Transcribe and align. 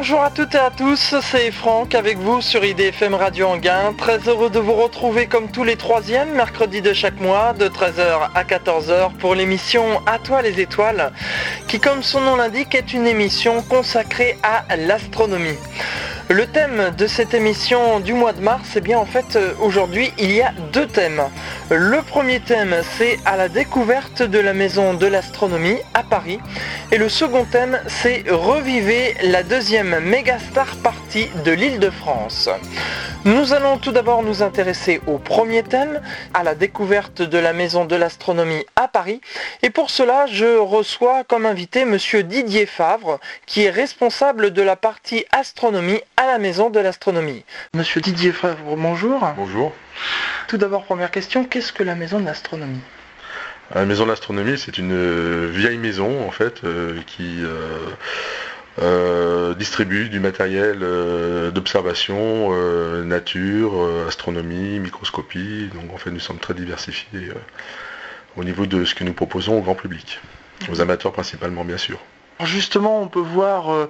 Bonjour 0.00 0.22
à 0.22 0.30
toutes 0.30 0.54
et 0.54 0.58
à 0.58 0.70
tous, 0.70 1.14
c'est 1.20 1.50
Franck 1.50 1.94
avec 1.94 2.16
vous 2.16 2.40
sur 2.40 2.64
IDFM 2.64 3.12
Radio 3.12 3.48
Anguin. 3.48 3.92
Très 3.98 4.16
heureux 4.26 4.48
de 4.48 4.58
vous 4.58 4.72
retrouver 4.72 5.26
comme 5.26 5.50
tous 5.50 5.62
les 5.62 5.76
troisièmes 5.76 6.32
mercredis 6.32 6.80
de 6.80 6.94
chaque 6.94 7.20
mois 7.20 7.52
de 7.52 7.68
13h 7.68 8.30
à 8.34 8.44
14h 8.44 9.12
pour 9.18 9.34
l'émission 9.34 10.00
À 10.06 10.18
toi 10.18 10.40
les 10.40 10.58
étoiles 10.58 11.12
qui 11.68 11.80
comme 11.80 12.02
son 12.02 12.22
nom 12.22 12.36
l'indique 12.36 12.74
est 12.74 12.94
une 12.94 13.06
émission 13.06 13.60
consacrée 13.60 14.38
à 14.42 14.74
l'astronomie. 14.74 15.58
Le 16.30 16.46
thème 16.46 16.94
de 16.96 17.08
cette 17.08 17.34
émission 17.34 17.98
du 17.98 18.12
mois 18.12 18.32
de 18.32 18.40
mars, 18.40 18.74
eh 18.76 18.80
bien 18.80 19.00
en 19.00 19.04
fait 19.04 19.34
euh, 19.34 19.52
aujourd'hui 19.60 20.12
il 20.16 20.30
y 20.30 20.40
a 20.40 20.52
deux 20.72 20.86
thèmes. 20.86 21.22
Le 21.70 22.02
premier 22.02 22.38
thème 22.38 22.76
c'est 22.96 23.18
à 23.24 23.36
la 23.36 23.48
découverte 23.48 24.22
de 24.22 24.38
la 24.38 24.52
maison 24.52 24.94
de 24.94 25.06
l'astronomie 25.06 25.78
à 25.92 26.04
Paris 26.04 26.38
et 26.92 26.98
le 26.98 27.08
second 27.08 27.44
thème 27.46 27.80
c'est 27.88 28.22
revivez 28.30 29.16
la 29.24 29.42
deuxième 29.42 29.98
mégastar 29.98 30.76
partie 30.76 31.26
de 31.44 31.50
l'île 31.50 31.80
de 31.80 31.90
France. 31.90 32.48
Nous 33.24 33.52
allons 33.52 33.76
tout 33.76 33.92
d'abord 33.92 34.22
nous 34.22 34.42
intéresser 34.42 35.00
au 35.06 35.18
premier 35.18 35.62
thème, 35.62 36.00
à 36.32 36.42
la 36.42 36.54
découverte 36.54 37.20
de 37.20 37.38
la 37.38 37.52
maison 37.52 37.84
de 37.84 37.96
l'astronomie 37.96 38.64
à 38.76 38.86
Paris 38.88 39.20
et 39.62 39.70
pour 39.70 39.90
cela 39.90 40.26
je 40.26 40.56
reçois 40.58 41.24
comme 41.24 41.44
invité 41.44 41.84
monsieur 41.84 42.22
Didier 42.22 42.66
Favre 42.66 43.18
qui 43.46 43.64
est 43.64 43.70
responsable 43.70 44.52
de 44.52 44.62
la 44.62 44.76
partie 44.76 45.26
astronomie 45.32 46.00
à 46.20 46.26
la 46.26 46.38
maison 46.38 46.68
de 46.68 46.78
l'astronomie. 46.78 47.46
Monsieur 47.74 48.02
Didier 48.02 48.32
Favre, 48.32 48.76
bonjour. 48.76 49.26
Bonjour. 49.36 49.72
Tout 50.48 50.58
d'abord, 50.58 50.84
première 50.84 51.10
question, 51.10 51.46
qu'est-ce 51.46 51.72
que 51.72 51.82
la 51.82 51.94
maison 51.94 52.20
de 52.20 52.26
l'astronomie? 52.26 52.82
La 53.74 53.86
maison 53.86 54.04
de 54.04 54.10
l'astronomie, 54.10 54.58
c'est 54.58 54.76
une 54.76 54.92
euh, 54.92 55.48
vieille 55.50 55.78
maison 55.78 56.28
en 56.28 56.30
fait 56.30 56.62
euh, 56.64 57.00
qui 57.06 57.38
euh, 58.82 59.54
distribue 59.54 60.10
du 60.10 60.20
matériel 60.20 60.80
d'observation, 61.54 62.50
nature, 63.02 64.06
astronomie, 64.06 64.78
microscopie. 64.78 65.70
Donc 65.72 65.90
en 65.94 65.96
fait, 65.96 66.10
nous 66.10 66.20
sommes 66.20 66.38
très 66.38 66.52
diversifiés 66.52 67.30
au 68.36 68.44
niveau 68.44 68.66
de 68.66 68.84
ce 68.84 68.94
que 68.94 69.04
nous 69.04 69.14
proposons 69.14 69.56
au 69.56 69.62
grand 69.62 69.74
public, 69.74 70.20
aux 70.70 70.82
amateurs 70.82 71.12
principalement 71.12 71.64
bien 71.64 71.78
sûr. 71.78 71.98
Justement, 72.44 73.02
on 73.02 73.08
peut 73.08 73.20
voir 73.20 73.72
euh, 73.72 73.88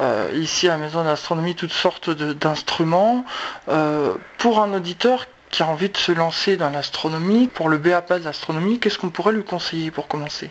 euh, 0.00 0.30
ici 0.34 0.68
à 0.68 0.72
la 0.72 0.78
Maison 0.78 1.04
d'Astronomie 1.04 1.54
toutes 1.54 1.72
sortes 1.72 2.10
d'instruments. 2.10 3.24
Euh, 3.68 4.14
pour 4.38 4.60
un 4.60 4.72
auditeur 4.74 5.26
qui 5.50 5.62
a 5.62 5.66
envie 5.66 5.88
de 5.88 5.96
se 5.96 6.10
lancer 6.10 6.56
dans 6.56 6.70
l'astronomie, 6.70 7.46
pour 7.46 7.68
le 7.68 7.78
BAPA 7.78 8.18
de 8.18 8.24
l'astronomie, 8.24 8.80
qu'est-ce 8.80 8.98
qu'on 8.98 9.10
pourrait 9.10 9.32
lui 9.32 9.44
conseiller 9.44 9.90
pour 9.90 10.08
commencer? 10.08 10.50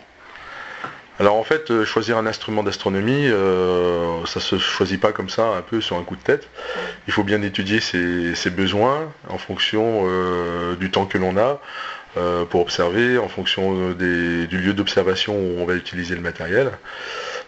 Alors 1.18 1.36
en 1.36 1.44
fait, 1.44 1.84
choisir 1.84 2.16
un 2.16 2.26
instrument 2.26 2.62
d'astronomie, 2.62 3.28
ça 4.26 4.40
se 4.40 4.58
choisit 4.58 5.00
pas 5.00 5.12
comme 5.12 5.28
ça, 5.28 5.44
un 5.44 5.60
peu 5.60 5.80
sur 5.80 5.96
un 5.96 6.04
coup 6.04 6.16
de 6.16 6.22
tête. 6.22 6.48
Il 7.06 7.12
faut 7.12 7.22
bien 7.22 7.42
étudier 7.42 7.80
ses, 7.80 8.50
besoins 8.50 9.12
en 9.28 9.38
fonction 9.38 10.06
du 10.76 10.90
temps 10.90 11.06
que 11.06 11.18
l'on 11.18 11.36
a, 11.36 11.58
pour 12.46 12.60
observer, 12.60 13.18
en 13.18 13.28
fonction 13.28 13.90
du 13.90 14.46
lieu 14.46 14.72
d'observation 14.72 15.34
où 15.34 15.60
on 15.60 15.66
va 15.66 15.74
utiliser 15.74 16.14
le 16.14 16.22
matériel. 16.22 16.72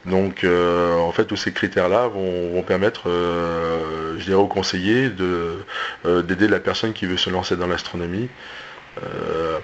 Donc 0.06 0.44
euh, 0.44 0.98
en 0.98 1.12
fait 1.12 1.24
tous 1.24 1.36
ces 1.36 1.52
critères-là 1.52 2.08
vont, 2.08 2.62
permettre, 2.62 3.08
euh, 3.08 4.19
je 4.19 4.24
dirais 4.24 4.36
aux 4.36 4.47
conseillers, 4.47 5.10
euh, 5.20 6.22
d'aider 6.22 6.48
la 6.48 6.60
personne 6.60 6.92
qui 6.92 7.06
veut 7.06 7.16
se 7.16 7.30
lancer 7.30 7.56
dans 7.56 7.66
l'astronomie 7.66 8.28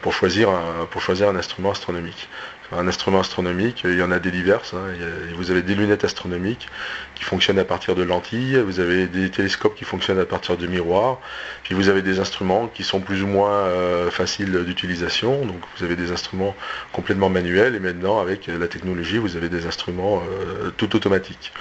pour, 0.03 0.13
choisir 0.13 0.51
pour 0.91 1.03
choisir 1.03 1.29
un 1.29 1.37
instrument 1.37 1.71
astronomique 1.71 2.29
un 2.73 2.87
instrument 2.87 3.21
astronomique, 3.21 3.83
il 3.85 3.99
y 3.99 4.03
en 4.03 4.11
a 4.11 4.19
des 4.19 4.31
diverses. 4.31 4.75
Hein. 4.75 4.95
Vous 5.37 5.51
avez 5.51 5.63
des 5.63 5.75
lunettes 5.75 6.05
astronomiques 6.05 6.69
qui 7.15 7.25
fonctionnent 7.25 7.59
à 7.59 7.65
partir 7.65 7.95
de 7.95 8.03
lentilles, 8.03 8.59
vous 8.59 8.81
avez 8.81 9.07
des 9.07 9.31
télescopes 9.31 9.75
qui 9.75 9.85
fonctionnent 9.85 10.21
à 10.21 10.25
partir 10.25 10.57
de 10.57 10.67
miroirs, 10.67 11.19
puis 11.65 11.75
vous 11.75 11.89
avez 11.89 12.03
des 12.03 12.21
instruments 12.21 12.69
qui 12.69 12.85
sont 12.85 13.01
plus 13.01 13.23
ou 13.23 13.27
moins 13.27 13.51
euh, 13.51 14.11
faciles 14.11 14.65
d'utilisation. 14.65 15.45
Donc 15.45 15.61
vous 15.77 15.85
avez 15.85 15.97
des 15.97 16.13
instruments 16.13 16.55
complètement 16.93 17.29
manuels 17.29 17.75
et 17.75 17.81
maintenant 17.81 18.21
avec 18.21 18.47
la 18.47 18.69
technologie, 18.69 19.19
vous 19.19 19.37
avez 19.37 19.49
des 19.49 19.67
instruments 19.67 20.23
euh, 20.23 20.71
tout 20.77 20.95
automatiques. 20.95 21.53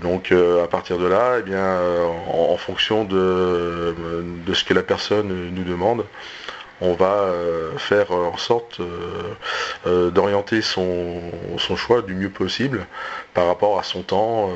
Donc 0.00 0.32
euh, 0.32 0.64
à 0.64 0.66
partir 0.66 0.98
de 0.98 1.06
là, 1.06 1.36
eh 1.38 1.42
bien, 1.42 1.78
en, 2.28 2.56
fonction 2.56 3.04
de, 3.04 3.94
de, 4.46 4.54
ce 4.54 4.64
que 4.64 4.74
la 4.74 4.82
personne 4.82 5.50
nous 5.52 5.64
demande, 5.64 6.04
on 6.80 6.94
va 6.94 7.14
euh, 7.14 7.76
faire 7.78 8.10
en 8.12 8.36
sorte 8.36 8.80
euh, 8.80 9.34
euh, 9.86 10.10
d'orienter 10.10 10.60
son, 10.62 11.20
choix 11.76 12.02
du 12.02 12.14
mieux 12.14 12.30
possible 12.30 12.86
par 13.32 13.46
rapport 13.46 13.78
à 13.78 13.82
son 13.82 14.02
temps 14.02 14.48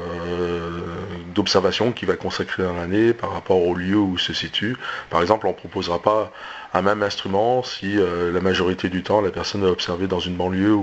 d'observation 1.35 1.91
qu'il 1.91 2.07
va 2.07 2.15
consacrer 2.15 2.63
dans 2.63 2.75
l'année, 2.75 3.13
par 3.13 3.33
rapport 3.33 3.61
au 3.61 3.75
lieu 3.75 3.97
où 3.97 4.15
il 4.15 4.21
se 4.21 4.33
situe. 4.33 4.77
Par 5.11 5.21
exemple, 5.21 5.47
on 5.47 5.51
ne 5.51 5.55
proposera 5.55 6.01
pas 6.01 6.31
un 6.75 6.83
même 6.83 7.03
instrument 7.03 7.65
si 7.65 7.97
la 7.97 8.41
majorité 8.41 8.89
du 8.89 9.03
temps 9.03 9.21
la 9.21 9.31
personne 9.31 9.63
va 9.63 9.71
observer 9.71 10.07
dans 10.07 10.21
une 10.21 10.37
banlieue 10.37 10.77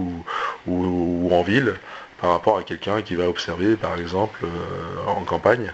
ou 0.67 1.29
en 1.31 1.41
ville 1.41 1.75
par 2.19 2.31
rapport 2.31 2.57
à 2.57 2.63
quelqu'un 2.63 3.01
qui 3.01 3.15
va 3.15 3.29
observer 3.29 3.77
par 3.77 3.97
exemple 3.97 4.41
en 5.07 5.23
campagne. 5.23 5.71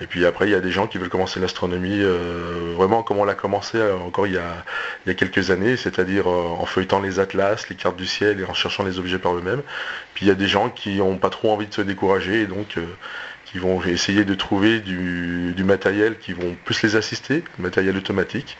Et 0.00 0.06
puis 0.06 0.24
après, 0.24 0.46
il 0.46 0.52
y 0.52 0.54
a 0.54 0.60
des 0.60 0.70
gens 0.70 0.86
qui 0.86 0.98
veulent 0.98 1.10
commencer 1.10 1.40
l'astronomie 1.40 2.00
euh, 2.00 2.72
vraiment 2.74 3.02
comme 3.02 3.18
on 3.18 3.24
l'a 3.24 3.34
commencé 3.34 3.76
euh, 3.76 3.96
encore 3.98 4.26
il 4.26 4.34
y, 4.34 4.38
a, 4.38 5.14
quelques 5.14 5.50
années, 5.50 5.76
c'est-à-dire 5.76 6.30
euh, 6.30 6.56
en 6.58 6.64
feuilletant 6.64 7.00
les 7.00 7.20
atlas, 7.20 7.68
les 7.68 7.76
cartes 7.76 7.96
du 7.96 8.06
ciel 8.06 8.40
et 8.40 8.44
en 8.44 8.54
cherchant 8.54 8.82
les 8.82 8.98
objets 8.98 9.18
par 9.18 9.34
eux-mêmes. 9.36 9.62
Puis 10.14 10.24
il 10.24 10.28
y 10.28 10.32
a 10.32 10.34
des 10.34 10.48
gens 10.48 10.70
qui 10.70 10.96
n'ont 10.96 11.18
pas 11.18 11.30
trop 11.30 11.52
envie 11.52 11.66
de 11.66 11.74
se 11.74 11.82
décourager 11.82 12.42
et 12.42 12.46
donc 12.46 12.78
qui 13.50 13.58
vont 13.58 13.82
essayer 13.82 14.24
de 14.24 14.34
trouver 14.34 14.78
du, 14.78 15.54
matériel 15.64 16.18
qui 16.18 16.32
vont 16.32 16.56
plus 16.64 16.82
les 16.82 16.96
assister, 16.96 17.42
matériel 17.58 17.96
automatique. 17.96 18.56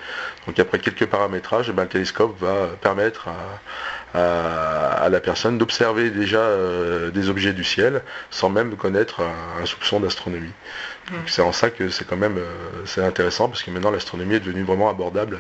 Donc 0.47 0.59
après 0.59 0.81
quelques 0.81 1.07
paramétrages, 1.07 1.69
eh 1.71 1.73
ben, 1.73 1.85
le 1.85 1.89
télescope 1.89 2.39
va 2.41 2.69
permettre 2.81 3.29
à, 3.29 3.61
la 4.15 5.21
personne 5.23 5.59
d'observer 5.59 6.11
déjà 6.11 6.49
des 7.13 7.29
objets 7.29 7.53
du 7.53 7.65
ciel 7.65 8.03
sans 8.31 8.49
même 8.49 8.77
connaître 8.77 9.23
un 9.61 9.67
soupçon 9.67 10.01
d'astronomie. 10.01 10.53
C'est 11.27 11.43
en 11.43 11.53
ça 11.53 11.71
que 11.71 11.89
c'est 11.89 12.07
quand 12.07 12.17
même 12.17 12.39
euh, 12.39 12.45
c'est 12.85 13.03
intéressant 13.03 13.49
parce 13.49 13.63
que 13.63 13.71
maintenant 13.71 13.91
l'astronomie 13.91 14.35
est 14.35 14.41
devenue 14.41 14.63
vraiment 14.63 14.89
abordable 14.89 15.39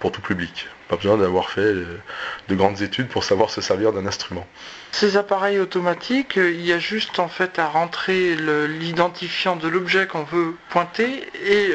pour 0.00 0.10
tout 0.10 0.20
public. 0.20 0.66
Pas 0.88 0.96
besoin 0.96 1.16
d'avoir 1.16 1.50
fait 1.50 1.60
euh, 1.60 2.00
de 2.48 2.54
grandes 2.54 2.82
études 2.82 3.08
pour 3.08 3.22
savoir 3.22 3.50
se 3.50 3.60
servir 3.60 3.92
d'un 3.92 4.06
instrument. 4.06 4.46
Ces 4.90 5.16
appareils 5.16 5.60
automatiques, 5.60 6.38
euh, 6.38 6.50
il 6.50 6.64
y 6.66 6.72
a 6.72 6.78
juste 6.78 7.18
en 7.20 7.28
fait 7.28 7.58
à 7.58 7.68
rentrer 7.68 8.34
l'identifiant 8.34 9.56
de 9.56 9.68
l'objet 9.68 10.06
qu'on 10.06 10.24
veut 10.24 10.56
pointer 10.70 11.28
et 11.44 11.72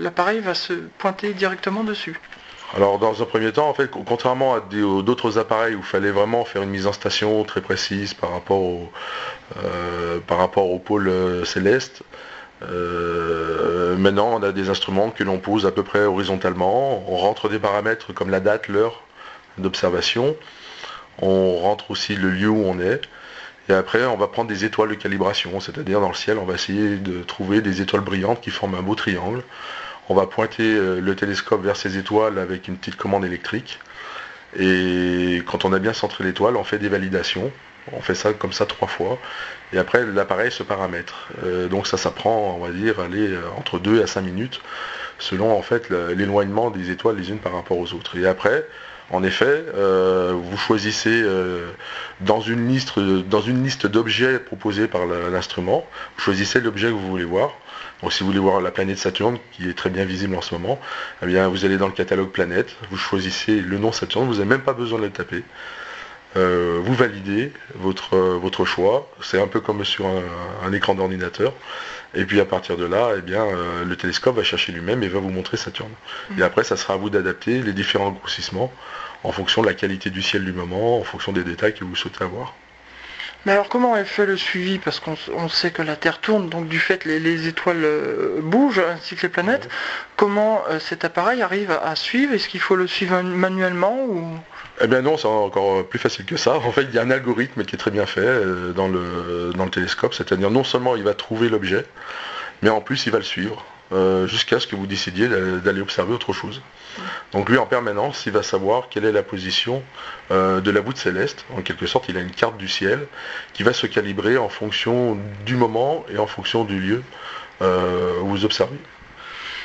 l'appareil 0.00 0.40
va 0.40 0.54
se 0.54 0.72
pointer 0.72 1.34
directement 1.34 1.84
dessus. 1.84 2.18
Alors 2.74 2.98
dans 2.98 3.22
un 3.22 3.24
premier 3.24 3.52
temps, 3.52 3.74
contrairement 4.06 4.54
à 4.54 4.60
d'autres 4.60 5.38
appareils 5.38 5.74
où 5.74 5.78
il 5.78 5.84
fallait 5.84 6.10
vraiment 6.10 6.44
faire 6.44 6.62
une 6.62 6.70
mise 6.70 6.86
en 6.86 6.92
station 6.92 7.44
très 7.44 7.60
précise 7.60 8.12
par 8.12 8.32
rapport 8.32 8.60
au, 8.60 8.90
au 9.54 10.78
pôle 10.78 11.46
céleste, 11.46 12.02
euh, 12.62 13.96
maintenant, 13.96 14.30
on 14.34 14.42
a 14.42 14.52
des 14.52 14.70
instruments 14.70 15.10
que 15.10 15.24
l'on 15.24 15.38
pose 15.38 15.66
à 15.66 15.72
peu 15.72 15.82
près 15.82 16.04
horizontalement. 16.04 17.04
On 17.08 17.16
rentre 17.16 17.48
des 17.48 17.58
paramètres 17.58 18.12
comme 18.12 18.30
la 18.30 18.40
date, 18.40 18.68
l'heure 18.68 19.02
d'observation. 19.58 20.36
On 21.20 21.56
rentre 21.56 21.90
aussi 21.90 22.14
le 22.14 22.30
lieu 22.30 22.48
où 22.48 22.64
on 22.64 22.78
est. 22.80 23.00
Et 23.68 23.72
après, 23.72 24.04
on 24.04 24.16
va 24.16 24.28
prendre 24.28 24.48
des 24.48 24.64
étoiles 24.64 24.90
de 24.90 24.94
calibration, 24.94 25.58
c'est-à-dire 25.60 26.00
dans 26.00 26.08
le 26.08 26.14
ciel, 26.14 26.38
on 26.38 26.44
va 26.44 26.54
essayer 26.54 26.96
de 26.96 27.22
trouver 27.22 27.60
des 27.60 27.80
étoiles 27.82 28.02
brillantes 28.02 28.40
qui 28.40 28.50
forment 28.50 28.76
un 28.76 28.82
beau 28.82 28.94
triangle. 28.94 29.42
On 30.08 30.14
va 30.14 30.26
pointer 30.26 30.62
euh, 30.62 31.00
le 31.00 31.16
télescope 31.16 31.64
vers 31.64 31.76
ces 31.76 31.98
étoiles 31.98 32.38
avec 32.38 32.68
une 32.68 32.76
petite 32.76 32.96
commande 32.96 33.24
électrique. 33.24 33.80
Et 34.58 35.42
quand 35.46 35.64
on 35.64 35.72
a 35.72 35.78
bien 35.78 35.92
centré 35.92 36.22
l'étoile, 36.24 36.56
on 36.56 36.64
fait 36.64 36.78
des 36.78 36.88
validations. 36.88 37.50
On 37.92 38.00
fait 38.00 38.14
ça 38.14 38.32
comme 38.32 38.52
ça 38.52 38.66
trois 38.66 38.88
fois. 38.88 39.18
Et 39.72 39.78
après, 39.78 40.04
l'appareil 40.06 40.52
se 40.52 40.62
paramètre. 40.62 41.28
Euh, 41.44 41.68
donc 41.68 41.86
ça, 41.86 41.96
ça 41.96 42.10
prend, 42.10 42.56
on 42.56 42.64
va 42.64 42.72
dire, 42.72 43.00
aller 43.00 43.32
euh, 43.32 43.42
entre 43.56 43.78
2 43.78 44.02
à 44.02 44.06
5 44.06 44.22
minutes, 44.22 44.60
selon 45.18 45.56
en 45.56 45.62
fait 45.62 45.90
l'éloignement 45.90 46.70
des 46.70 46.90
étoiles 46.90 47.16
les 47.16 47.30
unes 47.30 47.38
par 47.38 47.52
rapport 47.52 47.78
aux 47.78 47.92
autres. 47.92 48.16
Et 48.16 48.26
après, 48.26 48.64
en 49.10 49.22
effet, 49.22 49.64
euh, 49.74 50.32
vous 50.34 50.56
choisissez 50.56 51.24
dans 52.20 52.40
une 52.40 52.68
liste, 52.68 52.98
dans 52.98 53.40
une 53.40 53.62
liste 53.62 53.86
d'objets 53.86 54.38
proposés 54.38 54.88
par 54.88 55.06
l'instrument, 55.06 55.86
vous 56.16 56.22
choisissez 56.22 56.60
l'objet 56.60 56.88
que 56.88 56.92
vous 56.92 57.08
voulez 57.08 57.24
voir. 57.24 57.52
Donc 58.02 58.12
si 58.12 58.20
vous 58.20 58.26
voulez 58.26 58.38
voir 58.38 58.60
la 58.60 58.70
planète 58.70 58.98
Saturne, 58.98 59.38
qui 59.52 59.68
est 59.68 59.74
très 59.74 59.90
bien 59.90 60.04
visible 60.04 60.34
en 60.34 60.42
ce 60.42 60.54
moment, 60.54 60.78
eh 61.22 61.44
vous 61.46 61.64
allez 61.64 61.78
dans 61.78 61.86
le 61.86 61.92
catalogue 61.92 62.30
planète, 62.30 62.76
vous 62.90 62.98
choisissez 62.98 63.60
le 63.60 63.78
nom 63.78 63.92
Saturne, 63.92 64.26
vous 64.26 64.34
n'avez 64.34 64.44
même 64.44 64.62
pas 64.62 64.74
besoin 64.74 64.98
de 64.98 65.04
le 65.04 65.10
taper. 65.10 65.42
Euh, 66.36 66.80
vous 66.82 66.94
validez 66.94 67.52
votre, 67.74 68.14
euh, 68.14 68.38
votre 68.38 68.64
choix. 68.64 69.10
C'est 69.22 69.40
un 69.40 69.46
peu 69.46 69.60
comme 69.60 69.84
sur 69.84 70.06
un, 70.06 70.72
écran 70.72 70.94
d'ordinateur. 70.94 71.52
Et 72.14 72.24
puis 72.24 72.40
à 72.40 72.44
partir 72.44 72.76
de 72.76 72.84
là, 72.84 73.12
eh 73.16 73.20
bien, 73.20 73.44
euh, 73.44 73.84
le 73.84 73.96
télescope 73.96 74.36
va 74.36 74.42
chercher 74.42 74.72
lui-même 74.72 75.02
et 75.02 75.08
va 75.08 75.18
vous 75.18 75.30
montrer 75.30 75.56
Saturne. 75.56 75.92
Et 76.38 76.42
après, 76.42 76.64
ça 76.64 76.76
sera 76.76 76.94
à 76.94 76.96
vous 76.96 77.10
d'adapter 77.10 77.62
les 77.62 77.72
différents 77.72 78.10
grossissements 78.10 78.72
en 79.24 79.32
fonction 79.32 79.62
de 79.62 79.66
la 79.66 79.74
qualité 79.74 80.10
du 80.10 80.22
ciel 80.22 80.44
du 80.44 80.52
moment, 80.52 80.98
en 80.98 81.04
fonction 81.04 81.32
des 81.32 81.44
détails 81.44 81.74
que 81.74 81.84
vous 81.84 81.96
souhaitez 81.96 82.22
avoir. 82.22 82.54
Mais 83.44 83.52
alors 83.52 83.68
comment 83.68 83.96
elle 83.96 84.06
fait 84.06 84.26
le 84.26 84.36
suivi? 84.36 84.78
Parce 84.78 84.98
qu'on 84.98 85.48
sait 85.48 85.70
que 85.70 85.82
la 85.82 85.94
Terre 85.94 86.20
tourne, 86.20 86.48
donc 86.48 86.68
du 86.68 86.80
fait 86.80 87.04
les, 87.04 87.20
les 87.20 87.46
étoiles 87.46 87.84
euh, 87.84 88.40
bougent 88.42 88.80
ainsi 88.80 89.14
que 89.14 89.22
les 89.22 89.28
planètes. 89.28 89.68
Comment 90.16 90.64
euh, 90.68 90.80
cet 90.80 91.04
appareil 91.04 91.42
arrive 91.42 91.70
à 91.70 91.94
suivre? 91.94 92.34
Est-ce 92.34 92.48
qu'il 92.48 92.60
faut 92.60 92.76
le 92.76 92.86
suivre 92.86 93.22
manuellement 93.22 94.04
ou... 94.04 94.36
Eh 94.82 94.86
bien 94.88 95.00
non, 95.00 95.16
c'est 95.16 95.26
encore 95.26 95.86
plus 95.86 95.98
facile 95.98 96.26
que 96.26 96.36
ça. 96.36 96.56
En 96.56 96.72
fait, 96.72 96.82
il 96.82 96.94
y 96.94 96.98
a 96.98 97.02
un 97.02 97.10
algorithme 97.10 97.64
qui 97.64 97.76
est 97.76 97.78
très 97.78 97.90
bien 97.90 98.04
fait 98.04 98.20
euh, 98.20 98.72
dans 98.72 98.88
le, 98.88 99.52
télescope, 99.70 100.14
c'est-à-dire 100.14 100.50
non 100.50 100.64
seulement 100.64 100.96
il 100.96 101.02
va 101.02 101.14
trouver 101.14 101.48
l'objet, 101.48 101.84
mais 102.62 102.68
en 102.68 102.80
plus 102.80 103.06
il 103.06 103.12
va 103.12 103.18
le 103.18 103.24
suivre. 103.24 103.64
Euh, 103.92 104.26
jusqu'à 104.26 104.58
ce 104.58 104.66
que 104.66 104.74
vous 104.74 104.88
décidiez 104.88 105.28
d'aller 105.28 105.80
observer 105.80 106.12
autre 106.12 106.32
chose. 106.32 106.60
Donc 107.30 107.48
lui, 107.48 107.56
en 107.56 107.66
permanence, 107.66 108.26
il 108.26 108.32
va 108.32 108.42
savoir 108.42 108.88
quelle 108.90 109.04
est 109.04 109.12
la 109.12 109.22
position 109.22 109.80
euh, 110.32 110.60
de 110.60 110.72
la 110.72 110.80
voûte 110.80 110.96
céleste. 110.96 111.44
En 111.56 111.62
quelque 111.62 111.86
sorte, 111.86 112.08
il 112.08 112.16
a 112.16 112.20
une 112.20 112.32
carte 112.32 112.56
du 112.56 112.66
ciel 112.66 113.06
qui 113.52 113.62
va 113.62 113.72
se 113.72 113.86
calibrer 113.86 114.38
en 114.38 114.48
fonction 114.48 115.16
du 115.44 115.54
moment 115.54 116.04
et 116.12 116.18
en 116.18 116.26
fonction 116.26 116.64
du 116.64 116.80
lieu 116.80 117.02
où 117.60 118.26
vous 118.26 118.44
observez. 118.44 118.76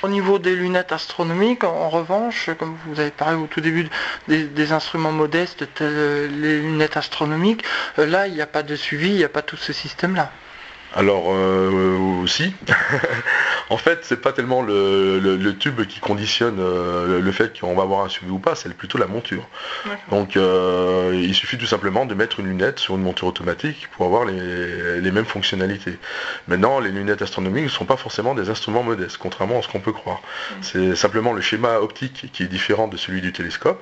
Au 0.03 0.07
niveau 0.07 0.39
des 0.39 0.56
lunettes 0.56 0.92
astronomiques, 0.92 1.63
en 1.63 1.89
revanche, 1.89 2.50
comme 2.57 2.75
vous 2.88 3.00
avez 3.00 3.12
parlé 3.12 3.38
au 3.38 3.45
tout 3.45 3.62
début 3.62 3.88
des, 4.27 4.71
instruments 4.71 5.12
modestes 5.12 5.71
tels 5.75 6.42
les 6.42 6.59
lunettes 6.62 6.98
astronomiques, 6.98 7.63
là, 7.98 8.27
il 8.27 8.33
n'y 8.33 8.42
a 8.42 8.48
pas 8.48 8.63
de 8.63 8.75
suivi, 8.75 9.09
il 9.09 9.18
n'y 9.18 9.24
a 9.24 9.30
pas 9.30 9.44
tout 9.44 9.57
ce 9.57 9.74
système-là. 9.74 10.31
Alors 10.95 11.27
aussi, 12.21 12.53
En 13.71 13.77
fait, 13.77 13.99
c'est 14.01 14.19
pas 14.19 14.33
tellement 14.33 14.61
le, 14.61 15.53
tube 15.57 15.85
qui 15.85 16.01
conditionne 16.01 16.57
euh, 16.59 17.21
le 17.21 17.31
fait 17.31 17.57
qu'on 17.57 17.73
va 17.73 17.83
avoir 17.83 18.03
un 18.03 18.09
suivi 18.09 18.29
ou 18.29 18.38
pas, 18.38 18.53
c'est 18.53 18.73
plutôt 18.73 18.97
la 18.97 19.07
monture. 19.07 19.47
Donc 20.09 20.35
euh, 20.35 21.11
il 21.13 21.33
suffit 21.33 21.57
tout 21.57 21.65
simplement 21.65 22.05
de 22.05 22.13
mettre 22.13 22.41
une 22.41 22.47
lunette 22.47 22.79
sur 22.79 22.95
une 22.95 23.01
monture 23.01 23.27
automatique 23.27 23.88
pour 23.93 24.05
avoir 24.05 24.25
les, 24.25 25.11
mêmes 25.11 25.25
fonctionnalités. 25.25 25.97
Maintenant, 26.49 26.81
les 26.81 26.91
lunettes 26.91 27.21
astronomiques 27.21 27.63
ne 27.63 27.69
sont 27.69 27.85
pas 27.85 27.95
forcément 27.95 28.35
des 28.35 28.49
instruments 28.49 28.83
modestes, 28.83 29.17
contrairement 29.17 29.59
à 29.59 29.61
ce 29.61 29.69
qu'on 29.69 29.79
peut 29.79 29.93
croire. 29.93 30.19
C'est 30.59 30.93
simplement 30.97 31.31
le 31.31 31.39
schéma 31.39 31.77
optique 31.77 32.29
qui 32.33 32.43
est 32.43 32.47
différent 32.47 32.89
de 32.89 32.97
celui 32.97 33.21
du 33.21 33.31
télescope, 33.31 33.81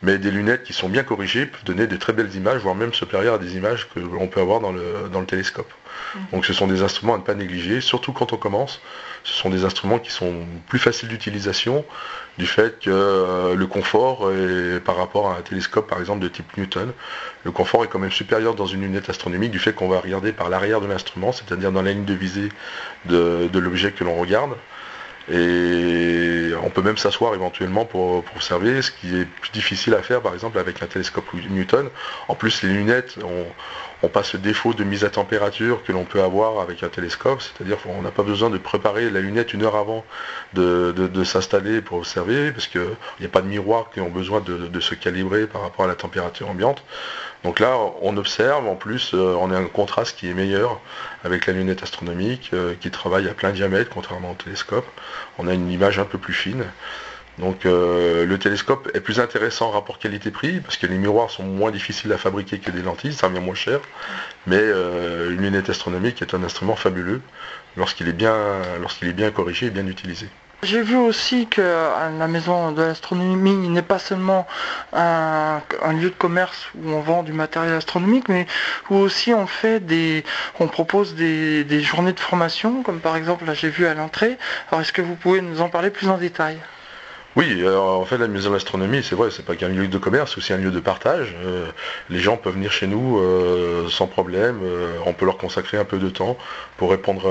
mais 0.00 0.16
des 0.16 0.30
lunettes 0.30 0.62
qui 0.62 0.72
sont 0.72 0.88
bien 0.88 1.02
corrigées 1.02 1.44
peuvent 1.44 1.64
donner 1.64 1.86
de 1.86 1.96
très 1.96 2.14
belles 2.14 2.34
images, 2.34 2.62
voire 2.62 2.74
même 2.74 2.94
supérieures 2.94 3.34
à 3.34 3.38
des 3.38 3.56
images 3.56 3.86
que 3.94 4.00
l'on 4.00 4.28
peut 4.28 4.40
avoir 4.40 4.60
dans 4.60 4.72
le 4.72 5.26
télescope. 5.26 5.70
Donc 6.32 6.46
ce 6.46 6.52
sont 6.52 6.66
des 6.66 6.82
instruments 6.82 7.14
à 7.14 7.18
ne 7.18 7.22
pas 7.22 7.34
négliger, 7.34 7.80
surtout 7.80 8.12
quand 8.12 8.32
on 8.32 8.36
commence. 8.36 8.80
Ce 9.24 9.32
sont 9.32 9.50
des 9.50 9.64
instruments 9.64 9.98
qui 9.98 10.10
sont 10.10 10.46
plus 10.68 10.78
faciles 10.78 11.08
d'utilisation 11.08 11.84
du 12.38 12.46
fait 12.46 12.78
que 12.80 12.90
euh, 12.90 13.54
le 13.54 13.66
confort 13.66 14.30
par 14.84 14.96
rapport 14.96 15.30
à 15.30 15.36
un 15.36 15.40
télescope 15.40 15.88
par 15.88 15.98
exemple 15.98 16.20
de 16.20 16.28
type 16.28 16.56
Newton, 16.56 16.92
le 17.44 17.50
confort 17.50 17.84
est 17.84 17.88
quand 17.88 17.98
même 17.98 18.10
supérieur 18.10 18.54
dans 18.54 18.66
une 18.66 18.82
lunette 18.82 19.08
astronomique 19.08 19.50
du 19.50 19.58
fait 19.58 19.72
qu'on 19.72 19.88
va 19.88 20.00
regarder 20.00 20.32
par 20.32 20.48
l'arrière 20.48 20.80
de 20.80 20.86
l'instrument, 20.86 21.32
c'est-à-dire 21.32 21.72
dans 21.72 21.82
la 21.82 21.92
ligne 21.92 22.04
de 22.04 22.14
visée 22.14 22.48
de, 23.06 23.58
l'objet 23.58 23.92
que 23.92 24.04
l'on 24.04 24.16
regarde. 24.16 24.56
Et 25.32 26.52
on 26.62 26.70
peut 26.70 26.82
même 26.82 26.96
s'asseoir 26.96 27.34
éventuellement 27.34 27.84
pour, 27.84 28.24
observer, 28.36 28.80
ce 28.82 28.90
qui 28.90 29.16
est 29.16 29.24
plus 29.24 29.50
difficile 29.50 29.94
à 29.94 30.02
faire 30.02 30.20
par 30.20 30.34
exemple 30.34 30.58
avec 30.58 30.82
un 30.82 30.86
télescope 30.86 31.24
Newton. 31.50 31.90
En 32.28 32.34
plus 32.34 32.62
les 32.62 32.70
lunettes, 32.70 33.18
ont 33.24 33.46
on 34.02 34.08
passe 34.08 34.34
le 34.34 34.38
défaut 34.38 34.74
de 34.74 34.84
mise 34.84 35.04
à 35.04 35.10
température 35.10 35.82
que 35.82 35.92
l'on 35.92 36.04
peut 36.04 36.22
avoir 36.22 36.60
avec 36.60 36.82
un 36.82 36.88
télescope, 36.88 37.40
c'est-à-dire 37.40 37.80
qu'on 37.80 38.02
n'a 38.02 38.10
pas 38.10 38.22
besoin 38.22 38.50
de 38.50 38.58
préparer 38.58 39.08
la 39.10 39.20
lunette 39.20 39.54
une 39.54 39.62
heure 39.62 39.76
avant 39.76 40.04
de, 40.52 41.24
s'installer 41.24 41.80
pour 41.80 41.98
observer, 41.98 42.52
parce 42.52 42.66
qu'il 42.66 42.82
n'y 43.20 43.26
a 43.26 43.30
pas 43.30 43.40
de 43.40 43.48
miroir 43.48 43.90
qui 43.92 44.00
ont 44.00 44.10
besoin 44.10 44.40
de, 44.40 44.80
se 44.80 44.94
calibrer 44.94 45.46
par 45.46 45.62
rapport 45.62 45.86
à 45.86 45.88
la 45.88 45.94
température 45.94 46.48
ambiante. 46.48 46.84
Donc 47.46 47.60
là, 47.60 47.78
on 48.02 48.16
observe, 48.16 48.66
en 48.66 48.74
plus, 48.74 49.14
euh, 49.14 49.36
on 49.40 49.52
a 49.52 49.56
un 49.56 49.66
contraste 49.66 50.18
qui 50.18 50.28
est 50.28 50.34
meilleur 50.34 50.80
avec 51.22 51.46
la 51.46 51.52
lunette 51.52 51.80
astronomique, 51.80 52.50
euh, 52.52 52.74
qui 52.80 52.90
travaille 52.90 53.28
à 53.28 53.34
plein 53.34 53.52
diamètre, 53.52 53.88
contrairement 53.88 54.32
au 54.32 54.34
télescope. 54.34 54.84
On 55.38 55.46
a 55.46 55.54
une 55.54 55.70
image 55.70 56.00
un 56.00 56.06
peu 56.06 56.18
plus 56.18 56.32
fine. 56.32 56.64
Donc 57.38 57.64
euh, 57.64 58.26
le 58.26 58.38
télescope 58.40 58.90
est 58.94 59.00
plus 59.00 59.20
intéressant 59.20 59.68
en 59.68 59.70
rapport 59.70 60.00
qualité-prix 60.00 60.58
parce 60.60 60.76
que 60.76 60.88
les 60.88 60.98
miroirs 60.98 61.30
sont 61.30 61.44
moins 61.44 61.70
difficiles 61.70 62.12
à 62.12 62.18
fabriquer 62.18 62.58
que 62.58 62.72
des 62.72 62.82
lentilles, 62.82 63.12
ça 63.12 63.28
revient 63.28 63.38
moins 63.38 63.54
cher. 63.54 63.78
Mais 64.48 64.62
une 64.62 65.40
lunette 65.40 65.70
astronomique 65.70 66.22
est 66.22 66.34
un 66.34 66.42
instrument 66.42 66.74
fabuleux 66.74 67.20
lorsqu'il 67.76 68.08
est 68.08 68.12
bien 68.12 69.30
corrigé 69.32 69.66
et 69.66 69.70
bien 69.70 69.86
utilisé. 69.86 70.28
J'ai 70.62 70.82
vu 70.82 70.96
aussi 70.96 71.46
que 71.46 71.60
la 71.60 72.28
maison 72.28 72.72
de 72.72 72.82
l'astronomie 72.82 73.68
n'est 73.68 73.82
pas 73.82 73.98
seulement 73.98 74.46
un, 74.92 75.60
lieu 75.92 76.10
de 76.10 76.14
commerce 76.14 76.68
où 76.74 76.90
on 76.90 77.00
vend 77.00 77.22
du 77.22 77.32
matériel 77.32 77.74
astronomique, 77.74 78.28
mais 78.28 78.46
où 78.90 78.96
aussi 78.96 79.34
on 79.34 79.46
on 80.58 80.68
propose 80.68 81.14
des, 81.14 81.62
des 81.64 81.80
journées 81.80 82.12
de 82.12 82.20
formation, 82.20 82.82
comme 82.82 83.00
par 83.00 83.16
exemple 83.16 83.44
là 83.44 83.54
j'ai 83.54 83.68
vu 83.68 83.86
à 83.86 83.94
l'entrée. 83.94 84.38
Alors 84.70 84.80
est-ce 84.80 84.92
que 84.92 85.02
vous 85.02 85.14
pouvez 85.14 85.40
nous 85.42 85.60
en 85.60 85.68
parler 85.68 85.90
plus 85.90 86.08
en 86.08 86.18
détail? 86.18 86.58
Oui, 87.36 87.68
en 87.68 88.04
fait, 88.06 88.16
la 88.16 88.28
maison 88.28 88.48
de 88.48 88.54
l'astronomie, 88.54 89.02
c'est 89.02 89.14
vrai, 89.14 89.28
c'est 89.30 89.44
pas 89.44 89.56
qu'un 89.56 89.68
lieu 89.68 89.88
de 89.88 89.98
commerce, 89.98 90.30
c'est 90.30 90.38
aussi 90.38 90.54
un 90.54 90.56
lieu 90.56 90.70
de 90.70 90.80
partage. 90.80 91.36
Euh, 91.44 91.66
les 92.08 92.18
gens 92.18 92.38
peuvent 92.38 92.54
venir 92.54 92.72
chez 92.72 92.86
nous 92.86 93.18
euh, 93.18 93.90
sans 93.90 94.06
problème. 94.06 94.60
Euh, 94.64 94.96
on 95.04 95.12
peut 95.12 95.26
leur 95.26 95.36
consacrer 95.36 95.76
un 95.76 95.84
peu 95.84 95.98
de 95.98 96.08
temps 96.08 96.38
pour 96.78 96.90
répondre 96.90 97.30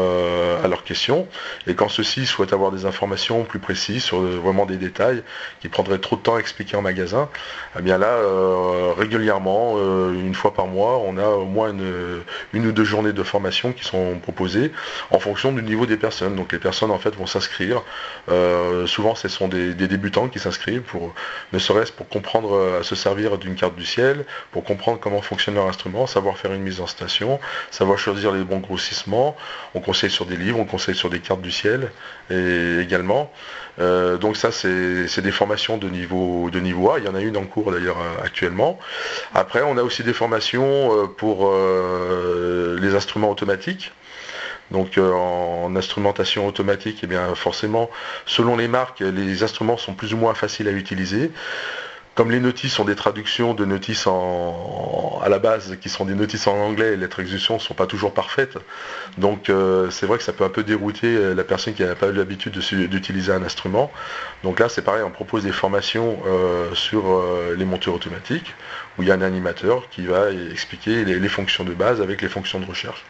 à 0.63 0.68
leurs 0.68 0.84
questions. 0.84 1.28
Et 1.66 1.74
quand 1.74 1.90
ceux-ci 1.90 2.28
souhaitent 2.28 2.54
avoir 2.54 2.72
des 2.72 2.86
informations 2.86 3.44
plus 3.46 3.60
précises 3.60 4.04
sur 4.04 4.19
vraiment 4.19 4.66
des 4.66 4.78
détails 4.78 5.24
qui 5.60 5.69
prendraient 5.69 6.00
trop 6.00 6.16
de 6.16 6.22
temps 6.22 6.36
à 6.36 6.40
expliquer 6.40 6.78
en 6.78 6.81
magasin, 6.81 7.30
eh 7.78 7.81
bien 7.84 8.00
là, 8.00 8.18
régulièrement, 8.98 9.78
une 10.12 10.34
fois 10.34 10.51
par 10.56 10.66
mois, 10.66 10.98
on 11.06 11.18
a 11.19 11.28
au 11.28 11.46
moins 11.46 11.72
une, 12.54 12.68
ou 12.68 12.72
deux 12.72 12.84
journées 12.84 13.13
de 13.13 13.22
formation 13.22 13.72
qui 13.72 13.84
sont 13.84 14.18
proposées 14.18 14.72
en 15.12 15.19
fonction 15.19 15.51
du 15.51 15.62
niveau 15.62 15.86
des 15.86 15.98
personnes. 15.98 16.36
Donc 16.36 16.51
les 16.51 16.60
personnes 16.60 16.90
en 16.90 16.98
fait 16.98 17.16
vont 17.16 17.28
s'inscrire. 17.28 17.84
souvent, 18.88 19.13
ce 19.13 19.28
sont 19.28 19.48
des, 19.48 19.75
des 19.75 19.88
débutants 19.96 20.28
qui 20.28 20.40
s'inscrivent 20.40 20.82
pour 20.82 21.14
ne 21.54 21.60
serait-ce 21.60 21.92
pour 21.92 22.08
comprendre 22.10 22.54
euh, 22.54 22.82
à 22.82 22.84
se 22.84 22.96
servir 22.96 23.38
d'une 23.38 23.56
carte 23.56 23.76
du 23.76 23.86
ciel, 23.86 24.26
pour 24.52 24.64
comprendre 24.64 25.00
comment 25.00 25.22
fonctionne 25.22 25.56
leur 25.56 25.68
instrument, 25.68 26.06
savoir 26.08 26.38
faire 26.38 26.54
une 26.54 26.62
mise 26.62 26.82
en 26.82 26.88
station, 26.88 27.40
savoir 27.72 27.98
choisir 27.98 28.32
les 28.32 28.44
bons 28.44 28.60
grossissements. 28.60 29.36
On 29.74 29.80
conseille 29.80 30.10
sur 30.10 30.26
des 30.26 30.36
livres, 30.36 30.60
on 30.60 30.66
conseille 30.66 30.96
sur 30.96 31.10
des 31.10 31.20
cartes 31.20 31.42
du 31.42 31.52
ciel 31.52 31.92
et 32.30 32.80
également. 32.80 33.32
Euh, 33.80 34.18
donc 34.18 34.38
ça 34.38 34.52
c'est 34.52 35.22
des 35.22 35.32
formations 35.32 35.78
de 35.78 35.90
niveau 35.90 36.50
de 36.50 36.60
niveau 36.60 36.92
A. 36.92 37.00
Il 37.00 37.06
y 37.06 37.08
en 37.08 37.16
a 37.16 37.22
une 37.22 37.38
en 37.38 37.46
cours 37.46 37.72
d'ailleurs 37.72 38.00
euh, 38.00 38.24
actuellement. 38.24 38.80
Après 39.34 39.62
on 39.62 39.78
a 39.78 39.84
aussi 39.84 40.04
des 40.04 40.14
formations 40.14 41.08
pour 41.18 41.54
les 42.84 42.96
instruments 42.96 43.32
automatiques. 43.32 43.92
Donc 44.72 44.98
euh, 44.98 45.14
en 45.14 45.76
instrumentation 45.76 46.48
automatique, 46.48 47.00
eh 47.04 47.08
bien 47.08 47.36
forcément, 47.36 47.89
selon 48.25 48.58
les 48.58 48.68
marques, 48.68 49.01
les 49.01 49.44
instruments 49.44 49.78
sont 49.78 49.94
plus 49.94 50.13
ou 50.13 50.18
moins 50.18 50.34
faciles 50.34 50.68
à 50.68 50.72
utiliser. 50.72 51.32
Comme 52.16 52.32
les 52.32 52.39
notices 52.39 52.72
sont 52.72 52.86
des 52.86 52.96
traductions 52.96 53.54
de 53.54 53.66
notices 53.66 54.08
à 54.08 55.28
la 55.28 55.38
base, 55.38 55.75
qui 55.82 55.89
sont 55.89 56.06
des 56.06 56.16
notices 56.16 56.48
en 56.48 56.56
anglais, 56.56 56.96
les 56.96 57.10
traductions 57.10 57.56
ne 57.56 57.60
sont 57.60 57.74
pas 57.74 57.88
toujours 57.88 58.13
parfaites. 58.13 58.58
Donc 59.18 59.50
euh, 59.50 59.89
c'est 59.89 60.06
vrai 60.06 60.18
que 60.18 60.24
ça 60.24 60.32
peut 60.32 60.46
un 60.46 60.50
peu 60.50 60.63
dérouter 60.63 61.08
euh, 61.08 61.36
la 61.36 61.44
personne 61.44 61.74
qui 61.74 61.84
n'a 61.84 61.94
pas 61.94 62.08
eu 62.08 62.13
l'habitude 62.13 62.58
d'utiliser 62.88 63.34
un 63.34 63.44
instrument. 63.44 63.92
Donc 64.46 64.62
là 64.62 64.70
c'est 64.70 64.82
pareil, 64.82 65.04
on 65.04 65.12
propose 65.12 65.44
des 65.44 65.51
formations 65.51 66.18
sur 66.74 67.04
les 67.58 67.66
montures 67.66 67.94
automatiques, 67.94 68.54
où 68.98 69.04
il 69.04 69.10
y 69.10 69.12
a 69.12 69.16
un 69.16 69.22
animateur 69.22 69.89
qui 69.89 70.06
va 70.06 70.32
expliquer 70.32 71.04
les 71.04 71.30
fonctions 71.30 71.66
de 71.66 71.74
base 71.74 72.01
avec 72.01 72.22
les 72.22 72.30
fonctions 72.30 72.60
de 72.62 72.66
recherche 72.66 73.04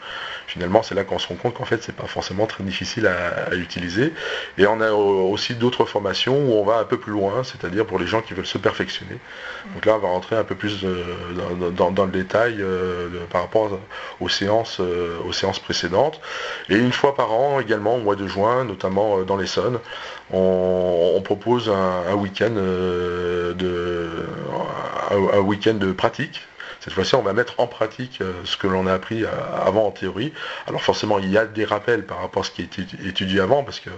finalement 0.56 0.84
c'est 0.84 0.96
là 0.96 1.04
qu'on 1.04 1.20
se 1.20 1.28
rend 1.28 1.36
compte 1.36 1.56
qu'en 1.56 1.66
fait 1.66 1.84
c'est 1.84 1.96
pas 1.96 2.08
forcément 2.08 2.46
très 2.46 2.64
difficile 2.64 3.08
à, 3.08 3.54
utiliser. 3.56 4.14
Et 4.58 4.66
on 4.66 4.80
a 4.80 4.92
aussi 4.92 5.54
d'autres 5.54 5.84
formations 5.84 6.38
où 6.38 6.54
on 6.54 6.64
va 6.64 6.78
un 6.78 6.86
peu 6.86 6.98
plus 6.98 7.12
loin, 7.12 7.44
c'est-à-dire 7.44 7.86
pour 7.86 8.00
les 8.00 8.08
gens 8.08 8.22
qui 8.22 8.34
veulent 8.34 8.46
se 8.46 8.58
perfectionner. 8.58 9.18
Donc 9.74 9.86
là 9.86 9.96
on 9.96 10.00
va 10.00 10.08
rentrer 10.08 10.38
un 10.38 10.46
peu 10.46 10.56
plus 10.56 10.86
euh, 10.86 11.04
dans, 11.72 12.06
le 12.06 12.12
détail 12.12 12.56
euh, 12.62 13.10
par 13.30 13.42
rapport 13.42 13.78
aux 14.22 14.30
séances, 14.30 14.78
euh, 14.80 15.18
aux 15.28 15.34
séances 15.34 15.60
précédentes. 15.60 16.22
Et 16.70 16.76
une 16.76 16.94
fois 16.94 17.16
par 17.16 17.34
an 17.34 17.60
également 17.60 17.96
au 17.96 18.00
mois 18.00 18.16
de 18.16 18.26
juin, 18.26 18.64
notamment 18.64 19.24
dans 19.24 19.36
l'Essonne, 19.36 19.80
on, 20.32 21.16
on, 21.18 21.22
propose 21.22 21.70
un, 21.70 22.14
week-end 22.16 22.52
de 22.52 24.10
un 25.12 25.40
week-end 25.40 25.74
de 25.74 25.92
pratique 25.92 26.42
cette 26.86 26.94
fois-ci, 26.94 27.16
on 27.16 27.24
va 27.24 27.34
mettre 27.34 27.56
en 27.60 27.66
pratique 27.66 28.20
euh, 28.22 28.32
ce 28.44 28.58
que 28.58 28.68
l'on 28.68 28.86
a 28.86 28.94
appris 28.94 29.24
euh, 29.24 29.30
avant 29.60 29.88
en 29.88 29.92
théorie. 29.92 30.32
Alors 30.68 30.84
forcément, 30.84 31.18
il 31.18 31.32
y 31.32 31.36
a 31.36 31.48
des 31.48 31.66
rappels 31.66 32.06
par 32.06 32.22
rapport 32.22 32.44
à 32.44 32.46
ce 32.46 32.52
qui 32.52 32.62
est 32.62 32.78
étudié 33.04 33.40
avant, 33.40 33.64
parce 33.64 33.80
que 33.80 33.90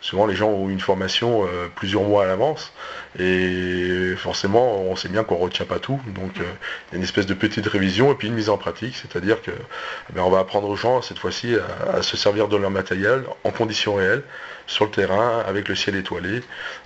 souvent 0.00 0.24
les 0.24 0.34
gens 0.34 0.48
ont 0.48 0.70
une 0.70 0.80
formation 0.80 1.44
euh, 1.44 1.68
plusieurs 1.74 2.02
mois 2.02 2.24
à 2.24 2.26
l'avance, 2.26 2.72
et 3.18 4.14
forcément, 4.16 4.80
on 4.80 4.96
sait 4.96 5.10
bien 5.10 5.22
qu'on 5.22 5.36
ne 5.36 5.42
retient 5.42 5.66
pas 5.66 5.80
tout. 5.80 6.00
Donc 6.14 6.32
il 6.36 6.42
y 6.42 6.94
a 6.94 6.96
une 6.96 7.02
espèce 7.02 7.26
de 7.26 7.34
petite 7.34 7.66
révision 7.66 8.10
et 8.10 8.14
puis 8.14 8.28
une 8.28 8.34
mise 8.34 8.48
en 8.48 8.56
pratique, 8.56 8.96
c'est-à-dire 8.96 9.42
que 9.42 9.50
eh 9.50 10.20
on 10.20 10.30
va 10.30 10.38
apprendre 10.38 10.66
aux 10.66 10.76
gens 10.76 11.02
cette 11.02 11.18
fois-ci 11.18 11.54
à, 11.92 12.00
se 12.00 12.16
servir 12.16 12.48
de 12.48 12.56
leur 12.56 12.70
matériel 12.70 13.24
en 13.44 13.50
conditions 13.50 13.96
réelles, 13.96 14.22
sur 14.66 14.86
le 14.86 14.90
terrain, 14.92 15.40
avec 15.46 15.68
le 15.68 15.74
ciel 15.74 15.94
étoilé, 15.94 16.42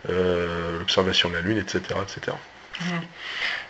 l'observation 0.09 1.29
de 1.29 1.35
la 1.35 1.43
Lune, 1.43 1.59
etc. 1.59 1.95
etc. 2.03 2.37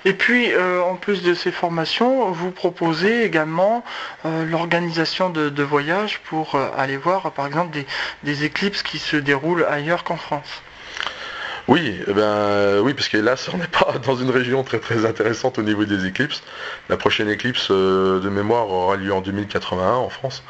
Et 0.06 0.12
puis, 0.12 0.52
euh, 0.52 0.82
en 0.82 0.96
plus 0.96 1.23
de 1.23 1.32
ces 1.32 1.50
formations, 1.50 2.30
vous 2.30 2.50
proposez 2.50 3.25
également 3.25 3.82
euh, 4.26 4.44
l'organisation 4.44 5.30
de, 5.30 5.62
voyages 5.62 6.20
pour 6.20 6.56
euh, 6.56 6.70
aller 6.76 6.99
voir, 6.99 7.32
par 7.32 7.46
exemple, 7.46 7.78
des 8.23 8.44
éclipses 8.44 8.82
qui 8.82 8.99
se 8.99 9.16
déroulent 9.16 9.64
ailleurs 9.64 10.04
qu'en 10.04 10.16
France. 10.16 10.62
Oui, 11.66 11.99
eh 12.06 12.12
ben, 12.12 12.80
oui, 12.83 12.92
parce 12.92 13.09
qu'hélas, 13.09 13.49
on 13.54 13.56
n'est 13.56 13.66
pas 13.66 13.94
dans 14.04 14.16
une 14.16 14.28
région 14.28 14.62
très 14.64 14.78
très 14.78 15.06
intéressante 15.06 15.59
au 15.59 15.62
niveau 15.62 15.87
des 15.87 16.04
éclipses. 16.04 16.42
La 16.90 16.99
prochaine 16.99 17.30
éclipse 17.30 17.68
euh, 17.71 18.21
de 18.21 18.28
mémoire 18.28 18.68
aura 18.68 18.97
lieu 18.97 19.14
en 19.14 19.23
2081 19.23 19.94
en 19.94 20.11
France. 20.11 20.42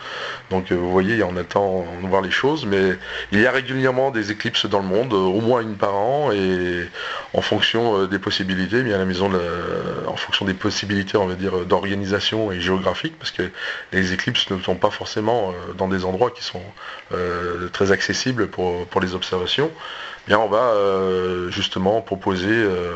Donc 0.51 0.73
euh, 0.73 0.75
vous 0.75 0.91
voyez, 0.91 1.23
on 1.23 1.37
attend 1.37 1.87
de 2.03 2.09
voir 2.09 2.21
les 2.21 2.33
choses, 2.33 2.67
mais 2.67 2.99
il 3.31 3.41
y 3.41 3.47
a 3.47 3.53
régulièrement 3.53 4.11
des 4.11 4.33
éclipses 4.33 4.67
dans 4.67 4.81
le 4.81 4.89
monde, 4.89 5.13
euh, 5.13 5.17
au 5.17 5.41
moins 5.41 5.61
une 5.61 5.77
par 5.77 5.95
an, 5.95 6.33
et 6.33 6.85
en 7.33 7.43
fonction 7.43 8.07
des 8.07 8.19
possibilités, 8.19 8.83
bien 8.83 8.99
la 8.99 9.05
maison, 9.05 9.31
en 10.09 10.17
fonction 10.17 10.45
des 10.45 10.55
possibilités, 10.55 11.17
on 11.17 11.27
va 11.27 11.35
dire, 11.35 11.65
d'organisation 11.65 12.51
et 12.51 12.61
géographique, 12.61 13.15
parce 13.19 13.31
que 13.31 13.43
les 13.93 14.13
éclipses 14.13 14.51
ne 14.51 14.61
sont 14.61 14.77
pas 14.77 14.91
forcément 14.91 15.53
dans 15.77 15.89
des 15.89 16.05
endroits 16.05 16.31
qui 16.31 16.45
sont 16.45 16.63
très 17.73 17.91
accessibles 17.91 18.47
pour, 18.47 18.87
pour 18.87 19.01
les 19.01 19.15
observations 19.15 19.71
on 20.33 20.49
va 20.49 20.73
euh, 20.73 21.51
justement 21.51 22.01
proposer 22.01 22.49
euh, 22.49 22.95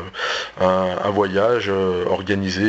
un, 0.59 1.09
voyage 1.11 1.69
euh, 1.69 2.05
organisé 2.07 2.63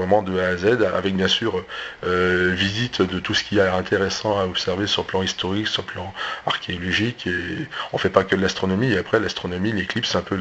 vraiment 0.00 0.22
de 0.22 0.38
A 0.38 0.48
à 0.48 0.56
Z, 0.56 0.82
avec 0.94 1.14
bien 1.14 1.28
sûr 1.28 1.64
visite 2.02 3.02
de 3.02 3.18
tout 3.18 3.34
ce 3.34 3.44
qui 3.44 3.58
est 3.58 3.68
intéressant 3.68 4.38
à 4.38 4.44
observer 4.44 4.86
sur 4.86 5.02
le 5.02 5.06
plan 5.06 5.22
historique, 5.22 5.68
sur 5.68 5.82
le 5.82 5.92
plan 5.92 6.12
archéologique. 6.46 7.26
Et 7.26 7.68
on 7.92 7.96
ne 7.96 8.00
fait 8.00 8.10
pas 8.10 8.24
que 8.24 8.34
de 8.36 8.42
l'astronomie. 8.42 8.92
Et 8.92 8.98
après, 8.98 9.20
l'astronomie, 9.20 9.72
l'éclipse, 9.72 10.10
c'est 10.10 10.18
un 10.18 10.22
peu 10.22 10.38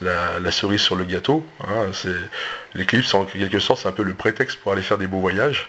la, 0.00 0.50
cerise 0.50 0.80
sur 0.80 0.96
le 0.96 1.04
gâteau. 1.04 1.44
Hein. 1.66 1.90
l'éclipse, 2.74 3.14
en 3.14 3.24
quelque 3.24 3.58
sorte, 3.58 3.80
c'est 3.82 3.88
un 3.88 3.92
peu 3.92 4.02
le 4.02 4.14
prétexte 4.14 4.58
pour 4.58 4.72
aller 4.72 4.82
faire 4.82 4.98
des 4.98 5.06
beaux 5.06 5.20
voyages. 5.20 5.68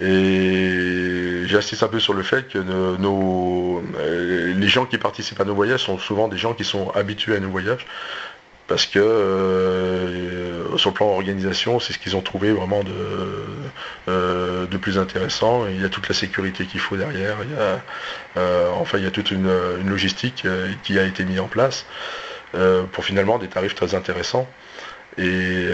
Et 0.00 1.42
j'insiste 1.46 1.82
un 1.82 1.88
peu 1.88 2.00
sur 2.00 2.14
le 2.14 2.22
fait 2.22 2.48
que 2.48 2.58
nos, 2.58 3.82
les 3.98 4.68
gens 4.68 4.86
qui 4.86 4.98
participent 4.98 5.40
à 5.40 5.44
nos 5.44 5.54
voyages 5.54 5.84
sont 5.84 5.98
souvent 5.98 6.28
des 6.28 6.38
gens 6.38 6.54
qui 6.54 6.64
sont 6.64 6.90
habitués 6.90 7.36
à 7.36 7.40
nos 7.40 7.50
voyages 7.50 7.86
parce 8.66 8.86
que 8.86 8.98
euh, 8.98 10.76
sur 10.78 10.90
le 10.90 10.94
plan 10.94 11.06
organisation, 11.06 11.80
c'est 11.80 11.92
ce 11.92 11.98
qu'ils 11.98 12.16
ont 12.16 12.22
trouvé 12.22 12.52
vraiment 12.52 12.82
de, 12.82 12.92
euh, 14.08 14.66
de 14.66 14.76
plus 14.78 14.98
intéressant. 14.98 15.66
il 15.66 15.80
y 15.80 15.84
a 15.84 15.88
toute 15.88 16.08
la 16.08 16.14
sécurité 16.14 16.64
qu'il 16.64 16.80
faut 16.80 16.96
derrière. 16.96 17.36
Il 17.42 17.50
y 17.50 17.60
a, 17.60 17.80
euh, 18.38 18.70
enfin, 18.72 18.98
il 18.98 19.04
y 19.04 19.06
a 19.06 19.10
toute 19.10 19.30
une, 19.30 19.52
logistique 19.86 20.46
qui 20.82 20.98
a 20.98 21.04
été 21.04 21.24
mise 21.24 21.40
en 21.40 21.48
place 21.48 21.86
pour 22.92 23.04
finalement 23.04 23.38
des 23.38 23.48
tarifs 23.48 23.74
très 23.74 23.94
intéressants. 23.94 24.48
Et 25.18 25.68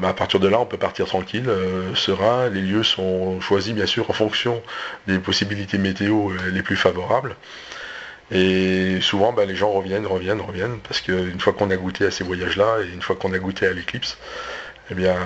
bah, 0.00 0.08
à 0.08 0.14
partir 0.14 0.40
de 0.40 0.48
là, 0.48 0.58
on 0.60 0.66
peut 0.66 0.78
partir 0.78 1.06
tranquille, 1.06 1.50
serein. 1.94 2.48
Les 2.48 2.62
lieux 2.62 2.82
sont 2.82 3.40
choisis 3.40 3.74
bien 3.74 3.86
sûr 3.86 4.08
en 4.08 4.12
fonction 4.12 4.62
des 5.06 5.18
possibilités 5.18 5.78
météo 5.78 6.30
les 6.52 6.62
plus 6.62 6.76
favorables. 6.76 7.36
Et 8.32 9.00
souvent, 9.00 9.32
bah, 9.32 9.44
les 9.44 9.56
gens 9.56 9.70
reviennent, 9.70 10.06
reviennent, 10.06 10.40
reviennent, 10.40 10.78
parce 10.80 11.00
qu'une 11.00 11.40
fois 11.40 11.52
qu'on 11.52 11.70
a 11.70 11.76
goûté 11.76 12.06
à 12.06 12.10
ces 12.10 12.24
voyages-là, 12.24 12.78
et 12.82 12.94
une 12.94 13.02
fois 13.02 13.16
qu'on 13.16 13.32
a 13.32 13.38
goûté 13.38 13.66
à 13.66 13.72
l'éclipse, 13.72 14.18
eh 14.90 14.94
bien, 14.94 15.16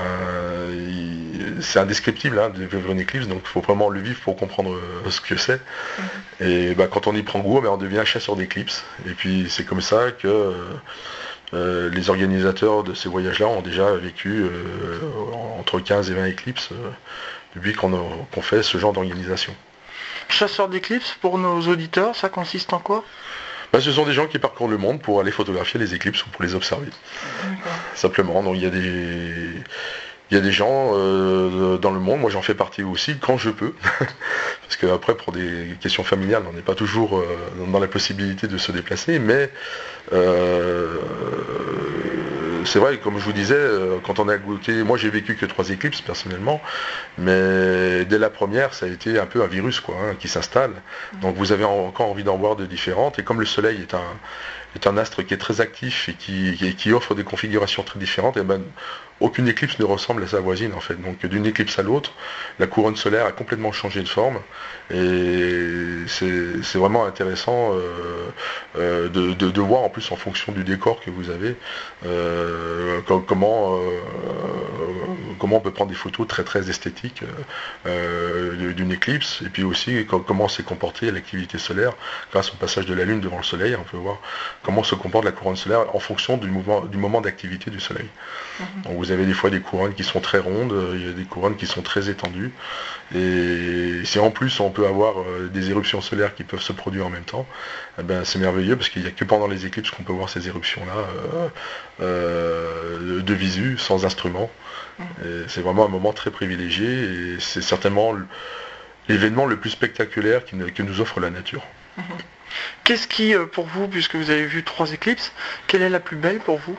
c'est 1.60 1.78
indescriptible 1.78 2.38
hein, 2.38 2.50
de 2.50 2.64
vivre 2.64 2.92
une 2.92 3.00
éclipse, 3.00 3.26
donc 3.26 3.40
il 3.44 3.48
faut 3.48 3.60
vraiment 3.60 3.88
le 3.88 4.00
vivre 4.00 4.20
pour 4.20 4.36
comprendre 4.36 4.74
euh, 4.74 5.10
ce 5.10 5.20
que 5.20 5.36
c'est. 5.36 5.60
Mhm. 5.98 6.04
Et 6.40 6.74
bah, 6.74 6.86
quand 6.86 7.06
on 7.06 7.14
y 7.14 7.22
prend 7.22 7.40
goût, 7.40 7.60
bah, 7.60 7.70
on 7.72 7.76
devient 7.76 8.02
chasseur 8.04 8.36
d'éclipses. 8.36 8.84
Et 9.06 9.12
puis 9.12 9.46
c'est 9.48 9.64
comme 9.64 9.80
ça 9.80 10.10
que 10.10 10.52
euh, 11.52 11.90
les 11.90 12.10
organisateurs 12.10 12.84
de 12.84 12.94
ces 12.94 13.08
voyages-là 13.08 13.46
ont 13.46 13.62
déjà 13.62 13.92
vécu 13.92 14.42
euh, 14.42 14.98
entre 15.58 15.80
15 15.80 16.10
et 16.10 16.14
20 16.14 16.26
éclipses 16.26 16.70
depuis 17.54 17.72
qu'on 17.72 18.42
fait 18.42 18.62
ce 18.62 18.78
genre 18.78 18.92
d'organisation. 18.92 19.54
Chasseur 20.34 20.68
d'éclipses, 20.68 21.16
pour 21.20 21.38
nos 21.38 21.60
auditeurs, 21.68 22.16
ça 22.16 22.28
consiste 22.28 22.72
en 22.72 22.80
quoi? 22.80 23.04
Bah, 23.72 23.80
ce 23.80 23.92
sont 23.92 24.04
des 24.04 24.12
gens 24.12 24.26
qui 24.26 24.40
parcourent 24.40 24.66
le 24.66 24.78
monde 24.78 25.00
pour 25.00 25.20
aller 25.20 25.30
photographier 25.30 25.78
les 25.78 25.94
éclipses 25.94 26.26
ou 26.26 26.28
pour 26.30 26.42
les 26.42 26.56
observer. 26.56 26.88
Simplement, 27.94 28.42
donc 28.42 28.56
il 28.56 28.62
y 28.62 28.66
a 28.66 28.70
des, 28.70 29.62
il 30.30 30.34
y 30.34 30.36
a 30.36 30.40
des 30.40 30.50
gens 30.50 30.90
euh, 30.94 31.78
dans 31.78 31.92
le 31.92 32.00
monde, 32.00 32.18
moi 32.18 32.30
j'en 32.30 32.42
fais 32.42 32.54
partie 32.54 32.82
aussi 32.82 33.16
quand 33.20 33.38
je 33.38 33.50
peux, 33.50 33.74
parce 34.62 34.76
qu'après 34.76 35.14
pour 35.14 35.32
des 35.32 35.76
questions 35.80 36.02
familiales 36.02 36.42
on 36.50 36.52
n'est 36.52 36.62
pas 36.62 36.74
toujours 36.74 37.18
euh, 37.18 37.26
dans 37.70 37.78
la 37.78 37.86
possibilité 37.86 38.48
de 38.48 38.58
se 38.58 38.72
déplacer, 38.72 39.20
mais 39.20 39.50
euh, 40.12 40.96
c'est 42.64 42.78
vrai, 42.78 42.98
comme 42.98 43.18
je 43.18 43.24
vous 43.24 43.32
disais, 43.32 43.54
euh, 43.54 43.98
quand 44.02 44.18
on 44.18 44.28
a 44.28 44.36
goûté, 44.36 44.82
moi 44.82 44.96
j'ai 44.96 45.10
vécu 45.10 45.36
que 45.36 45.46
trois 45.46 45.70
éclipses 45.70 46.00
personnellement, 46.00 46.60
mais 47.18 48.04
dès 48.04 48.18
la 48.18 48.30
première, 48.30 48.74
ça 48.74 48.86
a 48.86 48.88
été 48.88 49.18
un 49.18 49.26
peu 49.26 49.42
un 49.42 49.46
virus 49.46 49.82
hein, 49.88 50.14
qui 50.18 50.28
s'installe. 50.28 50.72
Donc 51.20 51.36
vous 51.36 51.52
avez 51.52 51.64
encore 51.64 52.10
envie 52.10 52.24
d'en 52.24 52.36
voir 52.36 52.56
de 52.56 52.66
différentes. 52.66 53.18
Et 53.18 53.22
comme 53.22 53.40
le 53.40 53.46
Soleil 53.46 53.80
est 54.74 54.86
un, 54.86 54.96
astre 54.96 55.24
qui 55.24 55.34
est 55.34 55.38
très 55.38 55.60
actif 55.60 56.08
et 56.08 56.14
qui, 56.14 56.74
qui 56.76 56.92
offre 56.92 57.14
des 57.14 57.24
configurations 57.24 57.82
très 57.82 57.98
différentes, 57.98 58.36
et 58.36 58.40
eh 58.40 58.44
ben, 58.44 58.62
aucune 59.20 59.46
éclipse 59.48 59.78
ne 59.78 59.84
ressemble 59.84 60.24
à 60.24 60.26
sa 60.26 60.40
voisine 60.40 60.72
en 60.74 60.80
fait. 60.80 61.00
Donc 61.00 61.24
d'une 61.24 61.46
éclipse 61.46 61.78
à 61.78 61.82
l'autre, 61.82 62.12
la 62.58 62.66
couronne 62.66 62.96
solaire 62.96 63.26
a 63.26 63.32
complètement 63.32 63.72
changé 63.72 64.02
de 64.02 64.08
forme 64.08 64.38
et 64.90 66.04
c'est 66.08 66.78
vraiment 66.78 67.06
intéressant 67.06 67.72
euh, 67.72 68.28
euh, 68.76 69.08
de, 69.08 69.60
voir 69.60 69.82
en 69.82 69.88
plus 69.88 70.10
en 70.10 70.16
fonction 70.16 70.52
du 70.52 70.64
décor 70.64 71.00
que 71.00 71.10
vous 71.10 71.30
avez 71.30 71.56
euh, 72.04 73.00
comment, 73.26 73.78
comment 75.38 75.56
on 75.56 75.60
peut 75.60 75.70
prendre 75.70 75.90
des 75.90 75.96
photos 75.96 76.26
très 76.26 76.42
très 76.42 76.68
esthétiques 76.68 77.22
d'une 77.86 78.92
éclipse 78.92 79.42
et 79.42 79.48
puis 79.48 79.62
aussi 79.62 80.06
comment 80.06 80.48
s'est 80.48 80.64
comportée 80.64 81.10
l'activité 81.10 81.58
solaire 81.58 81.92
grâce 82.32 82.50
au 82.52 82.56
passage 82.56 82.86
de 82.86 82.94
la 82.94 83.04
Lune 83.04 83.20
devant 83.20 83.38
le 83.38 83.44
Soleil. 83.44 83.76
On 83.76 83.84
peut 83.84 83.96
voir 83.96 84.18
comment 84.62 84.82
se 84.82 84.96
comporte 84.96 85.24
la 85.24 85.32
couronne 85.32 85.56
solaire 85.56 85.94
en 85.94 86.00
fonction 86.00 86.36
du, 86.36 86.48
mouvement, 86.48 86.80
du 86.80 86.98
moment 86.98 87.20
d'activité 87.20 87.70
du 87.70 87.80
Soleil. 87.80 88.08
Mhm 88.60 89.03
vous 89.04 89.12
avez 89.12 89.26
des 89.26 89.34
fois 89.34 89.50
des 89.50 89.60
couronnes 89.60 89.94
qui 89.94 90.02
sont 90.02 90.20
très 90.20 90.38
rondes, 90.38 90.72
euh, 90.72 90.94
il 90.94 91.06
y 91.06 91.08
a 91.08 91.12
des 91.12 91.24
couronnes 91.24 91.56
qui 91.56 91.66
sont 91.66 91.82
très 91.82 92.08
étendues. 92.08 92.52
Et 93.14 94.00
si 94.04 94.18
en 94.18 94.30
plus 94.30 94.60
on 94.60 94.70
peut 94.70 94.86
avoir 94.86 95.20
euh, 95.20 95.50
des 95.52 95.70
éruptions 95.70 96.00
solaires 96.00 96.34
qui 96.34 96.42
peuvent 96.42 96.62
se 96.62 96.72
produire 96.72 97.06
en 97.06 97.10
même 97.10 97.24
temps, 97.24 97.46
eh 97.98 98.02
ben, 98.02 98.24
c'est 98.24 98.38
merveilleux 98.38 98.76
parce 98.76 98.88
qu'il 98.88 99.02
n'y 99.02 99.08
a 99.08 99.10
que 99.10 99.24
pendant 99.24 99.46
les 99.46 99.66
éclipses 99.66 99.90
qu'on 99.90 100.04
peut 100.04 100.12
voir 100.12 100.30
ces 100.30 100.48
éruptions-là 100.48 101.50
euh, 102.00 103.20
de 103.20 103.34
visu, 103.34 103.76
sans 103.78 104.06
instrument. 104.06 104.50
C'est 105.48 105.60
vraiment 105.60 105.84
un 105.84 105.88
moment 105.88 106.12
très 106.12 106.30
privilégié 106.30 106.86
et 106.86 107.40
c'est 107.40 107.62
certainement 107.62 108.14
l'événement 109.08 109.44
le 109.44 109.56
plus 109.56 109.70
spectaculaire 109.70 110.42
que 110.44 110.82
nous 110.82 111.00
offre 111.00 111.18
la 111.18 111.30
nature. 111.30 111.64
Mmh. 111.96 112.02
Qu'est-ce 112.84 113.08
qui, 113.08 113.34
pour 113.52 113.66
vous, 113.66 113.88
puisque 113.88 114.14
vous 114.14 114.30
avez 114.30 114.46
vu 114.46 114.62
trois 114.62 114.92
éclipses, 114.92 115.32
quelle 115.66 115.82
est 115.82 115.88
la 115.88 115.98
plus 115.98 116.16
belle 116.16 116.38
pour 116.38 116.58
vous? 116.58 116.78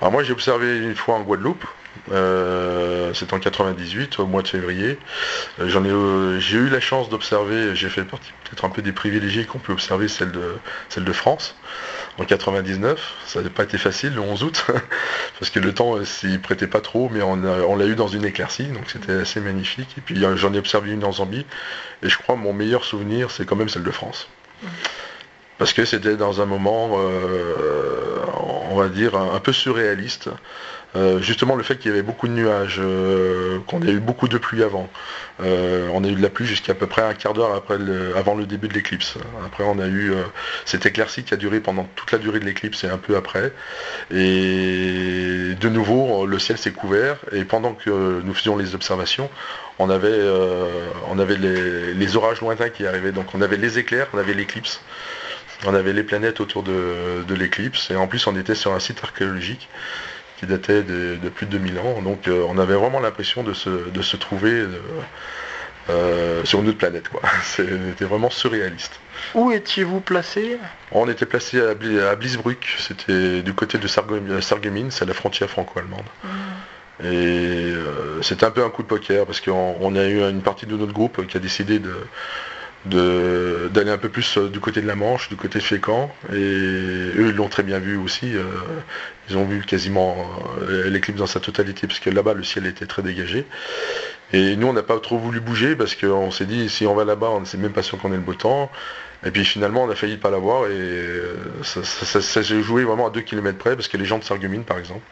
Alors 0.00 0.12
moi 0.12 0.22
j'ai 0.22 0.32
observé 0.32 0.78
une 0.78 0.94
fois 0.94 1.16
en 1.16 1.22
Guadeloupe, 1.22 1.64
euh, 2.12 3.12
c'est 3.14 3.32
en 3.32 3.38
98, 3.38 4.18
au 4.18 4.26
mois 4.26 4.42
de 4.42 4.48
février. 4.48 4.98
Euh, 5.60 5.68
j'en 5.68 5.84
ai, 5.84 5.90
euh, 5.90 6.38
j'ai 6.40 6.58
eu 6.58 6.68
la 6.68 6.80
chance 6.80 7.08
d'observer, 7.08 7.74
j'ai 7.74 7.88
fait 7.88 8.04
partie 8.04 8.30
peut-être 8.44 8.64
un 8.64 8.70
peu 8.70 8.82
des 8.82 8.92
privilégiés 8.92 9.44
qu'on 9.44 9.58
peut 9.58 9.72
observer 9.72 10.08
celle 10.08 10.30
de, 10.32 10.56
celle 10.88 11.04
de 11.04 11.12
France 11.12 11.56
en 12.18 12.24
99. 12.24 13.14
Ça 13.26 13.42
n'a 13.42 13.50
pas 13.50 13.64
été 13.64 13.78
facile 13.78 14.14
le 14.14 14.20
11 14.20 14.42
août, 14.44 14.66
parce 15.38 15.50
que 15.50 15.60
le 15.60 15.74
temps 15.74 16.02
s'y 16.04 16.38
prêtait 16.38 16.66
pas 16.66 16.80
trop, 16.80 17.10
mais 17.12 17.22
on, 17.22 17.76
l'a 17.76 17.86
eu 17.86 17.94
dans 17.94 18.08
une 18.08 18.24
éclaircie, 18.24 18.66
donc 18.66 18.84
c'était 18.90 19.12
assez 19.12 19.40
magnifique. 19.40 19.94
Et 19.98 20.00
puis 20.00 20.16
j'en 20.36 20.54
ai 20.54 20.58
observé 20.58 20.92
une 20.92 21.04
en 21.04 21.12
Zambie, 21.12 21.46
et 22.02 22.08
je 22.08 22.18
crois 22.18 22.36
mon 22.36 22.52
meilleur 22.52 22.84
souvenir 22.84 23.30
c'est 23.30 23.46
quand 23.46 23.56
même 23.56 23.68
celle 23.68 23.84
de 23.84 23.90
France. 23.90 24.28
Parce 25.58 25.72
que 25.72 25.84
c'était 25.84 26.16
dans 26.16 26.40
un 26.40 26.46
moment 26.46 26.98
on 28.34 28.37
va 28.78 28.88
dire, 28.88 29.14
un, 29.16 29.40
peu 29.40 29.52
surréaliste. 29.52 30.30
Euh, 30.96 31.20
justement 31.20 31.54
le 31.54 31.62
fait 31.62 31.76
qu'il 31.76 31.90
y 31.90 31.94
avait 31.94 32.02
beaucoup 32.02 32.28
de 32.28 32.32
nuages, 32.32 32.80
euh, 32.82 33.58
qu'on 33.66 33.82
ait 33.82 33.90
eu 33.90 34.00
beaucoup 34.00 34.26
de 34.26 34.38
pluie 34.38 34.62
avant. 34.62 34.88
Euh, 35.42 35.88
on 35.92 36.02
a 36.02 36.08
eu 36.08 36.14
de 36.14 36.22
la 36.22 36.30
pluie 36.30 36.46
jusqu'à 36.46 36.74
peu 36.74 36.86
près 36.86 37.02
un 37.02 37.12
quart 37.12 37.34
d'heure 37.34 37.54
après 37.54 37.76
avant 38.16 38.34
le 38.34 38.46
début 38.46 38.68
de 38.68 38.74
l'éclipse. 38.74 39.16
Après 39.44 39.64
on 39.64 39.78
a 39.80 39.86
eu 39.86 40.14
cette 40.64 40.86
éclaircie 40.86 41.24
qui 41.24 41.34
a 41.34 41.36
duré 41.36 41.60
pendant 41.60 41.86
toute 41.94 42.10
la 42.10 42.18
durée 42.18 42.40
de 42.40 42.46
l'éclipse 42.46 42.84
et 42.84 42.88
un 42.88 42.96
peu 42.96 43.16
après. 43.16 43.52
Et 44.10 45.54
de 45.60 45.68
nouveau 45.68 46.24
le 46.24 46.38
ciel 46.38 46.56
s'est 46.56 46.72
couvert 46.72 47.18
et 47.32 47.44
pendant 47.44 47.74
que 47.74 48.22
nous 48.24 48.34
faisions 48.34 48.56
les 48.56 48.74
observations, 48.74 49.28
on 49.78 49.90
avait, 49.90 50.22
on 51.10 51.18
avait 51.18 51.36
les, 51.36 52.16
orages 52.16 52.40
lointains 52.40 52.70
qui 52.70 52.86
arrivaient. 52.86 53.12
Donc 53.12 53.34
on 53.34 53.42
avait 53.42 53.58
les 53.58 53.78
éclairs, 53.78 54.08
on 54.14 54.18
avait 54.18 54.34
l'éclipse. 54.34 54.80
On 55.66 55.74
avait 55.74 55.92
les 55.92 56.04
planètes 56.04 56.40
autour 56.40 56.62
de, 56.62 57.34
l'éclipse 57.34 57.90
et 57.90 57.96
en 57.96 58.06
plus 58.06 58.26
on 58.26 58.36
était 58.36 58.54
sur 58.54 58.72
un 58.72 58.80
site 58.80 59.02
archéologique 59.02 59.68
qui 60.38 60.46
datait 60.46 60.82
de, 60.82 61.16
plus 61.34 61.46
de 61.46 61.52
2000 61.52 61.78
ans. 61.80 62.02
Donc 62.02 62.28
euh, 62.28 62.44
on 62.48 62.58
avait 62.58 62.74
vraiment 62.74 63.00
l'impression 63.00 63.42
de 63.42 63.52
se, 63.52 64.16
trouver 64.16 64.64
sur 66.44 66.60
une 66.60 66.68
autre 66.68 66.78
planète. 66.78 67.08
Quoi. 67.08 67.22
C'était 67.42 68.04
vraiment 68.04 68.30
surréaliste. 68.30 69.00
Où 69.34 69.50
étiez-vous 69.50 70.00
placé? 70.00 70.58
On 70.92 71.08
était 71.08 71.26
placé 71.26 71.60
à, 71.60 71.74
Blisbruck, 72.14 72.76
c'était 72.78 73.42
du 73.42 73.52
côté 73.52 73.78
de 73.78 73.88
Sarreguemines, 73.88 74.92
c'est 74.92 75.06
la 75.06 75.14
frontière 75.14 75.50
franco-allemande. 75.50 76.04
Mmh. 76.22 76.28
Et 77.04 77.72
c'était 78.22 78.44
un 78.44 78.50
peu 78.50 78.64
un 78.64 78.70
coup 78.70 78.82
de 78.82 78.88
poker 78.88 79.26
parce 79.26 79.40
qu'on 79.40 79.96
a 79.96 80.04
eu 80.06 80.20
une 80.20 80.42
partie 80.42 80.66
de 80.66 80.76
notre 80.76 80.92
groupe 80.92 81.26
qui 81.26 81.36
a 81.36 81.40
décidé 81.40 81.78
de, 81.78 81.94
d'aller 82.88 83.90
un 83.90 83.98
peu 83.98 84.08
plus 84.08 84.38
euh, 84.38 84.48
du 84.48 84.60
côté 84.60 84.80
de 84.80 84.86
la 84.86 84.94
Manche, 84.94 85.28
du 85.28 85.36
côté 85.36 85.60
de. 85.60 86.10
Et 86.32 86.34
eux, 86.36 87.28
ils 87.28 87.34
l'ont 87.34 87.48
très 87.48 87.62
bien 87.62 87.78
vu 87.78 87.96
aussi. 87.96 88.36
Euh, 88.36 88.44
ils 89.28 89.36
ont 89.36 89.44
vu 89.44 89.62
quasiment 89.62 90.16
euh, 90.62 90.88
l'éclipse 90.88 91.18
dans 91.18 91.26
sa 91.26 91.40
totalité, 91.40 91.86
parce 91.86 92.00
que 92.00 92.10
là-bas, 92.10 92.34
le 92.34 92.42
ciel 92.42 92.66
était 92.66 92.86
très 92.86 93.02
dégagé. 93.02 93.46
Et 94.32 94.56
nous, 94.56 94.66
on 94.66 94.72
n'a 94.72 94.82
pas 94.82 94.98
trop 95.00 95.18
voulu 95.18 95.40
bouger, 95.40 95.76
parce 95.76 95.94
qu'on 95.94 96.30
s'est 96.30 96.46
dit, 96.46 96.68
si 96.68 96.86
on 96.86 96.94
va 96.94 97.04
là-bas, 97.04 97.30
on 97.30 97.40
ne 97.40 97.44
sait 97.46 97.58
même 97.58 97.72
pas 97.72 97.82
sûr 97.82 97.98
qu'on 97.98 98.12
ait 98.12 98.16
le 98.16 98.22
beau 98.22 98.34
temps. 98.34 98.70
Et 99.24 99.30
puis 99.32 99.44
finalement, 99.44 99.82
on 99.82 99.90
a 99.90 99.96
failli 99.96 100.16
pas 100.16 100.30
l'avoir, 100.30 100.66
et 100.70 101.02
ça, 101.64 101.82
s'est 101.82 102.62
joué 102.62 102.84
vraiment 102.84 103.08
à 103.08 103.10
2 103.10 103.20
km 103.22 103.58
près, 103.58 103.74
parce 103.74 103.88
que 103.88 103.96
les 103.96 104.04
gens 104.04 104.18
de 104.18 104.24
Sargumine, 104.24 104.62
par 104.62 104.78
exemple, 104.78 105.02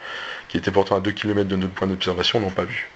qui 0.47 0.57
étaient 0.57 0.71
pourtant 0.71 0.95
à 0.95 0.99
2 1.01 1.11
km 1.11 1.49
de 1.49 1.57
notre 1.57 1.73
point 1.73 1.87
d'observation, 1.87 2.39
n'ont 2.39 2.49
pas 2.49 2.63
vu. 2.63 2.89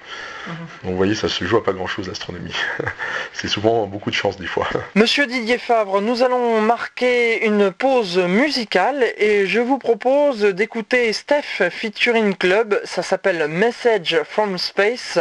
Donc 0.48 0.91
vous 0.91 0.98
voyez, 0.98 1.15
ça 1.15 1.29
se 1.29 1.43
joue 1.43 1.57
à 1.57 1.63
pas 1.63 1.74
grand-chose 1.74 2.07
l'astronomie. 2.07 2.55
C'est 3.33 3.48
souvent 3.48 3.86
beaucoup 3.86 4.10
de 4.10 4.15
chance 4.15 4.38
des 4.38 4.48
fois. 4.48 4.67
Monsieur 4.95 5.25
Didier 5.25 5.57
Favre, 5.57 6.01
nous 6.01 6.24
allons 6.24 6.62
marquer 6.62 7.45
une 7.45 7.71
pause 7.71 8.17
musicale 8.17 9.05
et 9.17 9.45
je 9.48 9.60
vous 9.60 9.77
propose 9.77 10.41
d'écouter 10.41 11.13
Steph 11.13 11.69
featuring 11.69 12.36
Club. 12.36 12.79
Ça 12.83 13.03
s'appelle 13.03 13.48
Message 13.48 14.21
from 14.24 14.57
Space. 14.57 15.19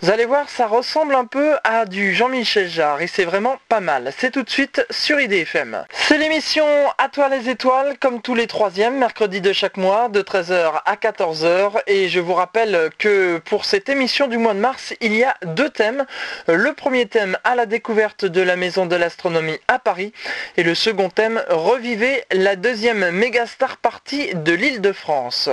Vous 0.00 0.10
allez 0.10 0.26
voir, 0.26 0.48
ça 0.48 0.66
ressemble 0.66 1.14
un 1.14 1.24
peu 1.24 1.56
à 1.64 1.84
du 1.84 2.14
Jean-Michel 2.14 2.68
Jarre 2.68 3.02
et 3.02 3.06
c'est 3.06 3.24
vraiment 3.24 3.58
pas 3.68 3.80
mal. 3.80 4.12
C'est 4.16 4.30
tout 4.30 4.42
de 4.42 4.50
suite 4.50 4.84
sur 4.90 5.20
IDFM. 5.20 5.84
C'est 5.90 6.18
l'émission 6.18 6.66
À 6.98 7.08
toi 7.08 7.28
les 7.28 7.48
étoiles, 7.48 7.96
comme 8.00 8.20
tous 8.20 8.34
les 8.34 8.46
troisièmes, 8.46 8.98
mercredi 8.98 9.40
de 9.40 9.52
chaque 9.52 9.76
mois, 9.76 10.08
de 10.08 10.22
13h 10.22 10.82
à 10.84 10.94
14h. 10.96 11.82
Et 11.86 12.08
je 12.08 12.20
vous 12.20 12.34
rappelle 12.34 12.90
que 12.98 13.38
pour 13.38 13.64
cette 13.64 13.88
émission 13.88 14.28
du 14.28 14.38
mois 14.38 14.51
de 14.54 14.60
mars, 14.60 14.94
il 15.00 15.14
y 15.14 15.24
a 15.24 15.36
deux 15.44 15.70
thèmes. 15.70 16.04
Le 16.48 16.72
premier 16.72 17.06
thème, 17.06 17.36
à 17.44 17.54
la 17.54 17.66
découverte 17.66 18.24
de 18.24 18.40
la 18.40 18.56
maison 18.56 18.86
de 18.86 18.96
l'astronomie 18.96 19.58
à 19.68 19.78
Paris. 19.78 20.12
Et 20.56 20.62
le 20.62 20.74
second 20.74 21.08
thème, 21.08 21.42
revivez 21.48 22.24
la 22.32 22.56
deuxième 22.56 23.10
mégastar 23.10 23.76
partie 23.76 24.34
de 24.34 24.52
l'île 24.52 24.80
de 24.80 24.92
France. 24.92 25.48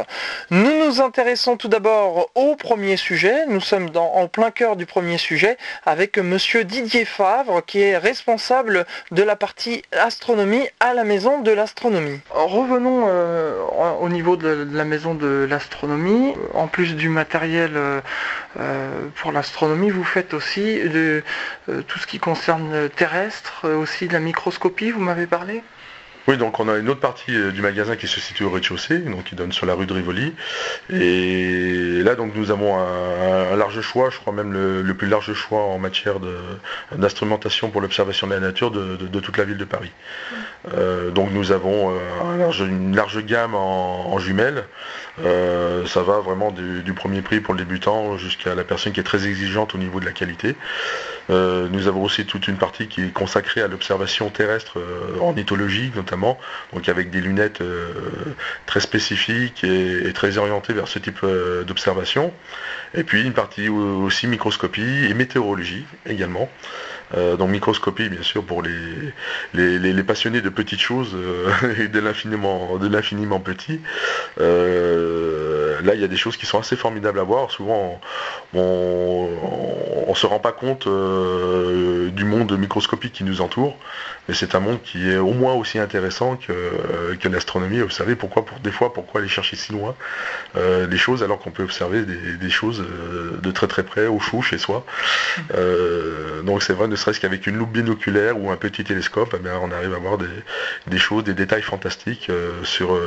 Nous 0.50 0.86
nous 0.86 1.02
intéressons 1.02 1.58
tout 1.58 1.68
d'abord 1.68 2.30
au 2.36 2.56
premier 2.56 2.98
sujet. 2.98 3.46
Nous 3.48 3.62
sommes 3.62 3.90
dans, 3.90 4.14
en 4.14 4.28
plein 4.28 4.52
cœur 4.52 4.76
du 4.76 4.86
premier 4.86 5.18
sujet 5.18 5.58
avec 5.86 6.18
monsieur 6.18 6.64
Didier 6.64 7.06
Favre 7.06 7.64
qui 7.66 7.82
est 7.82 7.98
responsable 7.98 8.86
de 9.12 9.24
la 9.24 9.36
partie 9.36 9.84
astronomie 9.92 10.68
à 10.80 10.94
la 10.94 11.04
maison 11.04 11.42
de 11.42 11.52
l'astronomie. 11.52 12.20
Revenons 12.30 13.06
euh, 13.08 13.62
au 14.02 14.10
niveau 14.10 14.36
de 14.36 14.68
la 14.72 14.86
maison 14.86 15.14
de 15.16 15.48
l'astronomie. 15.50 16.34
En 16.54 16.68
plus 16.68 16.96
du 16.96 17.10
matériel 17.10 17.72
euh, 17.76 18.02
euh, 18.60 18.89
pour 19.16 19.32
l'astronomie, 19.32 19.90
vous 19.90 20.04
faites 20.04 20.34
aussi 20.34 20.80
de, 20.80 21.24
euh, 21.70 21.82
tout 21.88 22.00
ce 22.00 22.08
qui 22.08 22.20
concerne 22.20 22.90
terrestre, 22.90 23.62
euh, 23.66 23.76
aussi 23.76 24.08
de 24.08 24.14
la 24.14 24.20
microscopie, 24.20 24.92
vous 24.92 25.02
m'avez 25.02 25.28
parlé? 25.28 25.64
Oui, 26.28 26.38
donc 26.38 26.60
on 26.60 26.70
a 26.70 26.78
une 26.78 26.90
autre 26.90 27.00
partie 27.00 27.32
du 27.52 27.62
magasin 27.62 27.96
qui 27.96 28.06
se 28.06 28.20
situe 28.20 28.44
au 28.44 28.52
rez-de-chaussée, 28.52 29.00
donc 29.00 29.24
qui 29.24 29.36
donne 29.36 29.52
sur 29.52 29.66
la 29.66 29.74
rue 29.74 29.88
de 29.88 29.94
Rivoli. 29.94 30.36
Et 30.92 32.04
là, 32.04 32.14
donc 32.14 32.36
nous 32.36 32.52
avons 32.52 32.78
un, 32.78 33.56
large 33.56 33.82
choix, 33.82 34.12
je 34.12 34.20
crois 34.20 34.32
même 34.32 34.54
le, 34.54 34.94
plus 34.94 35.08
large 35.08 35.34
choix 35.34 35.62
en 35.62 35.80
matière 35.80 36.18
d'instrumentation 36.92 37.72
pour 37.72 37.82
l'observation 37.82 38.28
de 38.28 38.34
la 38.34 38.42
nature 38.42 38.70
de, 38.70 39.20
toute 39.20 39.38
la 39.38 39.46
ville 39.46 39.58
de 39.58 39.66
Paris. 39.66 39.92
donc 41.16 41.32
nous 41.32 41.52
avons 41.52 41.98
une 42.60 42.96
large 42.96 43.26
gamme 43.26 43.56
en 43.56 44.20
jumelles, 44.20 44.66
euh, 45.26 45.86
ça 45.86 46.02
va 46.02 46.20
vraiment 46.20 46.52
du, 46.52 46.94
premier 46.94 47.22
prix 47.22 47.40
pour 47.40 47.54
le 47.54 47.60
débutant 47.60 48.18
jusqu'à 48.18 48.56
la 48.56 48.64
personne 48.64 48.94
qui 48.94 49.00
est 49.00 49.04
très 49.04 49.28
exigeante 49.28 49.76
au 49.76 49.78
niveau 49.78 50.00
de 50.00 50.06
la 50.06 50.12
qualité. 50.12 50.56
Euh, 51.30 51.68
nous 51.70 51.88
avons 51.88 52.04
aussi 52.04 52.26
toute 52.26 52.48
une 52.48 52.58
partie 52.58 52.88
qui 52.88 53.04
est 53.04 53.14
consacrée 53.14 53.62
à 53.62 53.68
l'observation 53.68 54.30
terrestre 54.30 54.80
euh, 54.80 55.20
en 55.20 55.30
ornithologie 55.30 55.92
notamment, 55.96 56.40
donc 56.74 56.90
avec 56.90 57.12
des 57.12 57.22
lunettes 57.22 57.62
très 58.66 58.80
spécifiques 58.80 59.64
et, 59.64 60.12
très 60.14 60.38
orientées 60.38 60.74
vers 60.74 60.88
ce 60.88 61.00
type 61.00 61.26
d'observation. 61.66 62.34
Et 62.94 63.04
puis 63.04 63.22
une 63.22 63.34
partie 63.34 63.70
aussi 63.70 64.28
microscopie 64.28 65.06
et 65.10 65.14
météorologie 65.14 65.86
également. 66.06 66.50
Donc 67.16 67.50
microscopie 67.50 68.10
bien 68.10 68.22
sûr 68.22 68.44
pour 68.44 68.62
les, 68.62 69.14
les, 69.54 70.04
passionnés 70.04 70.42
de 70.42 70.50
petites 70.50 70.80
choses 70.80 71.16
et 71.80 71.88
de 71.88 72.00
l'infiniment 72.00 72.78
de 72.78 72.88
l'infiniment 72.88 73.40
petit. 73.40 73.80
Euh, 74.40 75.80
là, 75.82 75.94
il 75.96 76.02
y 76.02 76.04
a 76.04 76.08
des 76.08 76.18
choses 76.18 76.38
qui 76.38 76.46
sont 76.46 76.60
assez 76.60 76.76
formidables 76.76 77.20
à 77.20 77.24
voir. 77.24 77.52
Souvent, 77.52 78.00
on 78.54 80.06
ne 80.08 80.16
se 80.16 80.26
rend 80.26 80.40
pas 80.40 80.52
compte 80.52 80.88
euh, 80.88 82.10
du 82.12 82.26
monde 82.26 82.58
microscopique 82.58 83.14
qui 83.14 83.24
nous 83.24 83.42
entoure, 83.42 83.78
mais 84.28 84.34
c'est 84.34 84.56
un 84.56 84.60
monde 84.60 84.82
qui 84.84 85.10
est 85.10 85.18
au 85.18 85.34
moins 85.34 85.54
aussi 85.54 85.80
intéressant 85.80 86.36
que, 86.36 87.16
que 87.16 87.28
l'astronomie. 87.28 87.82
Observer 87.82 88.16
pourquoi, 88.16 88.46
pour 88.46 88.60
des 88.60 88.72
fois, 88.72 88.94
pourquoi 88.94 89.22
aller 89.22 89.30
chercher 89.30 89.56
si 89.56 89.72
loin 89.72 89.96
euh, 90.56 90.88
des 90.88 90.98
choses 90.98 91.24
alors 91.24 91.40
qu'on 91.40 91.52
peut 91.52 91.64
observer 91.64 92.04
des, 92.04 92.50
choses 92.50 92.84
de 93.42 93.52
très 93.52 93.68
très 93.68 93.84
près, 93.84 94.08
au 94.08 94.20
chou, 94.20 94.42
chez 94.42 94.58
soi. 94.58 94.86
donc 96.44 96.64
c'est 96.64 96.74
vrai, 96.74 96.88
serait-ce 97.00 97.20
qu'avec 97.20 97.48
une 97.48 97.58
loupe 97.58 97.72
binoculaire 97.72 98.40
ou 98.40 98.52
un 98.52 98.58
petit 98.58 98.84
télescope, 98.84 99.36
eh 99.38 99.50
on 99.62 99.72
arrive 99.72 99.94
à 99.94 99.98
voir 99.98 100.18
des, 100.18 100.98
choses, 100.98 101.24
des 101.24 101.34
détails 101.34 101.62
fantastiques 101.62 102.32
sur, 102.64 103.00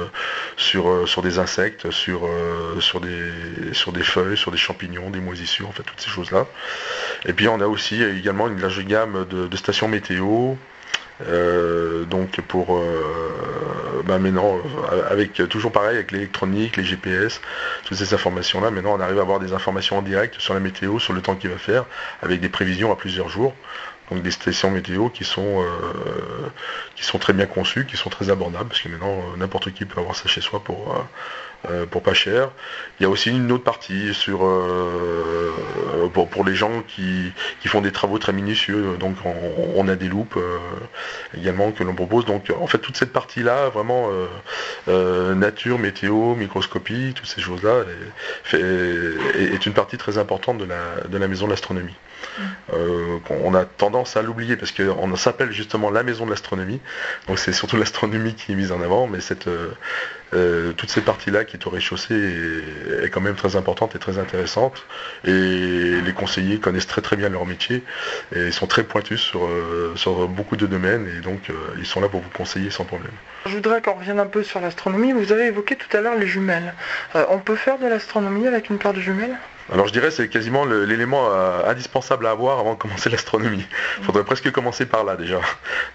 sur, 0.57 1.09
sur 1.09 1.23
des 1.23 1.39
insectes, 1.39 1.91
sur, 1.91 2.27
euh, 2.27 2.81
sur, 2.81 3.01
des, 3.01 3.73
sur 3.73 3.93
des 3.93 4.03
feuilles, 4.03 4.37
sur 4.37 4.51
des 4.51 4.59
champignons, 4.59 5.11
des 5.11 5.21
moisissures, 5.21 5.69
en 5.69 5.73
fait 5.73 5.83
toutes 5.83 6.01
ces 6.01 6.11
choses-là. 6.11 6.47
Et 7.27 7.33
puis 7.33 7.49
on 7.49 7.61
a 7.61 7.67
aussi 7.67 8.03
également 8.03 8.49
une 8.49 8.61
large 8.61 8.85
gamme 8.85 9.27
de, 9.29 9.57
stations 9.57 9.89
météo. 9.89 10.55
Euh, 11.21 12.05
donc 12.05 12.41
pour 12.41 12.77
euh, 12.77 14.03
bah, 14.07 14.19
maintenant 14.19 14.59
avec 15.09 15.35
toujours 15.49 15.71
pareil 15.71 15.97
avec 15.97 16.11
l'électronique, 16.11 16.77
les 16.77 16.85
GPS, 16.85 17.41
toutes 17.85 17.99
ces 17.99 18.15
informations 18.15 18.61
là, 18.61 18.71
maintenant 18.71 18.97
on 18.97 19.01
arrive 19.01 19.19
à 19.19 19.23
avoir 19.23 19.39
des 19.39 19.53
informations 19.53 19.99
en 19.99 20.03
direct 20.03 20.41
sur 20.41 20.55
la 20.55 20.61
météo, 20.61 20.99
sur 20.99 21.13
le 21.13 21.21
temps 21.21 21.37
qu'il 21.37 21.51
va 21.51 21.59
faire, 21.59 21.85
avec 22.23 22.41
des 22.41 22.49
prévisions 22.49 22.91
à 22.93 22.97
plusieurs 22.97 23.29
jours. 23.29 23.55
Donc 24.11 24.23
des 24.23 24.33
stations 24.33 24.71
météo 24.71 25.09
qui 25.09 25.25
sont, 25.25 25.65
qui 26.97 27.05
sont 27.05 27.19
très 27.19 27.33
bien 27.33 27.47
conçues, 27.47 27.87
qui 27.87 27.97
sont 27.97 28.11
très 28.11 28.29
abordables, 28.29 28.69
parce 28.69 28.83
que 28.83 28.89
maintenant 28.89 29.23
n'importe 29.39 29.73
qui 29.73 29.87
peut 29.87 30.01
avoir 30.01 30.17
ça 30.17 30.29
chez 30.29 30.43
soi 30.43 30.63
pour, 30.63 31.07
euh, 31.71 31.87
pour 31.87 32.03
pas 32.03 32.13
cher. 32.13 32.51
Il 32.99 33.05
y 33.05 33.07
a 33.07 33.09
aussi 33.09 33.31
une 33.31 33.53
autre 33.53 33.63
partie 33.63 34.15
sur 34.15 34.45
euh, 34.45 35.53
pour, 36.13 36.45
les 36.45 36.57
gens 36.57 36.83
qui, 36.89 37.33
font 37.67 37.81
des 37.81 37.93
travaux 37.93 38.19
très 38.19 38.33
minutieux. 38.33 38.97
Donc 38.99 39.17
on, 39.77 39.87
a 39.87 39.95
des 39.95 40.09
loupes 40.09 40.37
euh, 40.37 40.59
également 41.39 41.71
que 41.71 41.85
l'on 41.85 41.95
propose. 41.95 42.25
Donc 42.25 42.53
en 42.61 42.67
fait 42.67 42.79
toute 42.79 42.97
cette 42.97 43.13
partie-là, 43.13 43.69
vraiment 43.69 44.09
nature, 44.89 45.79
météo, 45.79 46.35
microscopie, 46.35 47.13
toutes 47.15 47.29
ces 47.29 47.41
choses-là, 47.41 47.85
est, 48.53 49.67
une 49.67 49.73
partie 49.73 49.99
très 49.99 50.19
importante 50.19 50.59
de 50.59 50.65
la, 50.65 51.07
de 51.09 51.17
la 51.17 51.29
maison 51.29 51.47
de 51.47 51.51
l'astronomie. 51.51 51.95
Euh, 52.73 53.19
on 53.31 53.55
a 53.55 53.65
tendance 53.65 54.17
à 54.17 54.23
l'oublier 54.23 54.57
parce 54.57 54.73
qu'on 54.73 55.17
s'appelle 55.17 55.53
justement 55.53 55.91
la 55.91 56.03
maison 56.03 56.25
de 56.25 56.31
l'astronomie. 56.31 56.81
Donc 57.29 57.39
c'est 57.39 57.53
surtout 57.53 57.77
l'astronomie 57.77 58.35
qui 58.35 58.53
est 58.53 58.57
mise 58.57 58.73
en 58.73 58.83
avant, 58.83 59.07
mais 59.07 59.21
cette, 59.21 59.49
euh, 60.35 60.53
euh, 60.53 60.73
toute 60.73 60.91
cette 60.91 61.05
partie-là 61.05 61.45
qui 61.45 61.57
est 61.57 61.67
au 61.67 61.71
rez-de-chaussée 61.71 62.15
est, 63.03 63.09
quand 63.11 63.21
même 63.21 63.35
très 63.35 63.57
importante 63.57 63.95
et 63.95 63.99
très 63.99 64.19
intéressante. 64.19 64.85
Et 65.25 65.31
les 66.01 66.13
conseillers 66.13 66.59
connaissent 66.59 66.87
très 66.87 67.01
très 67.01 67.17
bien 67.17 67.29
leur 67.29 67.47
métier 67.47 67.83
et 68.35 68.51
sont 68.51 68.67
très 68.67 68.83
pointus 68.83 69.21
sur, 69.21 69.49
sur 69.95 70.29
beaucoup 70.29 70.57
de 70.57 70.67
domaines 70.67 71.09
et 71.17 71.21
donc 71.21 71.51
ils 71.79 71.87
sont 71.87 72.01
là 72.01 72.09
pour 72.09 72.21
vous 72.21 72.31
conseiller 72.31 72.71
sans 72.71 72.85
problème. 72.85 73.13
Je 73.47 73.55
voudrais 73.55 73.83
qu'on 73.83 73.95
revienne 73.95 74.21
un 74.21 74.27
peu 74.27 74.43
sur 74.43 74.61
l'astronomie. 74.61 75.13
Vous 75.13 75.33
avez 75.33 75.47
évoqué 75.47 75.77
tout 75.77 75.97
à 75.97 76.01
l'heure 76.01 76.17
les 76.17 76.27
jumelles. 76.27 76.75
on 77.15 77.39
peut 77.39 77.57
faire 77.57 77.79
de 77.79 77.87
l'astronomie 77.87 78.47
avec 78.47 78.71
une 78.71 78.79
paire 78.79 78.95
de 78.95 79.01
jumelles? 79.01 79.37
Alors 79.71 79.87
je 79.87 79.93
dirais 79.93 80.11
c'est 80.11 80.29
quasiment 80.29 80.65
l'élément 80.65 81.29
euh, 81.31 81.65
indispensable 81.67 82.27
à 82.27 82.31
avoir 82.31 82.59
avant 82.59 82.75
de 82.75 82.79
commencer 82.79 83.09
l'astronomie. 83.11 83.65
Il 83.99 84.05
faudrait 84.05 84.25
presque 84.25 84.51
commencer 84.51 84.87
par 84.87 85.05
là 85.05 85.17
déjà, 85.17 85.41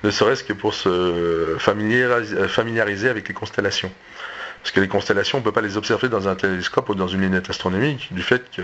ne 0.03 0.09
serait-ce 0.09 0.43
que 0.43 0.53
pour 0.53 0.73
se 0.73 1.55
familiariser, 1.59 3.09
avec 3.09 3.27
les 3.27 3.33
constellations. 3.33 3.91
Parce 4.61 4.71
que 4.71 4.79
les 4.79 4.87
constellations, 4.87 5.37
on 5.37 5.41
ne 5.41 5.45
peut 5.45 5.51
pas 5.51 5.61
les 5.61 5.77
observer 5.77 6.09
dans 6.09 6.27
un 6.27 6.35
télescope 6.35 6.89
ou 6.89 6.95
dans 6.95 7.07
une 7.07 7.21
lunette 7.21 7.49
astronomique, 7.49 8.09
du 8.11 8.21
fait 8.21 8.49
que 8.51 8.61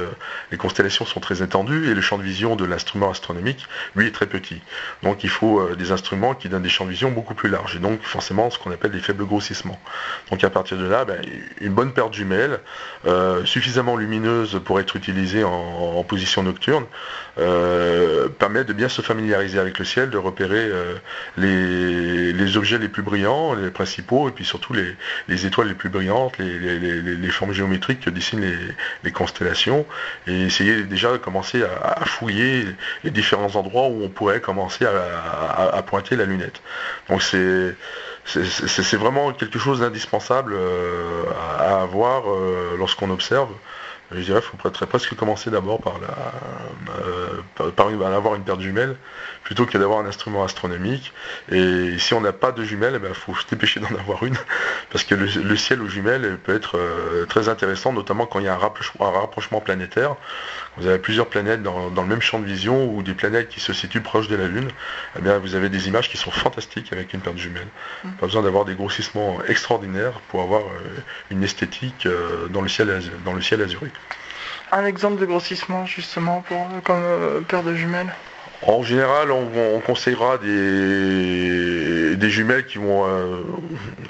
les 0.52 0.58
constellations 0.58 1.06
sont 1.06 1.20
très 1.20 1.42
étendues 1.42 1.90
et 1.90 1.94
le 1.94 2.02
champ 2.02 2.18
de 2.18 2.24
vision 2.24 2.56
de 2.56 2.66
l'instrument 2.66 3.10
astronomique, 3.10 3.66
lui, 3.96 4.08
est 4.08 4.12
très 4.12 4.26
petit. 4.26 4.62
Donc 5.02 5.24
il 5.24 5.30
faut 5.30 5.60
euh, 5.60 5.76
des 5.76 5.92
instruments 5.92 6.34
qui 6.34 6.50
donnent 6.50 6.64
des 6.64 6.70
champs 6.70 6.86
de 6.86 6.90
vision 6.90 7.12
beaucoup 7.12 7.36
plus 7.36 7.50
larges, 7.50 7.76
et 7.76 7.80
donc 7.80 8.02
forcément 8.02 8.50
ce 8.50 8.60
qu'on 8.60 8.72
appelle 8.72 8.92
des 8.92 9.00
faibles 9.00 9.26
grossissements. 9.26 9.80
Donc 10.30 10.44
à 10.44 10.50
partir 10.50 10.78
de 10.78 10.86
là, 10.86 11.06
ben, 11.06 11.22
une 11.62 11.74
bonne 11.74 11.94
paire 11.94 12.10
de 12.10 12.16
jumelles, 12.16 12.60
euh, 13.06 13.46
suffisamment 13.46 13.96
lumineuse 13.96 14.60
pour 14.66 14.80
être 14.80 14.96
utilisée 14.96 15.44
en, 15.44 16.04
position 16.04 16.44
nocturne, 16.44 16.86
euh, 17.38 18.28
permet 18.28 18.66
de 18.66 18.74
bien 18.74 18.90
se 18.90 19.02
familiariser 19.02 19.58
avec 19.58 19.80
le 19.80 19.86
ciel, 19.86 20.10
de 20.10 20.18
repérer 20.18 20.70
les, 21.38 22.58
objets 22.58 22.78
les 22.78 22.90
plus 22.90 23.02
brillants, 23.02 23.54
les 23.54 23.72
principaux, 23.72 24.28
et 24.28 24.32
puis 24.32 24.46
surtout 24.46 24.74
les, 24.74 25.46
étoiles 25.46 25.68
les 25.68 25.74
plus 25.74 25.83
brillantes, 25.90 26.38
les, 26.38 27.30
formes 27.30 27.54
géométriques 27.54 28.02
que 28.02 28.10
dessinent 28.10 28.46
les, 29.04 29.12
constellations, 29.12 29.86
et 30.28 30.42
essayer 30.42 30.84
déjà 30.84 31.12
de 31.12 31.18
commencer 31.18 31.64
à, 31.64 32.06
fouiller 32.06 32.66
les 33.04 33.12
différents 33.12 33.56
endroits 33.56 33.88
où 33.88 34.04
on 34.04 34.10
pourrait 34.10 34.42
commencer 34.42 34.86
à, 34.86 35.82
pointer 35.84 36.16
la 36.16 36.26
lunette. 36.26 36.62
Donc 37.10 37.22
c'est 37.22 37.76
c'est 38.26 38.96
vraiment 38.96 39.34
quelque 39.34 39.60
chose 39.60 39.82
d'indispensable 39.82 40.54
euh, 40.56 41.24
à 41.60 41.82
avoir 41.82 42.24
euh, 42.32 42.76
lorsqu'on 42.78 43.10
observe 43.10 43.50
je 44.12 44.22
dirais 44.22 44.42
qu'il 44.42 44.60
faudrait 44.60 44.86
presque 44.86 45.16
commencer 45.16 45.50
d'abord 45.50 45.80
par, 45.80 45.96
la, 46.00 46.08
euh, 47.04 48.16
avoir 48.16 48.36
une 48.36 48.44
paire 48.44 48.58
de 48.58 48.64
jumelles 48.64 48.96
plutôt 49.44 49.66
que 49.66 49.78
d'avoir 49.78 50.00
un 50.00 50.06
instrument 50.06 50.44
astronomique. 50.44 51.14
Et 51.52 51.98
si 51.98 52.14
on 52.14 52.22
n'a 52.22 52.34
pas 52.34 52.52
de 52.52 52.64
jumelles, 52.64 52.94
il 52.94 52.98
eh 52.98 53.00
ben, 53.00 53.14
faut 53.14 53.36
se 53.36 53.48
dépêcher 53.48 53.80
d'en 53.80 53.94
avoir 54.00 54.24
une, 54.24 54.36
parce 54.92 55.04
que 55.04 55.16
le, 55.16 55.56
ciel 55.56 55.82
aux 55.82 55.88
jumelles 55.88 56.38
peut 56.44 56.56
être 56.56 56.78
euh, 56.78 57.26
très 57.26 57.50
intéressant, 57.50 57.94
notamment 57.94 58.26
quand 58.26 58.40
il 58.40 58.46
y 58.46 58.48
a 58.48 58.54
un 58.54 58.58
rapprochement, 58.58 59.62
planétaire. 59.62 60.16
Vous 60.78 60.88
avez 60.88 60.98
plusieurs 60.98 61.28
planètes 61.28 61.62
dans, 61.62 61.90
le 61.90 62.08
même 62.08 62.22
champ 62.22 62.40
de 62.40 62.46
vision 62.46 62.92
ou 62.94 63.04
des 63.04 63.14
planètes 63.14 63.50
qui 63.50 63.60
se 63.60 63.74
situent 63.74 64.02
proches 64.02 64.28
de 64.28 64.36
la 64.36 64.48
Lune. 64.48 64.70
Eh 65.18 65.22
bien, 65.22 65.38
vous 65.38 65.56
avez 65.56 65.70
des 65.70 65.88
images 65.88 66.10
qui 66.10 66.18
sont 66.18 66.32
fantastiques 66.32 66.92
avec 66.92 67.14
une 67.14 67.20
paire 67.20 67.34
de 67.34 67.40
jumelles. 67.40 67.68
Mmh. 68.04 68.12
Pas 68.14 68.26
besoin 68.26 68.42
d'avoir 68.42 68.66
des 68.66 68.76
grossissements 68.76 69.38
extraordinaires 69.48 70.20
pour 70.30 70.42
avoir 70.42 70.62
euh, 70.62 71.02
une 71.30 71.44
esthétique 71.44 72.08
dans 72.50 72.62
le 72.62 72.70
ciel, 72.70 73.02
dans 73.24 73.34
le 73.34 73.42
ciel 73.42 73.62
azurique 73.62 73.94
un 74.74 74.86
exemple 74.86 75.22
de 75.22 75.26
grossissement 75.26 75.86
justement 75.86 76.42
pour, 76.42 76.68
comme 76.84 77.04
euh, 77.04 77.42
paire 77.42 77.64
de 77.64 77.76
jumelles? 77.76 78.14
En 78.66 78.84
général, 78.84 79.32
on, 79.32 79.80
conseillera 79.80 80.38
des, 80.38 82.30
jumelles 82.30 82.66
qui 82.66 82.78
vont, 82.78 83.06
euh, 83.06 83.42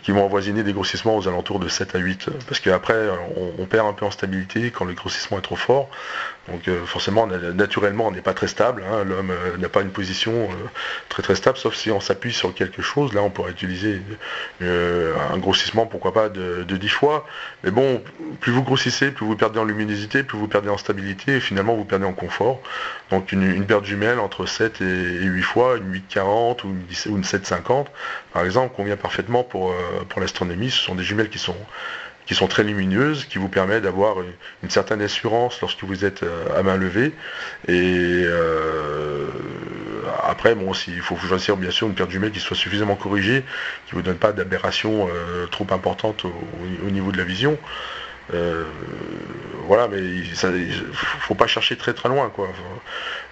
qui 0.04 0.12
vont 0.12 0.24
avoisiner 0.24 0.64
des 0.64 0.74
grossissements 0.74 1.18
aux 1.18 1.28
alentours 1.28 1.60
de 1.60 1.68
7 1.68 1.96
à 1.96 2.00
8, 2.00 2.30
parce 2.48 2.60
qu'après, 2.60 3.10
on, 3.58 3.66
perd 3.66 3.88
un 3.88 3.94
peu 3.94 4.06
en 4.06 4.12
stabilité 4.12 4.72
quand 4.72 4.86
le 4.86 4.94
grossissement 4.94 5.40
est 5.40 5.44
trop 5.44 5.56
fort. 5.56 5.90
Donc 6.50 6.68
euh, 6.68 6.86
forcément, 6.86 7.26
naturellement, 7.26 8.08
on 8.08 8.12
n'est 8.12 8.22
pas 8.22 8.34
très 8.34 8.48
stable. 8.48 8.84
Hein. 8.92 9.06
L'homme 9.06 9.32
euh, 9.32 9.58
n'a 9.58 9.70
pas 9.70 9.82
une 9.82 9.92
position 9.92 10.50
très 11.10 11.24
très 11.24 11.36
stable, 11.36 11.58
sauf 11.58 11.74
si 11.76 11.90
on 11.90 12.02
s'appuie 12.02 12.34
sur 12.34 12.54
quelque 12.54 12.82
chose. 12.82 13.14
Là, 13.14 13.22
on 13.22 13.30
pourrait 13.30 13.52
utiliser 13.52 14.02
un 15.32 15.38
grossissement, 15.38 15.86
pourquoi 15.86 16.14
pas, 16.14 16.30
de, 16.30 16.64
10 16.64 16.90
fois. 16.90 17.26
Mais 17.64 17.72
bon, 17.72 18.02
plus 18.40 18.52
vous 18.52 18.64
grossissez, 18.64 19.12
plus 19.12 19.26
vous 19.26 19.36
perdez 19.36 19.60
en 19.60 19.66
luminosité, 19.66 20.24
plus 20.24 20.38
vous 20.38 20.48
perdez 20.48 20.70
en 20.70 20.78
stabilité, 20.78 21.38
et 21.38 21.40
finalement, 21.40 21.76
vous 21.76 21.86
perdez 21.86 22.06
en 22.06 22.14
confort. 22.14 22.62
Donc 23.12 23.32
une, 23.32 23.66
paire 23.66 23.82
de 23.82 23.86
jumelles 23.86 24.20
entre 24.20 24.46
7 24.46 24.82
et, 24.82 25.24
8 25.24 25.42
fois, 25.42 25.78
une 25.78 25.92
840 25.92 26.64
ou 26.64 26.70
une, 26.70 27.12
ou 27.12 27.18
une 27.18 27.24
750, 27.24 27.90
par 28.34 28.44
exemple, 28.46 28.76
convient 28.76 28.98
parfaitement 28.98 29.44
pour, 29.44 29.74
pour 30.10 30.22
l'astronomie. 30.22 30.72
Ce 30.72 30.80
sont 30.80 30.96
des 30.96 31.04
jumelles 31.04 31.30
qui 31.30 31.40
sont 31.40 31.56
qui 32.26 32.36
sont 32.36 32.48
très 32.48 32.64
lumineuses, 32.64 33.26
qui 33.26 33.38
vous 33.38 33.50
permettent 33.50 33.84
d'avoir 33.84 34.18
une, 34.64 34.70
certaine 34.70 35.02
assurance 35.02 35.60
lorsque 35.62 35.84
vous 35.84 36.06
êtes 36.06 36.24
euh, 36.24 36.58
à 36.58 36.64
main 36.64 36.78
levée. 36.78 37.14
Et 37.68 38.24
euh, 38.26 39.28
après, 40.34 40.56
bon, 40.56 40.72
il 40.88 41.02
faut 41.02 41.16
choisir 41.16 41.58
bien 41.58 41.70
sûr 41.70 41.86
une 41.88 41.94
paire 41.94 42.08
de 42.08 42.12
jumelles 42.12 42.32
qui 42.32 42.40
soit 42.40 42.58
suffisamment 42.58 42.96
corrigée, 42.96 43.46
qui 43.86 43.94
ne 43.94 44.00
vous 44.00 44.02
donne 44.02 44.18
pas 44.18 44.32
d'aberration 44.34 45.08
euh, 45.08 45.46
trop 45.46 45.68
importante 45.70 46.26
au, 46.26 46.90
niveau 46.90 47.12
de 47.12 47.18
la 47.18 47.24
vision. 47.24 47.56
Euh, 48.34 48.66
voilà, 49.68 49.88
mais 49.88 50.00
il 50.00 50.30
ne 50.30 50.92
faut 50.94 51.36
pas 51.36 51.46
chercher 51.46 51.78
très 51.78 51.94
très 51.94 52.10
loin. 52.10 52.32
Quoi. 52.34 52.50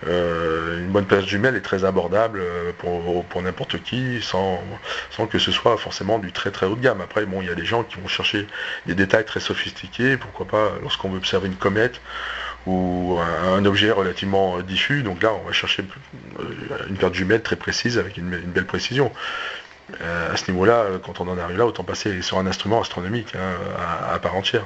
Euh, 0.05 0.77
une 0.77 0.89
bonne 0.89 1.05
place 1.05 1.25
jumelle 1.25 1.55
est 1.55 1.61
très 1.61 1.85
abordable 1.85 2.39
euh, 2.39 2.71
pour, 2.77 3.41
n'importe 3.41 3.81
qui, 3.81 4.21
sans, 4.21 4.61
sans, 5.09 5.25
que 5.25 5.39
ce 5.39 5.51
soit 5.51 5.77
forcément 5.77 6.19
du 6.19 6.31
très 6.31 6.51
très 6.51 6.67
haut 6.67 6.75
de 6.75 6.81
gamme. 6.81 7.01
Après, 7.01 7.25
bon, 7.25 7.41
il 7.41 7.47
y 7.47 7.51
a 7.51 7.55
des 7.55 7.65
gens 7.65 7.83
qui 7.83 7.99
vont 7.99 8.07
chercher 8.07 8.45
des 8.85 8.93
détails 8.93 9.25
très 9.25 9.39
sophistiqués, 9.39 10.17
pourquoi 10.17 10.45
pas 10.45 10.73
lorsqu'on 10.83 11.09
veut 11.09 11.17
observer 11.17 11.47
une 11.47 11.55
comète 11.55 11.99
ou 12.67 13.17
un, 13.19 13.65
objet 13.65 13.91
relativement 13.91 14.59
diffus. 14.61 15.03
Donc 15.03 15.23
là, 15.23 15.33
on 15.33 15.45
va 15.45 15.51
chercher 15.51 15.83
une 16.89 16.97
paire 16.97 17.09
de 17.09 17.15
jumelles 17.15 17.41
très 17.41 17.55
précise 17.55 17.97
avec 17.97 18.17
une 18.17 18.29
belle 18.29 18.65
précision. 18.65 19.11
Euh, 20.01 20.33
à 20.33 20.37
ce 20.37 20.49
niveau-là, 20.51 20.85
quand 21.03 21.19
on 21.21 21.27
en 21.27 21.37
arrive 21.37 21.57
là, 21.57 21.65
autant 21.65 21.83
passer 21.83 22.21
sur 22.21 22.37
un 22.37 22.47
instrument 22.47 22.81
astronomique 22.81 23.35
hein, 23.35 23.55
à, 24.11 24.19
part 24.19 24.35
entière. 24.35 24.65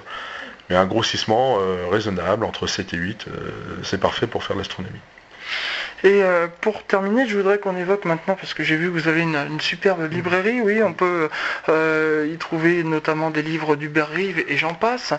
Mais 0.70 0.76
un 0.76 0.86
grossissement 0.86 1.58
euh, 1.60 1.88
raisonnable, 1.90 2.44
entre 2.44 2.68
7 2.68 2.94
et 2.94 2.98
8, 2.98 3.26
euh, 3.28 3.52
c'est 3.84 4.00
parfait 4.00 4.28
pour 4.28 4.44
faire 4.44 4.56
l'astronomie. 4.56 5.00
Et 6.04 6.22
pour 6.62 6.84
terminer, 6.84 7.28
je 7.28 7.36
voudrais 7.36 7.58
qu'on 7.58 7.76
évoque 7.76 8.06
maintenant, 8.06 8.36
parce 8.36 8.54
que 8.54 8.64
j'ai 8.64 8.76
vu 8.76 8.88
que 8.88 8.92
vous 8.92 9.08
avez 9.08 9.22
une, 9.22 9.60
superbe 9.60 10.12
librairie, 10.12 10.62
oui, 10.62 10.84
on 10.84 10.94
peut 10.94 11.30
y 11.68 12.38
trouver 12.38 12.84
notamment 12.84 13.32
des 13.32 13.42
livres 13.42 13.76
du 13.76 13.92
Rive 13.96 14.44
et 14.48 14.58
j'en 14.58 14.76
passe. 14.76 15.14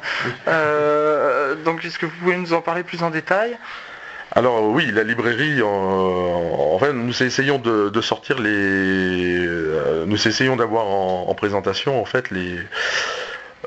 donc 1.65 1.85
est-ce 1.85 1.99
que 1.99 2.07
vous 2.07 2.17
pouvez 2.21 2.37
nous 2.37 2.53
en 2.53 2.61
parler 2.61 2.85
plus 2.85 3.03
en 3.03 3.11
détail? 3.11 3.57
Alors 4.33 4.65
oui, 4.65 4.91
la 4.93 5.03
librairie, 5.03 5.63
en, 5.63 6.79
fait, 6.79 6.93
nous 6.93 7.23
essayons 7.23 7.59
de, 7.59 8.01
sortir 8.01 8.39
les, 8.39 8.51
euh, 9.47 10.05
nous 10.07 10.29
essayons 10.29 10.57
d'avoir 10.57 10.87
en, 10.87 11.35
présentation 11.35 12.01
en 12.01 12.05
fait 12.05 12.31
les, 12.31 12.59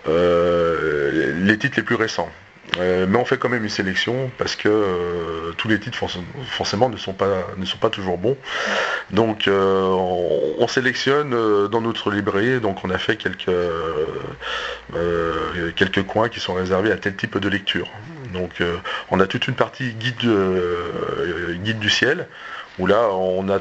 euh, 0.08 1.34
les 1.40 1.58
titres 1.58 1.78
les 1.78 1.84
plus 1.84 1.96
récents. 1.96 2.30
Euh, 2.78 3.08
mais 3.10 3.18
on 3.18 3.26
fait 3.26 3.38
quand 3.38 3.50
même 3.50 3.64
une 3.64 3.70
sélection 3.70 4.30
parce 4.38 4.56
que 4.56 5.52
tous 5.58 5.68
les 5.68 5.80
titres 5.80 5.98
forcément 6.46 6.90
ne 6.90 6.98
sont 6.98 7.14
pas, 7.14 7.90
toujours 7.92 8.18
bons. 8.18 8.38
Donc 9.12 9.46
on, 9.48 10.68
sélectionne 10.68 11.32
dans 11.68 11.82
notre 11.82 12.12
librairie, 12.12 12.60
donc 12.60 12.86
on 12.86 12.92
a 12.92 13.00
fait 13.00 13.16
quelques, 13.18 13.50
quelques 15.76 16.04
coins 16.04 16.30
qui 16.30 16.40
sont 16.40 16.54
réservés 16.54 16.92
à 16.92 16.98
tel 16.98 17.16
type 17.16 17.40
de 17.40 17.50
lecture. 17.50 17.90
Donc 18.34 18.62
euh, 18.62 18.78
on 19.10 19.20
a 19.20 19.28
toute 19.28 19.48
une 19.48 19.56
partie 19.56 19.94
guide, 19.94 20.24
euh, 20.26 21.56
du 21.56 21.90
ciel, 21.90 22.28
où 22.78 22.88
là 22.88 23.10
on 23.12 23.50
a 23.50 23.60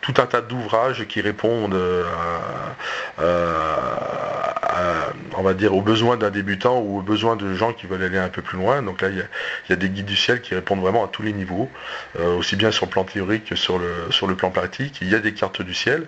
tout 0.00 0.14
un 0.18 0.26
tas 0.26 0.40
d'ouvrages 0.40 1.06
qui 1.06 1.20
répondent 1.20 1.76
on 5.36 5.42
va 5.42 5.54
dire, 5.54 5.74
aux 5.74 5.82
besoins 5.82 6.16
d'un 6.16 6.30
débutant 6.30 6.80
ou 6.80 6.98
aux 6.98 7.02
besoins 7.02 7.36
de 7.36 7.54
gens 7.54 7.72
qui 7.72 7.86
veulent 7.86 8.02
aller 8.02 8.18
un 8.18 8.28
peu 8.28 8.42
plus 8.42 8.58
loin. 8.58 8.82
Donc 8.82 9.00
là, 9.00 9.08
il 9.08 9.16
y, 9.16 9.72
a, 9.72 9.76
des 9.76 9.88
guides 9.88 10.06
du 10.06 10.16
ciel 10.16 10.40
qui 10.40 10.54
répondent 10.54 10.80
vraiment 10.80 11.04
à 11.04 11.08
tous 11.08 11.22
les 11.22 11.32
niveaux, 11.32 11.68
euh, 12.18 12.36
aussi 12.36 12.56
bien 12.56 12.70
sur 12.70 12.86
le 12.86 12.90
plan 12.90 13.04
théorique 13.04 13.46
que 13.46 13.56
sur 13.56 13.78
le, 13.78 13.92
sur 14.10 14.26
le 14.26 14.34
plan 14.34 14.50
pratique. 14.50 14.98
Il 15.00 15.08
y 15.08 15.14
a 15.14 15.18
des 15.18 15.34
cartes 15.34 15.62
du 15.62 15.74
ciel. 15.74 16.06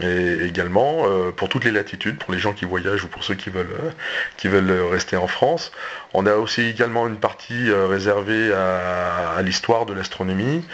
Et 0.00 0.46
également 0.46 1.04
pour 1.32 1.50
toutes 1.50 1.64
les 1.64 1.70
latitudes, 1.70 2.16
pour 2.16 2.32
les 2.32 2.38
gens 2.38 2.54
qui 2.54 2.64
voyagent 2.64 3.04
ou 3.04 3.08
pour 3.08 3.24
ceux 3.24 3.34
qui 3.34 3.50
veulent, 3.50 3.92
qui 4.38 4.48
veulent 4.48 4.88
rester 4.90 5.18
en 5.18 5.26
France. 5.26 5.70
On 6.14 6.26
a 6.26 6.34
aussi 6.34 6.62
également 6.62 7.08
une 7.08 7.16
partie 7.16 7.70
euh, 7.70 7.86
réservée 7.86 8.52
à, 8.52 9.40
l'histoire 9.42 9.86
de 9.86 9.94
l'astronomie. 9.94 10.64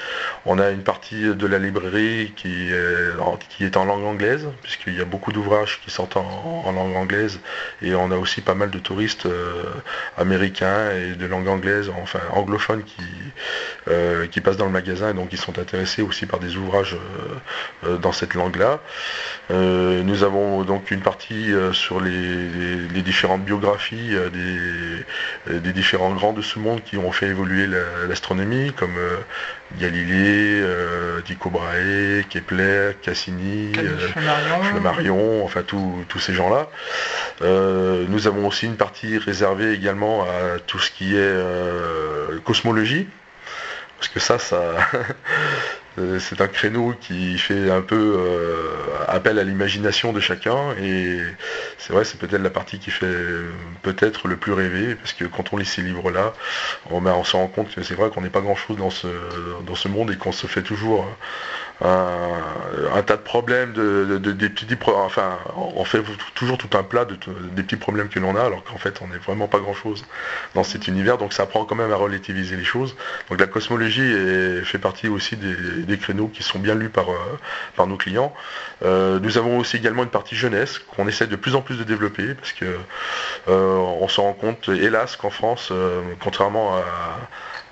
On 0.45 0.59
a 0.59 0.71
une 0.71 0.83
partie 0.83 1.35
de 1.35 1.47
la 1.47 1.59
librairie 1.59 2.33
qui 2.37 2.71
est 2.71 3.77
en, 3.77 3.85
langue 3.85 4.05
anglaise, 4.05 4.49
puisqu'il 4.63 4.97
y 4.97 5.01
a 5.01 5.05
beaucoup 5.05 5.33
d'ouvrages 5.33 5.81
qui 5.85 5.91
sortent 5.91 6.17
en, 6.17 6.71
langue 6.73 6.97
anglaise. 6.97 7.41
Et 7.83 7.95
on 7.95 8.11
a 8.11 8.17
aussi 8.17 8.41
pas 8.41 8.55
mal 8.55 8.71
de 8.71 8.79
touristes 8.79 9.27
euh, 9.27 9.65
américains 10.17 10.91
et 10.91 11.15
de 11.15 11.27
langue 11.27 11.49
anglaise, 11.49 11.91
enfin 12.03 12.21
anglophones, 12.33 12.83
qui, 12.83 13.05
euh, 13.89 14.27
qui 14.27 14.41
passent 14.41 14.57
dans 14.57 14.67
le 14.67 14.73
magasin 14.73 15.11
et 15.11 15.15
donc 15.15 15.33
ils 15.33 15.39
sont 15.39 15.59
intéressés 15.59 16.03
aussi 16.03 16.27
par 16.27 16.41
des 16.41 16.57
ouvrages 16.57 16.97
dans 18.03 18.13
cette 18.13 18.35
langue-là. 18.35 18.81
nous 19.51 20.23
avons 20.25 20.63
donc 20.65 20.91
une 20.91 21.01
partie 21.01 21.53
sur 21.73 22.01
les 22.01 23.03
différentes 23.03 23.45
biographies 23.45 24.15
des 24.33 25.05
des 25.49 25.73
différents 25.73 26.13
grands 26.13 26.33
de 26.33 26.43
ce 26.43 26.59
monde 26.59 26.83
qui 26.83 26.97
ont 26.97 27.13
fait 27.13 27.29
évoluer 27.29 27.67
l'astronomie, 28.09 28.73
comme 28.73 28.97
euh, 28.97 29.17
Galilée, 29.79 30.61
euh, 30.61 31.21
Tycho 31.23 31.51
Brahe, 31.51 32.25
Kepler, 32.29 32.93
Cassini, 33.03 33.73
Marion, 34.83 35.45
enfin 35.45 35.63
tous 35.63 36.19
ces 36.19 36.35
gens-là. 36.35 36.69
nous 37.43 38.27
avons 38.27 38.47
aussi 38.47 38.67
une 38.67 38.77
partie 38.77 39.19
réservée 39.19 39.73
également 39.73 40.23
à 40.23 40.59
tout 40.67 40.79
ce 40.79 40.91
qui 40.91 41.17
est 41.17 41.37
cosmologie, 42.45 43.07
parce 43.99 44.09
que 44.09 44.21
ça, 44.21 44.39
ça, 44.39 44.63
Euh, 44.69 45.03
c'est 46.19 46.41
un 46.41 46.49
créneau 46.49 46.95
qui 47.01 47.39
fait 47.39 47.71
un 47.71 47.83
peu 47.83 48.17
euh, 48.19 48.75
appel 49.07 49.39
à 49.39 49.45
l'imagination 49.45 50.13
de 50.13 50.21
chacun 50.21 50.73
et 50.81 51.21
c'est 51.79 51.93
vrai 51.93 52.05
c'est 52.05 52.19
peut-être 52.19 52.43
la 52.43 52.51
partie 52.51 52.79
qui 52.79 52.91
fait 52.91 53.17
peut-être 53.83 54.29
le 54.29 54.37
plus 54.37 54.53
rêver 54.53 54.95
parce 54.95 55.13
que 55.13 55.25
quand 55.25 55.53
on 55.53 55.57
lit 55.57 55.67
ces 55.67 55.83
livres 55.83 56.11
là 56.11 56.33
on, 56.91 57.05
on 57.07 57.25
se 57.25 57.37
rend 57.37 57.49
compte 57.49 57.75
que 57.75 57.83
c'est 57.83 57.95
vrai 57.95 58.11
qu'on 58.11 58.21
n'est 58.21 58.31
pas 58.31 58.41
grand 58.41 58.57
chose 58.57 58.77
dans 58.77 58.91
ce, 58.91 59.09
dans 59.67 59.75
ce 59.75 59.89
monde 59.89 60.11
et 60.11 60.17
qu'on 60.17 60.33
se 60.33 60.47
fait 60.47 60.63
toujours 60.63 61.07
un, 61.81 63.03
tas 63.03 63.17
de 63.17 63.23
problèmes, 63.23 63.73
de, 63.73 64.19
des 64.19 64.49
petits, 64.49 64.67
enfin, 64.87 65.39
on 65.57 65.85
fait 65.85 66.03
toujours 66.35 66.59
tout 66.59 66.77
un 66.77 66.83
plat 66.83 67.05
de, 67.05 67.17
des 67.53 67.63
petits 67.63 67.77
problèmes 67.77 68.09
que 68.09 68.19
l'on 68.19 68.35
a, 68.37 68.43
alors 68.43 68.65
qu'en 68.65 68.79
fait, 68.79 69.01
on 69.01 69.09
n'est 69.09 69.19
vraiment 69.19 69.47
pas 69.47 69.59
grand-chose 69.59 70.05
dans 70.55 70.65
cet 70.65 70.89
univers. 70.89 71.19
Donc, 71.19 71.33
ça 71.33 71.45
apprend 71.45 71.65
quand 71.65 71.77
même 71.77 71.93
à 71.93 71.97
relativiser 71.97 72.57
les 72.57 72.65
choses. 72.65 72.97
Donc, 73.31 73.41
la 73.41 73.47
cosmologie 73.47 74.13
fait 74.65 74.79
partie 74.79 75.09
aussi 75.09 75.37
des, 75.37 75.99
créneaux 75.99 76.29
qui 76.29 76.43
sont 76.43 76.59
bien 76.59 76.75
lus 76.75 76.91
par, 76.91 77.11
euh, 77.11 77.39
par 77.77 77.87
nos 77.87 77.97
clients. 77.97 78.33
Euh, 78.85 79.19
nous 79.19 79.37
avons 79.37 79.59
aussi 79.59 79.77
également 79.77 80.05
une 80.05 80.11
partie 80.11 80.37
jeunesse 80.37 80.79
qu'on 80.79 81.09
essaie 81.09 81.27
de 81.27 81.37
plus 81.37 81.55
en 81.55 81.61
plus 81.61 81.77
de 81.77 81.85
développer, 81.85 82.35
parce 82.35 82.53
que 82.53 82.79
euh, 83.49 83.77
on 83.77 84.07
se 84.09 84.21
rend 84.21 84.33
compte, 84.33 84.69
hélas, 84.69 85.17
qu'en 85.17 85.31
France, 85.31 85.73
contrairement 86.21 86.77
à 86.77 86.85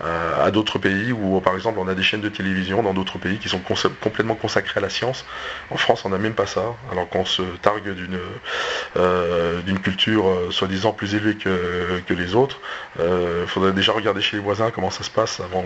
à 0.01 0.51
d'autres 0.51 0.79
pays 0.79 1.13
où 1.13 1.41
par 1.41 1.55
exemple 1.55 1.79
on 1.79 1.89
a 1.89 1.95
des 1.95 2.03
chaînes 2.03 2.21
de 2.21 2.29
télévision 2.29 2.83
dans 2.83 2.95
d'autres 2.95 3.19
pays 3.19 3.39
qui 3.39 3.49
sont 3.49 3.61
complètement 3.61 4.35
consacrées 4.35 4.79
à 4.79 4.83
la 4.83 4.91
science. 4.91 5.25
En 5.71 5.77
France 5.77 6.05
on 6.05 6.11
n'a 6.11 6.19
même 6.19 6.35
pas 6.35 6.47
ça, 6.47 6.75
alors 6.93 7.09
qu'on 7.09 7.25
se 7.25 7.43
targue 7.63 7.95
d'une 7.95 8.19
euh, 8.97 9.61
culture 9.83 10.29
euh, 10.29 10.51
soi-disant 10.51 10.93
plus 10.93 11.15
élevée 11.15 11.37
que, 11.37 12.01
que 12.07 12.15
les 12.15 12.35
autres. 12.35 12.61
Il 12.99 13.47
faudrait 13.47 13.73
déjà 13.73 13.93
regarder 13.93 14.21
chez 14.21 14.37
les 14.37 14.43
voisins 14.43 14.71
comment 14.71 14.91
ça 14.91 15.05
se 15.05 15.11
passe 15.11 15.41
avant 15.41 15.65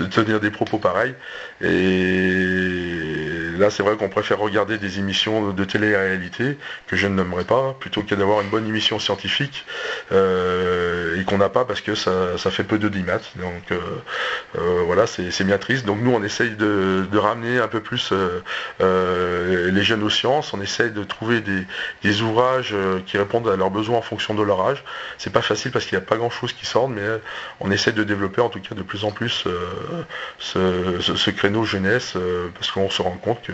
de, 0.00 0.06
tenir 0.06 0.40
des 0.40 0.50
propos 0.50 0.78
pareils. 0.78 1.14
Et 1.60 3.58
là, 3.58 3.70
c'est 3.70 3.82
vrai 3.82 3.96
qu'on 3.96 4.08
préfère 4.08 4.38
regarder 4.38 4.78
des 4.78 4.98
émissions 4.98 5.50
de 5.52 5.64
télé-réalité 5.64 6.58
que 6.86 6.96
je 6.96 7.06
ne 7.06 7.14
nommerai 7.14 7.44
pas, 7.44 7.74
plutôt 7.78 8.02
que 8.02 8.14
d'avoir 8.14 8.40
une 8.40 8.48
bonne 8.48 8.66
émission 8.66 8.98
scientifique 8.98 9.64
euh, 10.12 11.20
et 11.20 11.24
qu'on 11.24 11.38
n'a 11.38 11.48
pas 11.48 11.64
parce 11.64 11.80
que 11.80 11.94
ça, 11.94 12.36
fait 12.50 12.64
peu 12.64 12.78
de 12.78 12.88
d'audimat. 12.88 13.20
Donc 13.44 13.72
euh, 13.72 13.80
euh, 14.58 14.82
voilà, 14.86 15.06
c'est 15.06 15.44
bien 15.44 15.58
triste. 15.58 15.86
Donc 15.86 16.00
nous, 16.00 16.10
on 16.10 16.22
essaye 16.22 16.50
de, 16.50 17.06
ramener 17.14 17.58
un 17.58 17.68
peu 17.68 17.80
plus 17.80 18.12
les 18.80 19.82
jeunes 19.82 20.02
aux 20.02 20.10
sciences. 20.10 20.52
On 20.52 20.60
essaye 20.60 20.90
de 20.90 21.04
trouver 21.04 21.42
des, 22.02 22.22
ouvrages 22.22 22.74
qui 23.06 23.18
répondent 23.18 23.48
à 23.48 23.56
leurs 23.56 23.70
besoins 23.70 23.98
en 23.98 24.02
fonction 24.02 24.34
de 24.34 24.42
leur 24.42 24.60
âge. 24.60 24.84
C'est 25.18 25.32
pas 25.32 25.42
facile 25.42 25.70
parce 25.70 25.86
qu'il 25.86 25.96
n'y 25.98 26.04
a 26.04 26.06
pas 26.06 26.16
grand-chose 26.16 26.52
qui 26.52 26.66
sort, 26.66 26.88
mais 26.88 27.02
on 27.60 27.70
essaye 27.70 27.92
de 27.92 28.04
développer 28.04 28.40
en 28.40 28.48
tout 28.48 28.60
cas 28.60 28.74
de 28.74 28.82
plus 28.82 29.04
en 29.04 29.10
plus 29.10 29.46
ce 30.38 31.30
créneau 31.30 31.64
jeunesse 31.64 32.16
parce 32.54 32.70
qu'on 32.70 32.90
se 32.90 33.02
rend 33.02 33.16
compte 33.16 33.50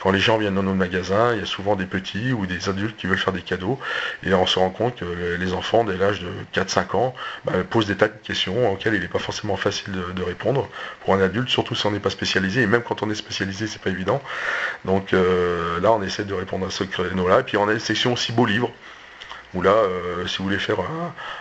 quand 0.00 0.10
les 0.10 0.18
gens 0.18 0.38
viennent 0.38 0.54
dans 0.54 0.62
nos 0.62 0.74
magasins, 0.74 1.32
il 1.34 1.40
y 1.40 1.42
a 1.42 1.46
souvent 1.46 1.76
des 1.76 1.86
petits 1.86 2.32
ou 2.32 2.46
des 2.46 2.68
adultes 2.68 2.96
qui 2.96 3.06
veulent 3.06 3.18
faire 3.18 3.32
des 3.32 3.42
cadeaux. 3.42 3.78
Et 4.22 4.32
on 4.34 4.46
se 4.46 4.58
rend 4.58 4.70
compte 4.70 4.96
que 4.96 5.36
les 5.38 5.52
enfants 5.52 5.84
dès 5.84 5.96
l'âge 5.96 6.20
de 6.20 6.28
4-5 6.54 6.96
ans 6.96 7.14
bah, 7.44 7.52
posent 7.68 7.86
des 7.86 7.96
tas 7.96 8.08
de 8.08 8.14
questions 8.22 8.72
auxquelles 8.72 8.94
il 8.94 9.00
n'est 9.00 9.08
pas 9.08 9.18
forcément 9.18 9.33
facile 9.56 9.92
de, 10.14 10.22
répondre 10.22 10.68
pour 11.00 11.14
un 11.14 11.20
adulte, 11.20 11.48
surtout 11.48 11.74
si 11.74 11.86
on 11.86 11.90
n'est 11.90 12.00
pas 12.00 12.10
spécialisé. 12.10 12.62
Et 12.62 12.66
même 12.66 12.82
quand 12.82 13.02
on 13.02 13.10
est 13.10 13.14
spécialisé, 13.14 13.66
c'est 13.66 13.80
pas 13.80 13.90
évident. 13.90 14.22
Donc 14.84 15.12
euh, 15.12 15.80
là, 15.80 15.92
on 15.92 16.02
essaie 16.02 16.24
de 16.24 16.34
répondre 16.34 16.66
à 16.66 16.70
ce 16.70 16.84
créneau-là. 16.84 17.40
Et 17.40 17.42
puis 17.42 17.56
on 17.56 17.68
a 17.68 17.72
une 17.72 17.80
section 17.80 18.12
aussi 18.12 18.32
beaux 18.32 18.46
livres 18.46 18.70
où 19.54 19.62
là, 19.62 19.70
euh, 19.70 20.26
si 20.26 20.38
vous 20.38 20.44
voulez 20.44 20.58
faire 20.58 20.78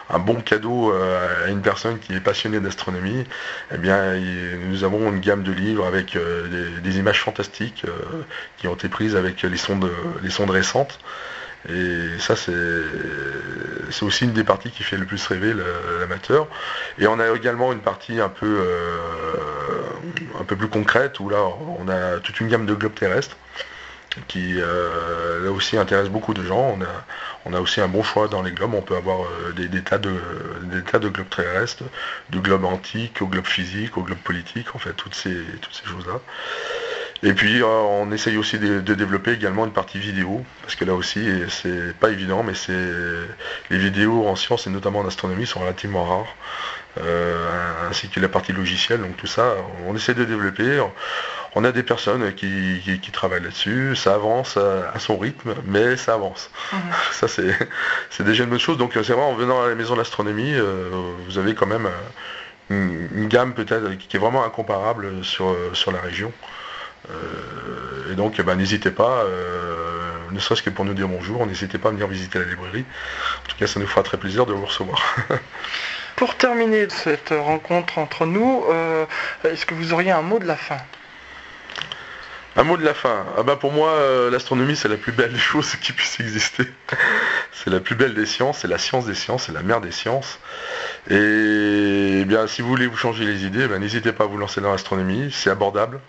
un, 0.10 0.20
bon 0.20 0.36
cadeau 0.36 0.94
euh, 0.94 1.48
à 1.48 1.50
une 1.50 1.62
personne 1.62 2.00
qui 2.00 2.14
est 2.14 2.20
passionnée 2.20 2.60
d'astronomie, 2.60 3.26
eh 3.74 3.78
bien, 3.78 4.20
nous 4.68 4.84
avons 4.84 5.10
une 5.10 5.20
gamme 5.20 5.44
de 5.44 5.52
livres 5.52 5.86
avec 5.86 6.16
euh, 6.16 6.80
des, 6.82 6.98
images 6.98 7.22
fantastiques 7.22 7.86
qui 8.58 8.68
ont 8.68 8.76
été 8.76 8.88
prises 8.88 9.16
avec 9.16 9.42
les 9.42 9.58
sondes, 9.58 9.90
les 10.22 10.30
sondes 10.30 10.52
récentes. 10.52 11.00
Et 11.70 12.20
ça, 12.20 12.36
c'est 12.36 14.04
aussi 14.04 14.26
une 14.26 14.34
des 14.34 14.44
parties 14.44 14.72
qui 14.72 14.84
fait 14.84 14.98
le 14.98 15.06
plus 15.06 15.26
rêver 15.28 15.54
l'amateur. 16.00 16.48
Et 16.98 17.08
on 17.08 17.20
a 17.20 17.30
également 17.30 17.72
une 17.72 17.80
partie 17.80 18.20
un 18.20 18.30
peu, 18.30 18.68
un 20.40 20.44
peu 20.44 20.56
plus 20.56 20.68
concrète 20.68 21.20
où 21.20 21.30
là, 21.30 21.42
on 21.80 21.88
a 21.88 22.20
toute 22.20 22.40
une 22.42 22.50
gamme 22.50 22.66
de 22.66 22.74
globes 22.74 22.96
terrestres 22.96 23.38
qui 24.28 24.56
là 24.56 25.52
aussi 25.52 25.78
intéresse 25.78 26.10
beaucoup 26.10 26.34
de 26.34 26.44
gens. 26.44 26.76
On 26.78 26.82
a, 26.82 27.06
on 27.46 27.54
a 27.54 27.60
aussi 27.60 27.82
un 27.82 27.88
bon 27.88 28.04
choix 28.04 28.28
dans 28.28 28.42
les 28.42 28.52
globes. 28.52 28.74
On 28.74 28.82
peut 28.82 28.96
avoir 28.96 29.22
euh, 29.24 29.52
des, 29.52 29.82
tas 29.82 29.98
de, 29.98 30.14
des 30.64 30.82
tas 30.82 31.00
de 31.00 31.10
globes 31.10 31.30
terrestres, 31.30 31.84
du 32.30 32.40
globe 32.40 32.66
antique 32.66 33.22
au 33.22 33.28
globe 33.28 33.46
physique, 33.46 33.98
au 33.98 34.04
globe 34.04 34.20
politique, 34.20 34.76
en 34.76 34.80
fait, 34.80 34.94
toutes 34.94 35.16
ces, 35.16 35.44
toutes 35.62 35.74
ces 35.74 35.86
choses-là. 35.86 36.20
Et 37.24 37.34
puis 37.34 37.62
euh, 37.62 37.66
on 37.66 38.12
essaye 38.12 38.38
aussi 38.38 38.60
de, 38.60 38.80
développer 38.80 39.32
également 39.32 39.66
une 39.66 39.72
partie 39.72 39.98
vidéo, 39.98 40.44
parce 40.62 40.76
que 40.76 40.86
là 40.86 40.94
aussi 40.94 41.26
c'est 41.50 41.96
pas 41.98 42.10
évident, 42.10 42.44
mais 42.44 42.54
c'est 42.54 42.74
les 43.70 43.78
vidéos 43.78 44.28
en 44.28 44.36
sciences 44.36 44.68
et 44.68 44.70
notamment 44.70 45.00
en 45.00 45.08
astronomie 45.08 45.46
sont 45.46 45.62
relativement 45.62 46.04
rares. 46.04 46.36
Euh, 47.02 47.90
ainsi 47.90 48.08
que 48.08 48.20
la 48.20 48.30
partie 48.30 48.54
logicielle. 48.54 49.02
Donc 49.02 49.18
tout 49.18 49.26
ça, 49.26 49.56
on 49.88 49.96
essaie 49.96 50.14
de 50.14 50.26
développer. 50.26 50.80
On 51.56 51.64
a 51.64 51.72
des 51.72 51.82
personnes 51.82 52.34
qui, 52.36 53.00
travaillent 53.12 53.42
là-dessus, 53.42 53.96
ça 53.96 54.14
avance 54.14 54.58
à, 54.58 55.00
son 55.00 55.18
rythme, 55.18 55.56
mais 55.66 55.98
ça 55.98 56.14
avance. 56.14 56.52
Mhm. 56.72 56.80
Ça 57.12 57.28
c'est 57.28 58.24
déjà 58.24 58.44
une 58.44 58.52
bonne 58.52 58.60
chose. 58.60 58.78
Donc 58.78 58.92
c'est 58.94 59.14
vrai, 59.14 59.24
en 59.24 59.34
venant 59.34 59.64
à 59.64 59.70
la 59.70 59.76
maison 59.76 59.94
de 59.94 60.00
l'astronomie, 60.00 60.54
euh, 60.54 60.90
vous 61.28 61.38
avez 61.40 61.56
quand 61.56 61.66
même 61.66 61.88
euh, 61.88 63.08
une, 63.12 63.28
gamme 63.28 63.54
peut-être 63.56 63.98
qui 63.98 64.16
est 64.16 64.20
vraiment 64.20 64.46
incomparable 64.46 65.24
sur, 65.24 65.56
sur 65.74 65.92
la 65.92 66.00
région. 66.00 66.32
Et 68.12 68.16
donc 68.16 68.36
eh 68.40 68.44
ben, 68.44 68.56
n'hésitez 68.56 68.92
pas, 68.92 69.26
ne 70.32 70.40
serait-ce 70.40 70.64
que 70.64 70.70
pour 70.70 70.86
nous 70.86 70.94
dire 70.94 71.08
bonjour, 71.08 71.46
n'hésitez 71.46 71.78
pas 71.78 71.90
à 71.90 71.92
venir 71.92 72.08
visiter 72.08 72.40
la 72.40 72.46
librairie. 72.46 72.86
En 73.44 73.50
tout 73.50 73.58
cas, 73.58 73.68
ça 73.68 73.80
nous 73.80 73.88
fera 73.88 74.04
très 74.04 74.18
plaisir 74.18 74.46
de 74.46 74.54
vous 74.54 74.66
recevoir. 74.66 75.02
Pour 76.16 76.36
terminer 76.36 76.88
cette 76.90 77.34
rencontre 77.36 77.98
entre 77.98 78.26
nous, 78.26 78.64
euh, 78.70 79.06
est-ce 79.44 79.66
que 79.66 79.74
vous 79.74 79.94
auriez 79.94 80.12
un 80.12 80.22
mot 80.22 80.38
de 80.38 80.46
la 80.46 80.56
fin? 80.56 80.78
Un 82.56 82.64
mot 82.64 82.78
de 82.78 82.86
la 82.86 82.94
fin. 82.94 83.26
Ah 83.36 83.42
bah 83.42 83.56
pour 83.56 83.72
moi, 83.72 83.90
euh, 83.90 84.30
l'astronomie, 84.30 84.76
c'est 84.76 84.88
la 84.88 84.98
plus 84.98 85.12
belle 85.12 85.34
des 85.34 85.40
choses 85.40 85.76
qui 85.78 85.92
puisse 85.92 86.20
exister. 86.20 86.66
c'est 87.52 87.72
la 87.72 87.80
plus 87.80 87.96
belle 87.96 88.14
des 88.14 88.28
sciences, 88.28 88.60
c'est 88.60 88.68
la 88.68 88.78
science 88.78 89.08
des 89.08 89.16
sciences, 89.16 89.46
c'est 89.46 89.54
la 89.54 89.64
mère 89.64 89.82
des 89.82 89.92
sciences. 89.92 90.40
Et 91.10 92.20
eh 92.22 92.26
bien, 92.26 92.46
si 92.46 92.62
vous 92.62 92.68
voulez 92.68 92.86
vous 92.86 92.96
changer 92.96 93.26
les 93.26 93.46
idées, 93.46 93.68
ben, 93.68 93.80
n'hésitez 93.80 94.12
pas 94.14 94.26
à 94.26 94.28
vous 94.28 94.38
lancer 94.38 94.62
dans 94.62 94.72
l'astronomie. 94.72 95.32
C'est 95.32 95.50
abordable. 95.50 96.00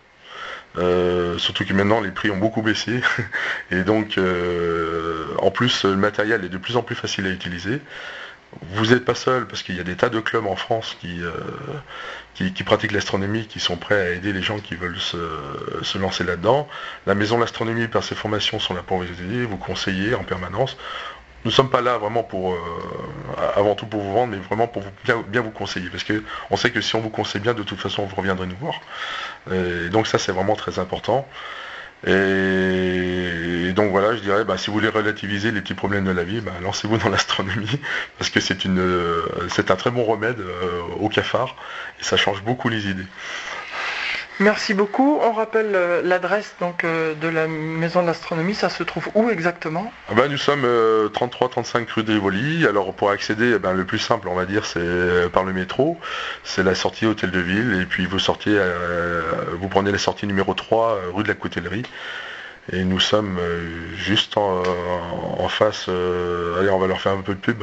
Euh, 0.77 1.39
surtout 1.39 1.65
que 1.65 1.73
maintenant 1.73 2.01
les 2.01 2.11
prix 2.11 2.31
ont 2.31 2.37
beaucoup 2.37 2.61
baissé 2.61 3.01
et 3.71 3.85
donc 3.85 4.19
en 5.39 5.51
plus 5.51 5.85
le 5.85 5.97
matériel 5.97 6.45
est 6.45 6.49
de 6.49 6.59
plus 6.59 6.77
en 6.77 6.83
plus 6.83 6.97
facile 6.97 7.27
à 7.27 7.31
utiliser 7.31 7.81
vous 8.63 8.87
n'êtes 8.87 9.05
pas 9.05 9.15
seul 9.15 9.47
parce 9.47 9.63
qu'il 9.63 9.77
y 9.77 9.81
a 9.81 9.85
des 9.85 9.97
tas 9.97 10.09
de 10.09 10.21
clubs 10.21 10.47
en 10.47 10.57
France 10.57 10.97
qui, 11.01 11.23
euh, 11.23 11.33
qui, 12.35 12.51
pratiquent 12.65 12.93
l'astronomie, 12.93 13.47
qui 13.47 13.61
sont 13.61 13.77
prêts 13.77 14.01
à 14.01 14.11
aider 14.11 14.33
les 14.33 14.43
gens 14.43 14.59
qui 14.59 14.75
veulent 14.75 14.99
se, 14.99 15.99
lancer 15.99 16.25
là-dedans. 16.25 16.69
La 17.07 17.15
maison 17.15 17.37
de 17.37 17.41
l'astronomie 17.43 17.89
par 17.89 18.05
ses 18.05 18.15
formations 18.15 18.59
sont 18.59 18.75
là 18.75 18.83
pour 18.83 18.99
vous 18.99 19.05
aider, 19.05 19.45
vous 19.45 19.57
conseiller 19.57 20.15
en 20.15 20.25
permanence. 20.25 20.77
Nous 21.45 21.51
ne 21.51 21.55
sommes 21.55 21.71
pas 21.71 21.83
là 21.83 21.99
vraiment 21.99 22.23
pour, 22.23 22.55
euh, 22.55 22.59
avant 23.55 23.75
tout 23.75 23.87
pour 23.87 24.01
vous 24.01 24.13
vendre, 24.13 24.33
mais 24.33 24.39
vraiment 24.39 24.67
pour 24.67 24.83
bien, 25.05 25.23
bien, 25.29 25.43
vous 25.43 25.51
conseiller. 25.51 25.91
Parce 25.91 26.05
qu'on 26.05 26.57
sait 26.57 26.71
que 26.71 26.81
si 26.81 26.97
on 26.97 27.01
vous 27.01 27.11
conseille 27.11 27.43
bien, 27.43 27.53
de 27.53 27.63
toute 27.63 27.81
façon, 27.81 28.07
vous 28.07 28.17
reviendrez 28.17 28.47
nous 28.47 28.57
voir. 28.57 28.81
Et 29.53 29.91
donc 29.91 30.07
ça, 30.07 30.19
c'est 30.19 30.33
vraiment 30.33 30.57
très 30.57 30.79
important. 30.79 31.29
Et, 32.07 33.73
donc 33.75 33.91
voilà, 33.91 34.15
je 34.15 34.21
dirais, 34.21 34.45
bah, 34.45 34.59
si 34.59 34.67
vous 34.67 34.75
voulez 34.75 34.89
relativiser 34.89 35.51
les 35.51 35.61
petits 35.61 35.75
problèmes 35.75 36.05
de 36.05 36.11
la 36.11 36.25
vie, 36.25 36.41
bah, 36.41 36.53
lancez-vous 36.63 36.99
dans 36.99 37.09
l'astronomie, 37.09 37.81
parce 38.19 38.31
que 38.31 38.41
c'est 38.41 39.71
un 39.71 39.77
très 39.77 39.91
bon 39.91 40.05
remède 40.05 40.41
euh, 40.41 40.81
au 41.01 41.09
cafard, 41.09 41.57
et 42.01 42.05
ça 42.05 42.17
change 42.17 42.43
beaucoup 42.43 42.69
les 42.69 42.89
idées. 42.89 43.07
Merci 44.41 44.75
beaucoup. 44.75 45.21
On 45.23 45.33
rappelle 45.33 45.71
euh, 45.75 46.03
l'adresse 46.03 46.57
donc 46.59 46.83
euh, 46.83 47.15
de 47.15 47.29
la 47.29 47.47
maison 47.47 48.03
de 48.03 48.09
l'astronomie. 48.09 48.55
Ça 48.55 48.69
se 48.69 48.83
trouve 48.83 49.09
où 49.15 49.31
exactement? 49.31 49.93
Ah 50.09 50.15
ben, 50.15 50.29
Nous 50.29 50.39
sommes 50.39 50.65
33-35 50.65 51.83
euh, 51.83 51.85
rue 51.95 52.03
des 52.03 52.15
Rivoli. 52.15 52.67
Alors 52.67 52.93
pour 52.95 53.11
accéder, 53.11 53.53
eh 53.55 53.59
ben, 53.61 53.75
le 53.75 53.85
plus 53.85 54.01
simple, 54.01 54.27
on 54.29 54.35
va 54.35 54.45
dire, 54.45 54.67
c'est 54.67 55.31
par 55.33 55.45
le 55.45 55.53
métro. 55.53 55.99
C'est 56.43 56.65
la 56.65 56.75
sortie 56.75 57.07
hôtel 57.07 57.31
de 57.31 57.39
ville. 57.39 57.81
Et 57.81 57.87
puis 57.87 58.07
vous 58.07 58.19
sortez, 58.19 58.59
vous 59.61 59.69
prenez 59.69 59.93
la 59.93 59.99
sortie 59.99 60.27
numéro 60.27 60.53
3 60.55 60.99
rue 61.13 61.23
de 61.23 61.29
la 61.29 61.35
Coutellerie. 61.35 61.85
Et 62.73 62.83
nous 62.83 63.01
sommes 63.01 63.39
juste 63.97 64.37
en, 64.37 64.63
face, 65.49 65.89
allez 65.89 66.71
on 66.71 66.79
va 66.79 66.87
leur 66.87 67.01
faire 67.01 67.13
un 67.13 67.21
peu 67.21 67.35
de 67.35 67.41
pub, 67.41 67.63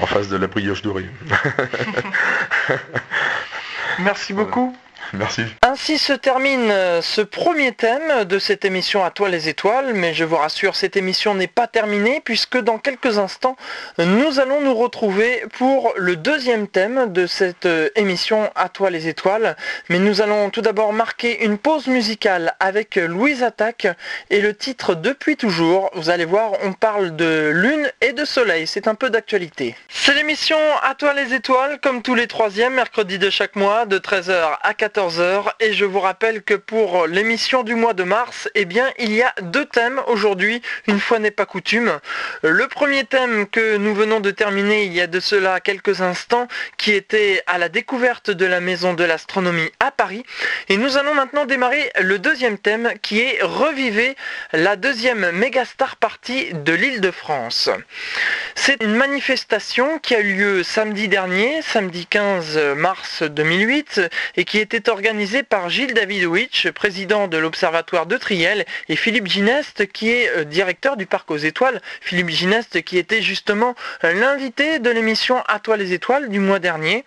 en 0.00 0.06
face 0.06 0.28
de 0.28 0.36
la 0.36 0.48
brioche 0.48 0.82
dorée. 0.82 1.08
Merci 4.00 4.32
beaucoup. 4.32 4.74
Merci. 5.14 5.42
Ainsi 5.62 5.98
se 5.98 6.12
termine 6.12 6.70
euh, 6.70 7.02
ce 7.02 7.20
premier 7.20 7.72
thème 7.72 8.24
de 8.24 8.38
cette 8.38 8.64
émission 8.64 9.04
À 9.04 9.10
toi 9.10 9.28
les 9.28 9.48
étoiles, 9.48 9.92
mais 9.94 10.14
je 10.14 10.24
vous 10.24 10.36
rassure, 10.36 10.76
cette 10.76 10.96
émission 10.96 11.34
n'est 11.34 11.46
pas 11.46 11.66
terminée 11.66 12.20
puisque 12.24 12.58
dans 12.58 12.78
quelques 12.78 13.18
instants, 13.18 13.56
nous 13.98 14.38
allons 14.38 14.60
nous 14.60 14.74
retrouver 14.74 15.44
pour 15.58 15.92
le 15.96 16.16
deuxième 16.16 16.68
thème 16.68 17.12
de 17.12 17.26
cette 17.26 17.66
euh, 17.66 17.88
émission 17.96 18.50
À 18.54 18.68
toi 18.68 18.90
les 18.90 19.08
étoiles. 19.08 19.56
Mais 19.88 19.98
nous 19.98 20.20
allons 20.20 20.50
tout 20.50 20.60
d'abord 20.60 20.92
marquer 20.92 21.44
une 21.44 21.58
pause 21.58 21.88
musicale 21.88 22.54
avec 22.60 22.96
Louise 22.96 23.42
Attaque 23.42 23.88
et 24.30 24.40
le 24.40 24.54
titre 24.54 24.94
Depuis 24.94 25.36
toujours. 25.36 25.90
Vous 25.94 26.10
allez 26.10 26.24
voir, 26.24 26.52
on 26.62 26.72
parle 26.72 27.16
de 27.16 27.50
lune 27.52 27.90
et 28.00 28.12
de 28.12 28.24
soleil, 28.24 28.66
c'est 28.66 28.86
un 28.86 28.94
peu 28.94 29.10
d'actualité. 29.10 29.74
C'est 29.88 30.14
l'émission 30.14 30.58
À 30.82 30.94
toi 30.94 31.14
les 31.14 31.34
étoiles, 31.34 31.80
comme 31.80 32.02
tous 32.02 32.14
les 32.14 32.26
troisièmes 32.26 32.74
mercredis 32.74 33.18
de 33.18 33.30
chaque 33.30 33.56
mois, 33.56 33.86
de 33.86 33.98
13h 33.98 34.58
à 34.62 34.72
14h. 34.72 34.99
Et 35.60 35.72
je 35.72 35.86
vous 35.86 36.00
rappelle 36.00 36.42
que 36.42 36.52
pour 36.52 37.06
l'émission 37.06 37.62
du 37.62 37.74
mois 37.74 37.94
de 37.94 38.02
mars, 38.02 38.50
eh 38.54 38.66
bien, 38.66 38.92
il 38.98 39.12
y 39.14 39.22
a 39.22 39.34
deux 39.40 39.64
thèmes 39.64 39.98
aujourd'hui, 40.08 40.60
une 40.88 41.00
fois 41.00 41.18
n'est 41.18 41.30
pas 41.30 41.46
coutume. 41.46 42.00
Le 42.42 42.68
premier 42.68 43.04
thème 43.04 43.46
que 43.46 43.78
nous 43.78 43.94
venons 43.94 44.20
de 44.20 44.30
terminer 44.30 44.84
il 44.84 44.92
y 44.92 45.00
a 45.00 45.06
de 45.06 45.18
cela 45.18 45.60
quelques 45.60 46.02
instants, 46.02 46.48
qui 46.76 46.92
était 46.92 47.42
à 47.46 47.56
la 47.56 47.70
découverte 47.70 48.30
de 48.30 48.44
la 48.44 48.60
maison 48.60 48.92
de 48.92 49.02
l'astronomie 49.02 49.70
à 49.80 49.90
Paris. 49.90 50.22
Et 50.68 50.76
nous 50.76 50.98
allons 50.98 51.14
maintenant 51.14 51.46
démarrer 51.46 51.90
le 51.98 52.18
deuxième 52.18 52.58
thème, 52.58 52.92
qui 53.00 53.20
est 53.20 53.38
reviver 53.40 54.16
la 54.52 54.76
deuxième 54.76 55.30
mégastar 55.30 55.96
partie 55.96 56.52
de 56.52 56.74
l'île 56.74 57.00
de 57.00 57.10
France. 57.10 57.70
C'est 58.54 58.82
une 58.82 58.96
manifestation 58.96 59.98
qui 59.98 60.14
a 60.14 60.20
eu 60.20 60.34
lieu 60.34 60.62
samedi 60.62 61.08
dernier, 61.08 61.62
samedi 61.62 62.04
15 62.04 62.58
mars 62.76 63.22
2008, 63.22 64.02
et 64.36 64.44
qui 64.44 64.58
était 64.58 64.89
organisée 64.90 65.42
par 65.42 65.70
Gilles 65.70 65.94
Davidowitch, 65.94 66.68
président 66.70 67.28
de 67.28 67.38
l'Observatoire 67.38 68.06
de 68.06 68.16
Triel, 68.16 68.66
et 68.88 68.96
Philippe 68.96 69.28
Gineste, 69.28 69.90
qui 69.90 70.10
est 70.10 70.28
euh, 70.36 70.44
directeur 70.44 70.96
du 70.96 71.06
Parc 71.06 71.30
aux 71.30 71.36
Étoiles. 71.36 71.80
Philippe 72.00 72.28
Gineste, 72.28 72.82
qui 72.82 72.98
était 72.98 73.22
justement 73.22 73.74
euh, 74.04 74.12
l'invité 74.12 74.78
de 74.80 74.90
l'émission 74.90 75.42
À 75.48 75.60
toi 75.60 75.76
les 75.76 75.92
étoiles 75.92 76.28
du 76.28 76.40
mois 76.40 76.58
dernier. 76.58 77.04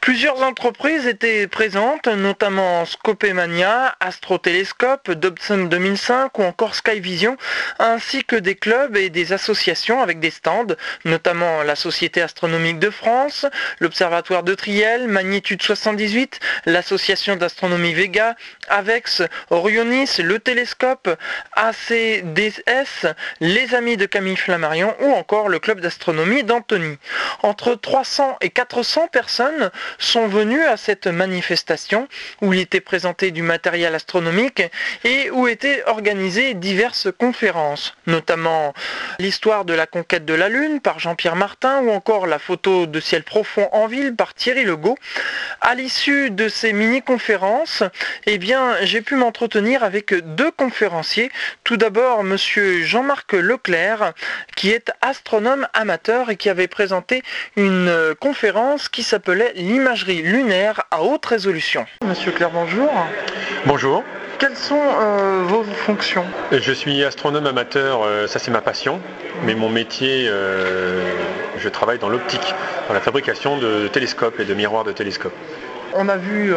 Plusieurs 0.00 0.42
entreprises 0.42 1.06
étaient 1.06 1.48
présentes, 1.48 2.06
notamment 2.06 2.86
Scopemania, 2.86 3.96
Astrotélescope, 4.00 5.10
Dobson 5.10 5.64
2005 5.64 6.38
ou 6.38 6.42
encore 6.44 6.74
Skyvision, 6.74 7.36
ainsi 7.78 8.24
que 8.24 8.36
des 8.36 8.54
clubs 8.54 8.96
et 8.96 9.10
des 9.10 9.32
associations 9.32 10.00
avec 10.00 10.20
des 10.20 10.30
stands, 10.30 10.76
notamment 11.04 11.62
la 11.64 11.74
Société 11.74 12.22
astronomique 12.22 12.78
de 12.78 12.90
France, 12.90 13.46
l'Observatoire 13.80 14.44
de 14.44 14.54
Triel, 14.54 15.08
Magnitude 15.08 15.62
78, 15.62 16.38
l'Association 16.66 16.99
d'astronomie 17.36 17.94
Vega, 17.94 18.36
Avex, 18.68 19.22
Orionis, 19.50 20.18
le 20.22 20.38
Télescope, 20.38 21.08
ACDS, 21.54 23.14
les 23.40 23.74
Amis 23.74 23.96
de 23.96 24.06
Camille 24.06 24.36
Flammarion 24.36 24.94
ou 25.00 25.12
encore 25.12 25.48
le 25.48 25.58
Club 25.58 25.80
d'astronomie 25.80 26.44
d'Antony. 26.44 26.98
Entre 27.42 27.74
300 27.74 28.36
et 28.40 28.50
400 28.50 29.08
personnes 29.08 29.70
sont 29.98 30.28
venues 30.28 30.64
à 30.64 30.76
cette 30.76 31.06
manifestation 31.06 32.06
où 32.42 32.52
il 32.52 32.60
était 32.60 32.80
présenté 32.80 33.30
du 33.30 33.42
matériel 33.42 33.94
astronomique 33.94 34.62
et 35.04 35.30
où 35.30 35.48
étaient 35.48 35.82
organisées 35.86 36.54
diverses 36.54 37.08
conférences, 37.18 37.94
notamment 38.06 38.74
l'histoire 39.18 39.64
de 39.64 39.74
la 39.74 39.86
conquête 39.86 40.24
de 40.24 40.34
la 40.34 40.48
Lune 40.48 40.80
par 40.80 40.98
Jean-Pierre 40.98 41.36
Martin 41.36 41.80
ou 41.82 41.90
encore 41.90 42.26
la 42.26 42.38
photo 42.38 42.86
de 42.86 43.00
ciel 43.00 43.22
profond 43.22 43.68
en 43.72 43.86
ville 43.86 44.14
par 44.14 44.34
Thierry 44.34 44.64
Legault. 44.64 44.98
À 45.60 45.74
l'issue 45.74 46.30
de 46.30 46.48
ces 46.48 46.72
mini-conférences, 46.90 47.84
eh 48.26 48.38
bien, 48.38 48.74
j'ai 48.82 49.00
pu 49.00 49.14
m'entretenir 49.14 49.84
avec 49.84 50.12
deux 50.34 50.50
conférenciers. 50.50 51.30
Tout 51.62 51.76
d'abord, 51.76 52.24
monsieur 52.24 52.82
Jean-Marc 52.82 53.32
Leclerc, 53.32 54.12
qui 54.56 54.70
est 54.70 54.90
astronome 55.00 55.68
amateur 55.72 56.30
et 56.30 56.36
qui 56.36 56.48
avait 56.48 56.66
présenté 56.66 57.22
une 57.56 58.14
conférence 58.20 58.88
qui 58.88 59.04
s'appelait 59.04 59.52
l'imagerie 59.54 60.22
lunaire 60.22 60.82
à 60.90 61.02
haute 61.02 61.24
résolution. 61.26 61.86
Monsieur 62.04 62.32
Claire, 62.32 62.50
bonjour. 62.50 62.90
Bonjour. 63.66 64.04
Quelles 64.40 64.56
sont 64.56 64.80
euh, 64.80 65.42
vos 65.44 65.62
fonctions? 65.64 66.24
Je 66.50 66.72
suis 66.72 67.04
astronome 67.04 67.46
amateur, 67.46 68.00
euh, 68.02 68.26
ça 68.26 68.38
c'est 68.38 68.50
ma 68.50 68.62
passion, 68.62 68.98
mais 69.44 69.54
mon 69.54 69.68
métier, 69.68 70.24
euh, 70.28 71.04
je 71.58 71.68
travaille 71.68 71.98
dans 71.98 72.08
l'optique, 72.08 72.54
dans 72.88 72.94
la 72.94 73.00
fabrication 73.00 73.58
de 73.58 73.86
télescopes 73.88 74.40
et 74.40 74.46
de 74.46 74.54
miroirs 74.54 74.84
de 74.84 74.92
télescopes. 74.92 75.36
On 75.94 76.08
a 76.08 76.16
vu 76.16 76.52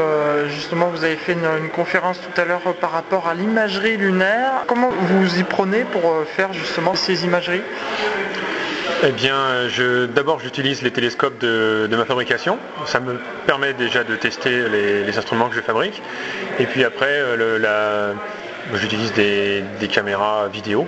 justement, 0.50 0.88
vous 0.88 1.04
avez 1.04 1.15
fait 1.15 1.34
une, 1.34 1.69
conférence 1.69 2.19
tout 2.22 2.41
à 2.41 2.46
l'heure 2.46 2.62
par 2.80 2.91
rapport 2.91 3.28
à 3.28 3.34
l'imagerie 3.34 3.98
lunaire. 3.98 4.63
Comment 4.67 4.89
vous 4.89 5.39
y 5.39 5.43
prenez 5.43 5.84
pour 5.86 6.24
faire 6.36 6.54
justement 6.54 6.96
ces 6.96 7.26
imageries? 7.26 7.63
Eh 9.06 9.12
bien, 9.12 9.67
d'abord 10.15 10.39
j'utilise 10.39 10.82
les 10.82 10.91
télescopes 10.91 11.38
de, 11.39 11.89
ma 11.91 12.06
fabrication. 12.06 12.58
Ça 12.86 13.02
me 13.02 13.19
permet 13.46 13.74
déjà 13.74 14.04
de 14.06 14.15
tester 14.15 14.69
les, 14.69 15.17
instruments 15.17 15.50
que 15.50 15.56
je 15.56 15.62
fabrique. 15.62 16.02
Et 16.60 16.65
puis 16.65 16.84
après, 16.86 17.10
euh, 17.10 18.13
j'utilise 18.76 19.12
des, 19.13 19.63
caméras 19.91 20.48
vidéo 20.48 20.88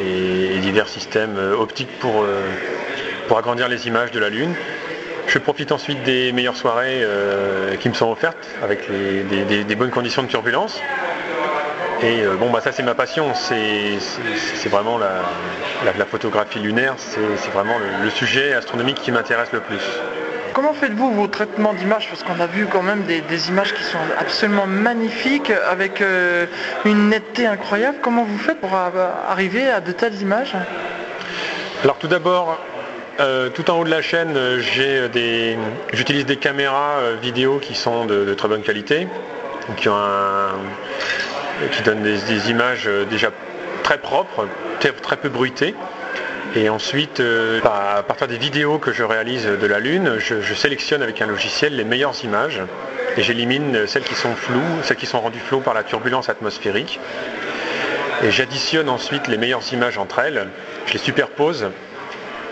et, 0.00 0.58
divers 0.60 0.88
systèmes 0.88 1.36
euh, 1.36 1.54
optiques 1.54 1.90
euh, 2.04 2.46
pour 3.28 3.38
agrandir 3.38 3.68
les 3.68 3.86
images 3.86 4.12
de 4.12 4.18
la 4.18 4.30
Lune. 4.30 4.54
Je 5.32 5.38
profite 5.38 5.72
ensuite 5.72 6.02
des 6.02 6.30
meilleures 6.32 6.56
soirées 6.56 7.02
qui 7.80 7.88
me 7.88 7.94
sont 7.94 8.10
offertes 8.10 8.46
avec 8.62 8.88
des 8.90 9.74
bonnes 9.74 9.90
conditions 9.90 10.22
de 10.22 10.28
turbulence. 10.28 10.80
Et 12.02 12.22
euh, 12.22 12.34
bon, 12.34 12.50
bah, 12.50 12.60
ça 12.60 12.72
c'est 12.72 12.82
ma 12.82 12.94
passion, 12.94 13.32
c'est 13.34 14.68
vraiment 14.68 14.98
la, 14.98 16.04
photographie 16.04 16.58
lunaire, 16.58 16.94
c'est 16.98 17.50
vraiment 17.52 17.76
le, 17.78 18.10
sujet 18.10 18.54
astronomique 18.54 18.96
qui 18.96 19.12
m'intéresse 19.12 19.52
le 19.52 19.60
plus. 19.60 19.80
Comment 20.52 20.74
faites-vous 20.74 21.12
vos 21.12 21.28
traitements 21.28 21.72
d'images? 21.72 22.08
Parce 22.08 22.24
qu'on 22.24 22.40
a 22.40 22.46
vu 22.46 22.66
quand 22.66 22.82
même 22.82 23.04
des, 23.04 23.48
images 23.48 23.72
qui 23.72 23.84
sont 23.84 23.98
absolument 24.18 24.66
magnifiques, 24.66 25.52
avec 25.70 26.00
euh, 26.00 26.46
une 26.84 27.08
netteté 27.08 27.46
incroyable. 27.46 27.98
Comment 28.02 28.24
vous 28.24 28.38
faites 28.38 28.60
pour 28.60 28.74
arriver 28.74 29.70
à 29.70 29.80
de 29.80 29.92
telles 29.92 30.20
images? 30.20 30.56
Alors 31.84 31.98
tout 31.98 32.08
d'abord, 32.08 32.58
euh, 33.22 33.50
tout 33.50 33.70
en 33.70 33.78
haut 33.78 33.84
de 33.84 33.90
la 33.90 34.02
chaîne, 34.02 34.36
j'utilise 35.92 36.26
des, 36.26 36.36
caméras 36.36 37.00
vidéo 37.20 37.58
qui 37.58 37.74
sont 37.74 38.04
de, 38.04 38.34
très 38.34 38.48
bonne 38.48 38.62
qualité, 38.62 39.06
qui 39.76 39.88
ont 39.88 39.96
un, 39.96 40.50
qui 41.70 41.82
donne 41.82 42.02
des, 42.02 42.50
images 42.50 42.84
euh, 42.86 43.04
déjà 43.04 43.30
très 43.82 43.98
propres, 43.98 44.46
très, 44.80 45.16
peu 45.16 45.28
bruitées. 45.28 45.74
Et 46.54 46.68
ensuite, 46.68 47.20
euh, 47.20 47.60
à 47.64 48.02
partir 48.02 48.28
des 48.28 48.36
vidéos 48.36 48.78
que 48.78 48.92
je 48.92 49.02
réalise 49.02 49.46
de 49.46 49.66
la 49.66 49.78
Lune, 49.78 50.16
je, 50.18 50.54
sélectionne 50.54 51.02
avec 51.02 51.22
un 51.22 51.26
logiciel 51.26 51.76
les 51.76 51.84
meilleures 51.84 52.24
images 52.24 52.60
et 53.16 53.22
j'élimine 53.22 53.86
celles 53.86 54.02
qui 54.02 54.14
sont 54.14 54.34
floues, 54.34 54.82
celles 54.82 54.96
qui 54.96 55.06
sont 55.06 55.20
rendues 55.20 55.40
floues 55.40 55.60
par 55.60 55.74
la 55.74 55.82
turbulence 55.82 56.28
atmosphérique. 56.28 57.00
Et 58.22 58.30
j'additionne 58.30 58.88
ensuite 58.88 59.28
les 59.28 59.38
meilleures 59.38 59.72
images 59.72 59.98
entre 59.98 60.18
elles, 60.20 60.46
je 60.86 60.92
les 60.92 60.98
superpose 60.98 61.68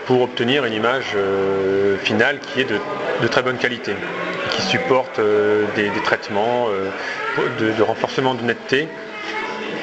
pour 0.05 0.21
obtenir 0.21 0.65
une 0.65 0.73
image 0.73 1.13
euh, 1.15 1.97
finale 1.97 2.39
qui 2.39 2.61
est 2.61 2.65
de, 2.69 3.27
très 3.27 3.43
bonne 3.43 3.57
qualité, 3.57 3.93
qui 4.51 4.61
supporte 4.61 5.19
des, 5.75 5.89
traitements 6.03 6.67
de, 7.59 7.81
renforcement 7.81 8.33
de 8.33 8.43
netteté 8.43 8.87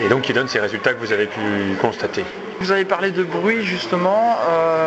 et 0.04 0.08
donc 0.08 0.22
qui 0.22 0.32
donne 0.32 0.48
ces 0.48 0.58
résultats 0.58 0.92
que 0.92 0.98
vous 0.98 1.12
avez 1.12 1.26
pu 1.26 1.40
constater. 1.80 2.24
Vous 2.60 2.72
avez 2.72 2.84
parlé 2.84 3.10
de 3.12 3.22
bruit 3.22 3.64
justement. 3.64 4.36
Euh, 4.50 4.78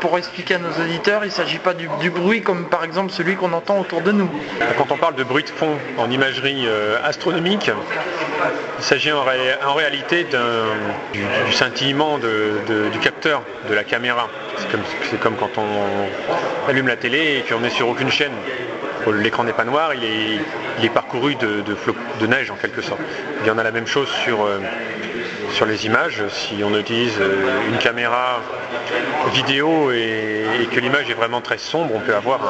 pour 0.00 0.18
expliquer 0.18 0.54
à 0.54 0.58
nos 0.58 0.70
auditeurs, 0.70 1.24
il 1.24 1.28
ne 1.28 1.32
s'agit 1.32 1.58
pas 1.58 1.74
du, 1.74 2.10
bruit 2.10 2.42
comme 2.42 2.66
par 2.66 2.84
exemple 2.84 3.12
celui 3.12 3.36
qu'on 3.36 3.52
entend 3.52 3.78
autour 3.78 4.00
de 4.00 4.12
nous. 4.12 4.30
Quand 4.78 4.90
on 4.90 4.96
parle 4.96 5.14
de 5.14 5.24
bruit 5.24 5.44
de 5.44 5.48
fond 5.48 5.76
en 5.98 6.10
imagerie 6.10 6.64
euh, 6.66 6.98
astronomique, 7.04 7.70
il 8.78 8.84
s'agit 8.84 9.12
en, 9.12 9.22
réalité 9.74 10.26
du, 11.12 11.22
scintillement 11.52 12.18
du 12.18 12.98
capteur 13.00 13.42
de 13.68 13.74
la 13.74 13.84
caméra. 13.84 14.28
C'est 15.10 15.20
comme, 15.20 15.36
quand 15.36 15.58
on 15.58 16.68
allume 16.68 16.88
la 16.88 16.96
télé 16.96 17.38
et 17.38 17.42
qu'on 17.42 17.60
n'est 17.60 17.70
sur 17.70 17.88
aucune 17.88 18.10
chaîne 18.10 18.32
l'écran 19.12 19.44
n'est 19.44 19.52
pas 19.52 19.64
noir, 19.64 19.92
il 19.94 20.84
est, 20.84 20.88
parcouru 20.90 21.34
de, 21.36 21.62
de, 22.20 22.26
neige 22.26 22.50
en 22.50 22.56
quelque 22.56 22.82
sorte. 22.82 23.00
Il 23.42 23.46
y 23.46 23.50
en 23.50 23.58
a 23.58 23.62
la 23.62 23.70
même 23.70 23.86
chose 23.86 24.08
sur, 24.08 24.44
euh, 24.44 24.58
sur 25.56 25.64
les 25.64 25.86
images. 25.86 26.22
Si 26.28 26.62
on 26.62 26.78
utilise 26.78 27.16
euh, 27.18 27.70
une 27.70 27.78
caméra 27.78 28.42
vidéo 29.32 29.90
et, 29.90 30.68
que 30.70 30.80
l'image 30.80 31.08
est 31.08 31.14
vraiment 31.14 31.40
très 31.40 31.56
sombre, 31.56 31.94
on 31.94 32.00
peut 32.00 32.14
avoir 32.14 32.40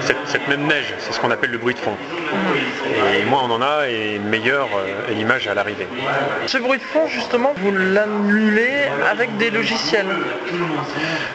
cette, 0.00 0.48
même 0.48 0.66
neige. 0.66 0.92
C'est 0.98 1.12
ce 1.12 1.20
qu'on 1.20 1.30
appelle 1.30 1.50
le 1.50 1.58
bruit 1.58 1.74
de 1.74 1.78
fond. 1.78 1.94
Et 3.16 3.24
moins 3.24 3.42
on 3.44 3.52
en 3.52 3.62
a, 3.62 3.88
et 3.88 4.18
meilleure 4.18 4.68
est 5.08 5.14
l'image 5.14 5.46
à 5.46 5.54
l'arrivée. 5.54 5.86
Ce 6.46 6.58
bruit 6.58 6.78
de 6.78 6.82
fond, 6.82 7.06
justement, 7.06 7.52
vous 7.58 7.70
l'annulez 7.70 8.88
avec 9.08 9.36
des 9.36 9.50
logiciels 9.50 10.06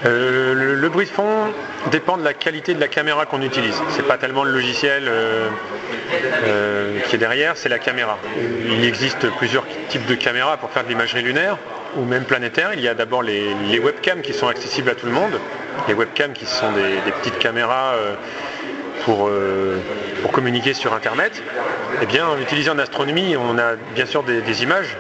euh, 0.06 0.54
le, 0.54 0.90
bruit 0.90 1.06
de 1.06 1.12
fond 1.12 1.54
dépend 1.92 2.18
de 2.18 2.24
la 2.24 2.34
qualité 2.34 2.74
de 2.74 2.80
la 2.80 2.88
caméra 2.90 3.26
qu'on 3.26 3.42
utilise. 3.42 3.82
C'est 3.92 4.06
pas 4.06 4.18
tellement 4.18 4.44
le 4.44 4.52
logiciel 4.52 5.10
qui 7.08 7.16
est 7.16 7.20
derrière, 7.20 7.56
c'est 7.56 7.70
la 7.70 7.80
caméra. 7.80 8.18
Il 8.68 8.84
existe 8.84 9.30
plusieurs 9.38 9.66
types 9.88 10.06
de 10.06 10.16
caméras 10.16 10.58
pour 10.58 10.72
faire 10.72 10.84
de 10.84 10.90
lunaire 11.22 11.58
ou 11.96 12.06
même 12.06 12.24
planétaire. 12.24 12.72
Il 12.74 12.82
y 12.82 12.88
a 12.88 12.94
d'abord 12.94 13.24
les, 13.24 13.80
webcams 13.80 14.22
qui 14.22 14.34
sont 14.34 14.48
accessibles 14.48 14.90
à 14.90 14.96
tout 14.96 15.06
le 15.06 15.12
monde. 15.12 15.40
Les 15.88 15.94
webcams 15.94 16.34
qui 16.34 16.46
sont 16.46 16.72
des, 16.72 17.12
petites 17.12 17.40
caméras 17.40 17.94
pour, 19.06 19.30
pour, 20.22 20.32
communiquer 20.32 20.74
sur 20.74 20.94
Internet. 20.94 21.44
Eh 22.02 22.06
bien, 22.06 22.28
en 22.28 22.40
utilisant 22.40 22.74
en 22.74 22.80
astronomie, 22.80 23.36
on 23.38 23.58
a 23.58 23.76
bien 23.94 24.06
sûr 24.06 24.24
des 24.24 24.64
images 24.64 24.98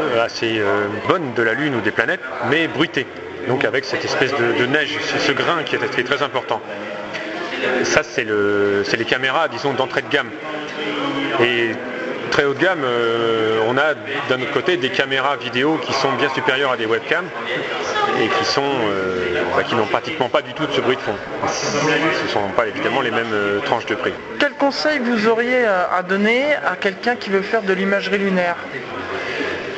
euh, 0.00 0.24
assez 0.24 0.58
euh, 0.58 0.86
bonne 1.08 1.34
de 1.34 1.42
la 1.42 1.54
Lune 1.54 1.74
ou 1.74 1.80
des 1.80 1.90
planètes, 1.90 2.20
mais 2.48 2.68
bruitée. 2.68 3.06
Donc 3.48 3.64
avec 3.64 3.84
cette 3.84 4.04
espèce 4.04 4.32
de, 4.34 4.66
neige, 4.66 4.96
ce 5.00 5.32
grain 5.32 5.62
qui 5.64 5.76
est, 5.76 6.04
très 6.04 6.22
important. 6.22 6.60
Ça, 7.84 8.02
c'est 8.02 8.24
les 8.24 9.04
caméras, 9.04 9.48
disons, 9.48 9.72
d'entrée 9.72 10.02
de 10.02 10.08
gamme. 10.08 10.30
Et 11.42 11.70
très 12.30 12.44
haut 12.44 12.54
de 12.54 12.58
gamme, 12.58 12.82
euh, 12.84 13.60
on 13.68 13.76
a 13.76 13.94
d'un 14.28 14.40
autre 14.42 14.52
côté 14.52 14.76
des 14.76 14.90
caméras 14.90 15.36
vidéo 15.36 15.78
qui 15.82 15.92
sont 15.92 16.12
bien 16.12 16.28
supérieures 16.30 16.72
à 16.72 16.76
des 16.76 16.86
webcams 16.86 17.28
et 18.22 18.28
qui 18.28 18.44
sont 18.44 18.62
bah, 19.56 19.62
qui 19.62 19.74
n'ont 19.74 19.86
pratiquement 19.86 20.28
pas 20.28 20.42
du 20.42 20.52
tout 20.54 20.66
de 20.66 20.72
ce 20.72 20.80
bruit 20.80 20.96
de 20.96 21.00
fond. 21.00 21.14
Ce 21.48 22.24
ne 22.24 22.28
sont 22.28 22.48
pas 22.56 22.66
évidemment 22.66 23.00
les 23.00 23.10
mêmes 23.10 23.34
tranches 23.64 23.86
de 23.86 23.94
prix. 23.94 24.12
Quel 24.38 24.52
conseil 24.52 24.98
vous 24.98 25.28
auriez 25.28 25.64
à 25.64 26.02
donner 26.02 26.54
à 26.54 26.76
quelqu'un 26.76 27.16
qui 27.16 27.30
veut 27.30 27.42
faire 27.42 27.62
de 27.62 27.72
l'imagerie 27.72 28.18
lunaire? 28.18 28.56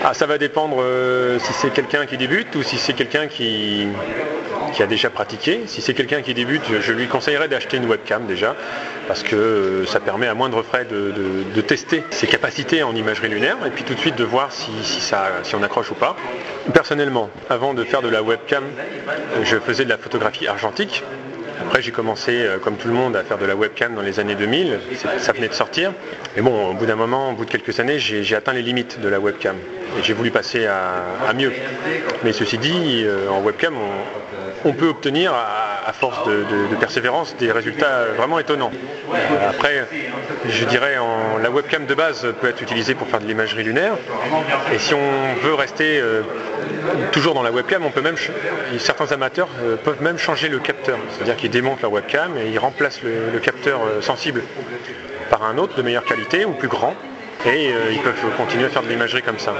Ah, 0.05 0.15
ça 0.15 0.27
va 0.27 0.37
dépendre 0.37 0.79
euh, 0.81 1.39
si 1.39 1.53
c'est 1.53 1.71
quelqu'un 1.71 2.07
qui 2.07 2.17
débute 2.17 2.57
ou 2.57 2.65
si 2.65 2.77
c'est 2.77 2.93
quelqu'un 2.93 3.29
qui, 3.29 3.87
a 4.81 4.87
déjà 4.87 5.11
pratiqué. 5.11 5.61
Si 5.67 5.81
c'est 5.81 5.95
quelqu'un 5.95 6.23
qui 6.23 6.35
débute, 6.35 6.81
je 6.81 6.93
lui 6.93 7.07
conseillerais 7.07 7.47
d'acheter 7.47 7.77
une 7.77 7.85
webcam 7.85 8.27
déjà, 8.27 8.57
parce 9.09 9.23
que 9.23 9.37
euh, 9.37 9.87
ça 9.87 10.01
permet 10.01 10.27
à 10.27 10.35
moindre 10.35 10.63
frais 10.63 10.85
de, 10.85 11.61
tester 11.63 12.03
ses 12.11 12.27
capacités 12.27 12.83
en 12.83 12.95
imagerie 12.95 13.29
lunaire 13.29 13.57
et 13.65 13.71
puis 13.71 13.85
tout 13.85 13.95
de 13.95 13.99
suite 14.01 14.17
de 14.17 14.25
voir 14.25 14.53
si, 14.53 14.71
on 15.55 15.63
accroche 15.63 15.91
ou 15.91 15.95
pas. 15.95 16.17
Personnellement, 16.73 17.31
avant 17.49 17.73
de 17.75 17.85
faire 17.85 18.03
de 18.03 18.09
la 18.09 18.23
webcam, 18.23 18.65
je 19.45 19.57
faisais 19.59 19.85
de 19.85 19.89
la 19.89 19.99
photographie 19.99 20.47
argentique. 20.47 21.03
Après, 21.61 21.81
j'ai 21.81 21.93
commencé, 21.93 22.33
euh, 22.43 22.59
comme 22.59 22.77
tout 22.77 22.89
le 22.89 22.95
monde, 22.95 23.15
à 23.15 23.23
faire 23.23 23.39
de 23.39 23.47
la 23.47 23.55
webcam 23.55 23.95
dans 23.95 24.03
les 24.03 24.19
années 24.19 24.35
2000. 24.35 24.81
Ça 25.19 25.33
venait 25.33 25.49
de 25.49 25.55
sortir. 25.55 25.93
Et 26.37 26.41
bon, 26.41 26.71
au 26.71 26.75
bout 26.75 26.87
d'un 26.87 26.97
moment, 26.97 27.31
au 27.31 27.33
bout 27.35 27.45
de 27.45 27.51
quelques 27.51 27.79
années, 27.79 27.99
j'ai 27.99 28.35
atteint 28.35 28.53
les 28.53 28.63
limites 28.63 29.01
de 29.01 29.09
la 29.09 29.21
webcam. 29.21 29.57
Et 29.99 30.03
j'ai 30.03 30.13
voulu 30.13 30.31
passer 30.31 30.67
à, 30.67 31.33
mieux. 31.35 31.53
Mais 32.25 32.33
ceci 32.33 32.59
dit, 32.59 33.05
euh, 33.05 33.29
en 33.29 33.41
webcam, 33.43 33.75
on, 33.77 34.22
peut 34.71 34.89
obtenir, 34.89 35.33
à, 35.35 35.93
force 35.93 36.25
de, 36.27 36.77
persévérance, 36.79 37.35
des 37.37 37.51
résultats 37.51 38.07
vraiment 38.17 38.39
étonnants. 38.39 38.71
Après, 39.49 39.87
je 40.49 40.65
dirais, 40.65 40.97
la 41.43 41.51
webcam 41.51 41.87
de 41.87 41.95
base 41.95 42.27
peut 42.41 42.49
être 42.49 42.63
utilisée 42.63 42.95
pour 42.95 43.09
faire 43.09 43.21
de 43.21 43.27
l'imagerie 43.27 43.65
lunaire. 43.65 43.95
Et 44.73 44.79
si 44.79 44.95
on 44.95 45.35
veut 45.43 45.55
rester 45.55 46.01
euh, 46.01 46.23
toujours 47.11 47.35
dans 47.35 47.43
la 47.43 47.51
webcam, 47.51 47.85
on 47.85 47.93
certains 48.79 49.13
amateurs 49.13 49.49
euh, 49.63 49.77
peuvent 49.77 50.03
même 50.03 50.19
changer 50.19 50.49
le 50.49 50.59
capteur. 50.59 50.99
C'est-à-dire 51.11 51.37
qu'ils 51.37 51.51
démontent 51.51 51.83
la 51.83 51.89
webcam 51.89 52.37
et 52.39 52.49
ils 52.49 52.59
remplacent 52.59 53.03
le 53.03 53.39
capteur 53.39 53.81
sensible 54.01 54.43
par 55.31 55.43
un 55.45 55.59
autre 55.59 55.75
de 55.77 55.83
meilleure 55.83 56.05
qualité 56.05 56.45
ou 56.45 56.53
plus 56.53 56.69
grand 56.69 56.95
et 57.47 57.73
euh, 57.73 57.93
ils 57.93 58.01
peuvent 58.01 58.15
continuer 58.37 58.67
à 58.67 58.69
faire 58.69 58.83
de 58.83 58.89
l'imagerie 58.89 59.23
comme 59.23 59.39
ça, 59.39 59.55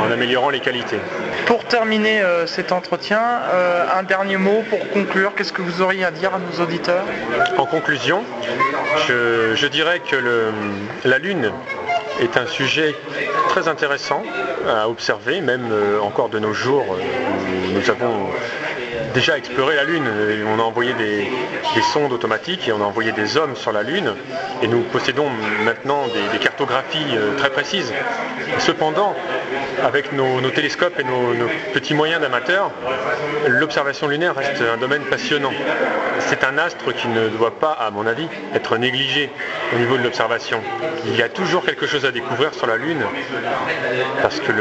en 0.00 0.10
améliorant 0.10 0.50
les 0.50 0.60
qualités. 0.60 0.98
Pour 1.46 1.64
terminer 1.64 2.20
euh, 2.20 2.46
cet 2.46 2.72
entretien, 2.72 3.20
euh, 3.52 3.84
un 3.96 4.02
dernier 4.02 4.36
mot 4.36 4.62
pour 4.68 4.88
conclure, 4.90 5.32
qu'est-ce 5.34 5.52
que 5.52 5.62
vous 5.62 5.82
auriez 5.82 6.04
à 6.04 6.10
dire 6.10 6.32
à 6.34 6.38
nos 6.38 6.62
auditeurs? 6.62 7.04
En 7.58 7.66
conclusion, 7.66 8.22
je, 9.08 9.66
dirais 9.66 10.00
que 10.00 10.16
la 11.04 11.18
Lune 11.18 11.50
est 12.20 12.36
un 12.36 12.46
sujet 12.46 12.94
très 13.48 13.66
intéressant 13.66 14.22
à 14.68 14.88
observer, 14.88 15.40
même 15.40 15.66
encore 16.02 16.28
de 16.28 16.38
nos 16.38 16.52
jours 16.52 16.86
où 16.88 17.72
nous 17.72 17.90
avons 17.90 18.28
déjà 19.14 19.38
exploré 19.38 19.76
la 19.76 19.84
Lune. 19.84 20.04
On 20.46 20.58
a 20.58 20.62
envoyé 20.62 20.92
des, 20.94 21.30
sondes 21.92 22.12
automatiques 22.12 22.68
et 22.68 22.72
on 22.72 22.80
a 22.80 22.84
envoyé 22.84 23.12
des 23.12 23.36
hommes 23.36 23.56
sur 23.56 23.72
la 23.72 23.82
Lune. 23.82 24.14
Et 24.62 24.66
nous 24.66 24.80
possédons 24.80 25.28
maintenant 25.64 26.02
des, 26.32 26.38
cartographies 26.38 27.16
euh, 27.16 27.36
très 27.38 27.50
précises. 27.50 27.92
Cependant, 28.58 29.14
avec 29.82 30.12
nos, 30.12 30.50
télescopes 30.50 30.98
et 30.98 31.04
nos, 31.04 31.48
petits 31.72 31.94
moyens 31.94 32.20
d'amateurs, 32.20 32.70
l'observation 33.46 34.08
lunaire 34.08 34.34
reste 34.34 34.60
un 34.60 34.76
domaine 34.76 35.02
passionnant. 35.02 35.52
C'est 36.18 36.44
un 36.44 36.58
astre 36.58 36.92
qui 36.94 37.08
ne 37.08 37.28
doit 37.28 37.58
pas, 37.58 37.72
à 37.72 37.90
mon 37.90 38.06
avis, 38.06 38.26
être 38.54 38.76
négligé 38.76 39.30
au 39.74 39.78
niveau 39.78 39.96
de 39.96 40.02
l'observation. 40.02 40.60
Il 41.06 41.16
y 41.16 41.22
a 41.22 41.28
toujours 41.28 41.64
quelque 41.64 41.86
chose 41.86 42.04
à 42.04 42.10
découvrir 42.10 42.52
sur 42.52 42.66
la 42.66 42.76
Lune 42.76 43.04
parce 44.22 44.40
que 44.40 44.52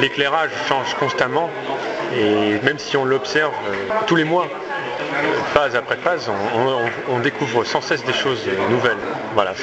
l'éclairage 0.00 0.50
change 0.68 0.94
constamment 0.94 1.50
et 2.16 2.58
même 2.62 2.78
si 2.78 2.96
on 2.96 3.04
l'observe 3.04 3.52
euh, 3.68 3.94
tous 4.06 4.16
les 4.16 4.24
mois, 4.24 4.48
phase 5.52 5.76
après 5.76 5.96
phase, 5.96 6.30
on, 7.08 7.18
découvre 7.20 7.64
sans 7.64 7.80
cesse 7.80 8.04
des 8.04 8.12
choses 8.12 8.46
nouvelles. 8.70 8.98
Voilà, 9.34 9.54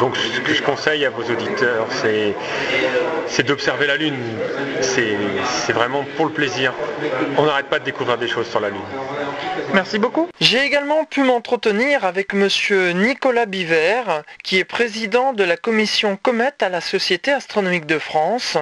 donc 0.00 0.16
ce 0.16 0.40
que 0.40 0.54
je 0.54 0.62
conseille 0.62 1.04
à 1.04 1.10
vos 1.10 1.22
auditeurs, 1.22 1.86
c'est 3.26 3.42
d'observer 3.42 3.86
la 3.86 3.96
Lune. 3.96 4.16
C'est 4.80 5.72
vraiment 5.72 6.04
pour 6.16 6.26
le 6.26 6.32
plaisir. 6.32 6.72
On 7.36 7.44
n'arrête 7.44 7.66
pas 7.66 7.78
de 7.78 7.84
découvrir 7.84 8.18
des 8.18 8.28
choses 8.28 8.48
sur 8.48 8.60
la 8.60 8.70
Lune. 8.70 8.80
Merci 9.72 9.98
beaucoup. 9.98 10.28
J'ai 10.40 10.64
également 10.64 11.04
pu 11.04 11.22
m'entretenir 11.22 12.04
avec 12.04 12.32
monsieur 12.32 12.90
Nicolas 12.90 13.46
Biver, 13.46 14.02
qui 14.42 14.58
est 14.58 14.64
président 14.64 15.32
de 15.32 15.44
la 15.44 15.56
commission 15.56 16.16
Comète 16.16 16.62
à 16.62 16.68
la 16.68 16.80
Société 16.80 17.32
astronomique 17.32 17.86
de 17.86 17.98
France. 17.98 18.56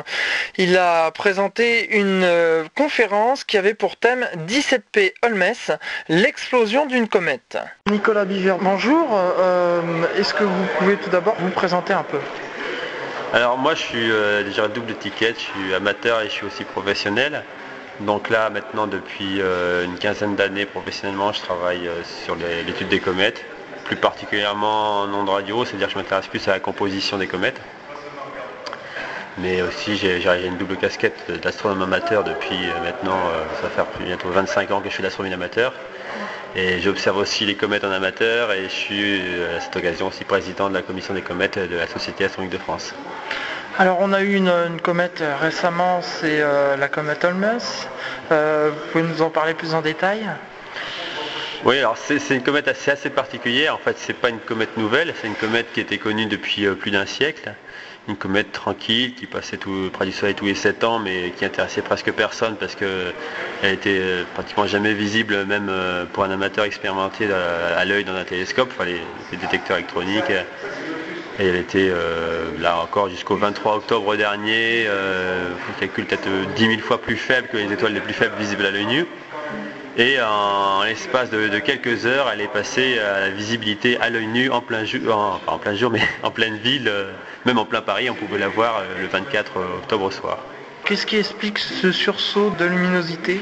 Il 0.57 0.76
a 0.76 1.11
présenté 1.11 1.97
une 1.97 2.24
euh, 2.24 2.64
conférence 2.76 3.45
qui 3.45 3.59
avait 3.59 3.74
pour 3.74 3.97
thème 3.97 4.26
17P 4.47 5.12
Holmes, 5.22 5.76
l'explosion 6.09 6.86
d'une 6.86 7.09
comète. 7.09 7.59
Nicolas 7.90 8.24
Biver, 8.24 8.57
bonjour. 8.61 9.09
Euh, 9.12 9.80
est-ce 10.18 10.34
que 10.34 10.45
vous 10.45 10.66
pouvez 10.78 10.97
tout 10.97 11.11
d'abord 11.11 11.36
vous 11.38 11.51
présenter 11.51 11.93
un 11.93 12.05
peu? 12.05 12.18
Alors 13.32 13.57
moi 13.57 13.74
je 13.74 13.80
suis 13.80 14.11
euh, 14.11 14.43
déjà 14.43 14.68
double 14.68 14.90
étiquette, 14.90 15.36
je 15.38 15.45
suis 15.62 15.74
amateur 15.74 16.20
et 16.20 16.26
je 16.26 16.32
suis 16.32 16.47
aussi 16.47 16.64
professionnel. 16.64 17.43
Donc 18.07 18.31
là 18.31 18.51
maintenant 18.51 18.87
depuis 18.87 19.41
euh, 19.41 19.85
une 19.85 19.99
quinzaine 19.99 20.35
d'années 20.35 20.67
professionnellement 20.67 21.33
je 21.33 21.41
travaille 21.41 21.89
sur 22.25 22.37
l'étude 22.37 22.89
des 22.89 23.01
comètes, 23.01 23.45
plus 23.85 23.97
particulièrement 23.97 25.03
en 25.03 25.13
ondes 25.13 25.29
radio, 25.29 25.65
c'est-à-dire 25.65 25.87
que 25.89 25.95
je 25.95 25.99
m'intéresse 25.99 26.27
plus 26.27 26.47
à 26.49 26.53
la 26.53 26.61
composition 26.61 27.19
des 27.19 27.27
comètes. 27.27 27.61
Mais 29.39 29.63
aussi 29.63 29.97
j'ai 29.97 30.23
une 30.47 30.59
double 30.59 30.77
casquette 30.77 31.31
d'astronome 31.43 31.83
amateur 31.83 32.25
depuis 32.25 32.69
maintenant, 32.83 33.19
ça 33.61 33.63
va 33.63 33.69
faire 33.71 33.87
bientôt 34.01 34.29
25 34.29 34.71
ans 34.73 34.81
que 34.81 34.89
je 34.89 34.95
suis 34.95 35.03
d'astronomie 35.03 35.35
amateur. 35.35 35.73
Et 36.55 36.81
j'observe 36.81 37.17
aussi 37.17 37.47
les 37.47 37.55
comètes 37.55 37.83
en 37.83 37.91
amateur 37.91 38.53
et 38.53 38.65
je 38.65 38.69
suis 38.69 39.21
euh, 39.23 39.57
à 39.57 39.61
cette 39.61 39.75
occasion 39.75 40.09
aussi 40.09 40.23
président 40.25 40.69
de 40.69 40.75
la 40.75 40.83
commission 40.83 41.15
des 41.15 41.23
comètes 41.23 41.59
de 41.59 41.77
la 41.77 41.87
Société 41.87 42.27
astronomique 42.27 42.53
de 42.53 42.59
France. 42.59 42.95
Alors 43.83 43.99
on 44.01 44.12
a 44.12 44.22
eu 44.22 44.37
une, 44.37 44.80
comète 44.80 45.22
euh, 45.22 45.35
récemment, 45.41 46.03
c'est 46.03 46.41
euh, 46.41 46.76
la 46.76 46.87
comète 46.87 47.24
Holmes. 47.24 47.59
vous 48.30 48.37
pouvez 48.93 49.03
nous 49.03 49.22
en 49.22 49.28
parler 49.28 49.55
plus 49.55 49.74
en 49.74 49.83
détail? 49.83 50.24
Oui, 51.64 51.80
alors 51.80 51.97
c'est 51.97 52.30
une 52.30 52.45
comète 52.45 52.68
assez, 52.68 52.93
assez 52.93 53.11
particulière. 53.11 53.74
En 53.74 53.78
fait, 53.78 53.97
c'est 53.99 54.12
pas 54.12 54.28
une 54.28 54.39
comète 54.39 54.76
nouvelle, 54.76 55.12
c'est 55.20 55.26
une 55.26 55.35
comète 55.35 55.66
qui 55.72 55.80
était 55.80 55.99
connue 55.99 56.26
depuis 56.26 56.64
plus 56.76 56.93
d'un 56.93 57.07
siècle 57.07 57.57
une 58.09 58.16
comète 58.16 58.51
tranquille 58.51 59.14
qui 59.14 59.26
passait 59.26 59.57
tout, 59.57 59.91
près 59.93 60.07
du 60.07 60.12
Soleil 60.12 60.35
tous 60.35 60.47
les 60.47 60.55
7 60.55 60.83
ans, 60.85 60.99
mais 60.99 61.30
qui 61.37 61.45
intéressait 61.45 61.83
presque 61.83 62.11
personne 62.12 62.57
parce 62.57 62.74
qu'elle 62.74 63.12
était 63.62 63.99
euh, 64.01 64.24
pratiquement 64.35 64.66
jamais 64.66 64.93
visible, 64.93 65.45
même 65.45 65.68
euh, 65.70 66.05
pour 66.12 66.24
un 66.24 66.30
amateur 66.30 66.64
expérimenté 66.64 67.28
à, 67.33 67.85
l'œil 67.85 68.05
dans 68.05 68.14
un 68.14 68.24
télescope, 68.24 68.70
enfin 68.74 68.87
les, 68.87 69.01
détecteurs 69.37 69.76
électroniques. 69.76 70.33
Et 71.39 71.47
elle 71.47 71.57
était 71.57 71.89
euh, 71.91 72.51
là 72.61 72.78
encore 72.83 73.09
jusqu'au 73.09 73.37
23 73.37 73.76
octobre 73.76 74.16
dernier, 74.16 74.87
on 74.89 75.80
calcule 75.80 76.05
peut-être 76.07 76.28
10 76.57 76.66
000 76.66 76.80
fois 76.80 77.01
plus 77.01 77.16
faible 77.16 77.49
que 77.49 77.57
les 77.57 77.72
étoiles 77.72 77.95
les 77.95 78.01
plus 78.01 78.14
faibles 78.14 78.37
visibles 78.39 78.66
à 78.66 78.70
l'œil 78.70 78.87
nu. 78.87 79.07
Et 79.99 80.18
en 80.22 80.85
l'espace 80.85 81.28
de, 81.28 81.59
quelques 81.59 82.07
heures, 82.07 82.30
elle 82.33 82.41
est 82.41 82.49
passée 82.49 82.99
à 82.99 83.20
la 83.20 83.28
visibilité 83.28 83.99
à 84.01 84.09
l'œil 84.09 84.26
nu 84.26 84.49
en 84.51 84.62
plein 84.62 84.87
jour, 84.87 85.43
en 85.47 85.59
plein 85.59 85.74
jour, 85.74 85.91
mais 85.91 86.01
en 86.22 86.30
pleine 86.30 86.57
ville, 86.57 86.89
euh, 86.89 87.12
même 87.45 87.59
en 87.59 87.66
plein 87.66 87.83
Paris, 87.83 88.09
on 88.09 88.14
pouvait 88.14 88.39
la 88.39 88.49
voir 88.49 88.78
euh, 88.78 89.03
le 89.03 89.09
24 89.09 89.53
octobre 89.83 90.05
au 90.05 90.11
soir. 90.11 90.39
Qu'est-ce 90.87 91.05
qui 91.05 91.18
explique 91.18 91.59
ce 91.59 91.93
sursaut 91.93 92.51
de 92.59 92.64
luminosité? 92.64 93.41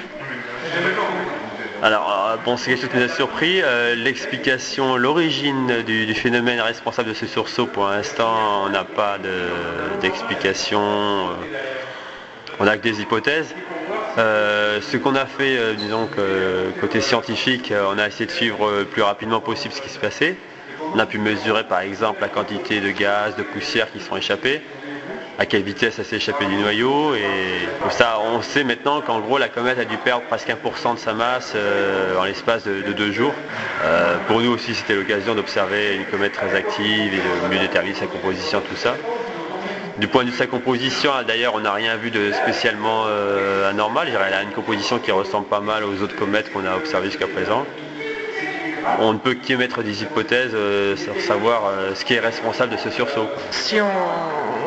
Alors, 1.83 2.28
euh, 2.33 2.37
bon, 2.45 2.57
c'est 2.57 2.70
quelque 2.70 2.83
chose 2.83 2.91
qui 2.91 2.97
nous 2.97 3.05
a 3.05 3.09
surpris. 3.09 3.62
L'explication, 3.97 4.97
l'origine 4.97 5.83
du, 5.83 6.14
phénomène 6.14 6.61
responsable 6.61 7.09
de 7.09 7.14
ce 7.14 7.26
sursaut, 7.26 7.66
pour 7.66 7.87
l'instant, 7.87 8.64
on 8.66 8.68
n'a 8.68 8.85
pas 8.85 9.18
d'explication. 10.03 10.81
on 12.59 12.64
n'a 12.64 12.76
que 12.76 12.83
des 12.83 13.01
hypothèses. 13.01 13.55
Euh, 14.18 14.81
ce 14.81 14.97
qu'on 14.97 15.14
a 15.14 15.26
fait, 15.26 15.57
euh, 15.57 15.74
disons 15.74 16.07
que 16.07 16.70
côté 16.81 17.01
scientifique, 17.01 17.70
euh, 17.70 17.93
on 17.95 17.99
a 17.99 18.09
essayé 18.09 18.26
de 18.26 18.31
suivre 18.31 18.78
le 18.78 18.85
plus 18.85 19.03
rapidement 19.03 19.41
possible 19.41 19.72
ce 19.72 19.81
qui 19.81 19.89
se 19.89 19.99
passait. 19.99 20.37
On 20.95 20.99
a 20.99 21.07
pu 21.07 21.18
mesurer 21.18 21.64
par 21.64 21.81
exemple 21.81 22.20
la 22.20 22.28
quantité 22.28 22.81
de 22.81 22.91
gaz, 22.91 23.37
de 23.37 23.43
poussière 23.43 23.93
qui 23.93 24.01
sont 24.01 24.16
échappés, 24.16 24.62
à 25.41 25.47
quelle 25.47 25.62
vitesse 25.62 25.99
elle 25.99 26.05
s'est 26.05 26.16
échappée 26.16 26.45
du 26.45 26.57
noyau. 26.57 27.14
Et 27.14 27.66
ça, 27.88 28.18
on 28.22 28.43
sait 28.43 28.62
maintenant 28.62 29.01
qu'en 29.01 29.20
gros 29.20 29.38
la 29.38 29.49
comète 29.49 29.78
a 29.78 29.86
dû 29.86 29.97
perdre 29.97 30.22
presque 30.26 30.49
1% 30.49 30.95
de 30.95 30.99
sa 30.99 31.14
masse 31.14 31.55
euh, 31.57 32.20
en 32.20 32.24
l'espace 32.24 32.64
de, 32.64 32.93
deux 32.93 33.11
jours. 33.11 33.32
Euh, 33.82 34.18
pour 34.28 34.43
nous 34.43 34.51
aussi, 34.51 34.74
c'était 34.74 34.95
l'occasion 34.95 35.34
d'observer 35.34 35.97
une 35.97 36.05
comète 36.05 36.32
très 36.32 36.55
active 36.55 37.14
et 37.14 37.16
de 37.16 37.55
mieux 37.55 37.59
déterminer 37.59 37.95
sa 37.95 38.05
composition, 38.05 38.61
tout 38.61 38.76
ça. 38.76 38.97
Du 39.97 40.09
point 40.09 40.24
de 40.24 40.26
vue 40.26 40.34
de 40.34 40.38
sa 40.38 40.47
composition, 40.47 41.11
d'ailleurs, 41.26 41.55
on 41.55 41.61
n'a 41.61 41.72
rien 41.72 41.97
vu 41.97 42.11
de 42.11 42.32
spécialement 42.32 43.05
euh, 43.07 43.70
anormal. 43.70 44.09
Elle 44.09 44.34
a 44.34 44.43
une 44.43 44.53
composition 44.53 44.99
qui 44.99 45.11
ressemble 45.11 45.47
pas 45.47 45.61
mal 45.61 45.84
aux 45.84 46.03
autres 46.03 46.16
comètes 46.16 46.53
qu'on 46.53 46.66
a 46.66 46.76
observées 46.76 47.07
jusqu'à 47.07 47.26
présent. 47.26 47.64
On 48.99 49.14
ne 49.14 49.18
peut 49.18 49.34
qu'émettre 49.34 49.82
des 49.82 50.03
hypothèses 50.03 50.53
euh, 50.53 50.97
sur 50.97 51.18
savoir 51.22 51.72
ce 51.95 52.05
qui 52.05 52.12
est 52.12 52.20
responsable 52.20 52.72
de 52.72 52.76
ce 52.76 52.91
sursaut. 52.91 53.28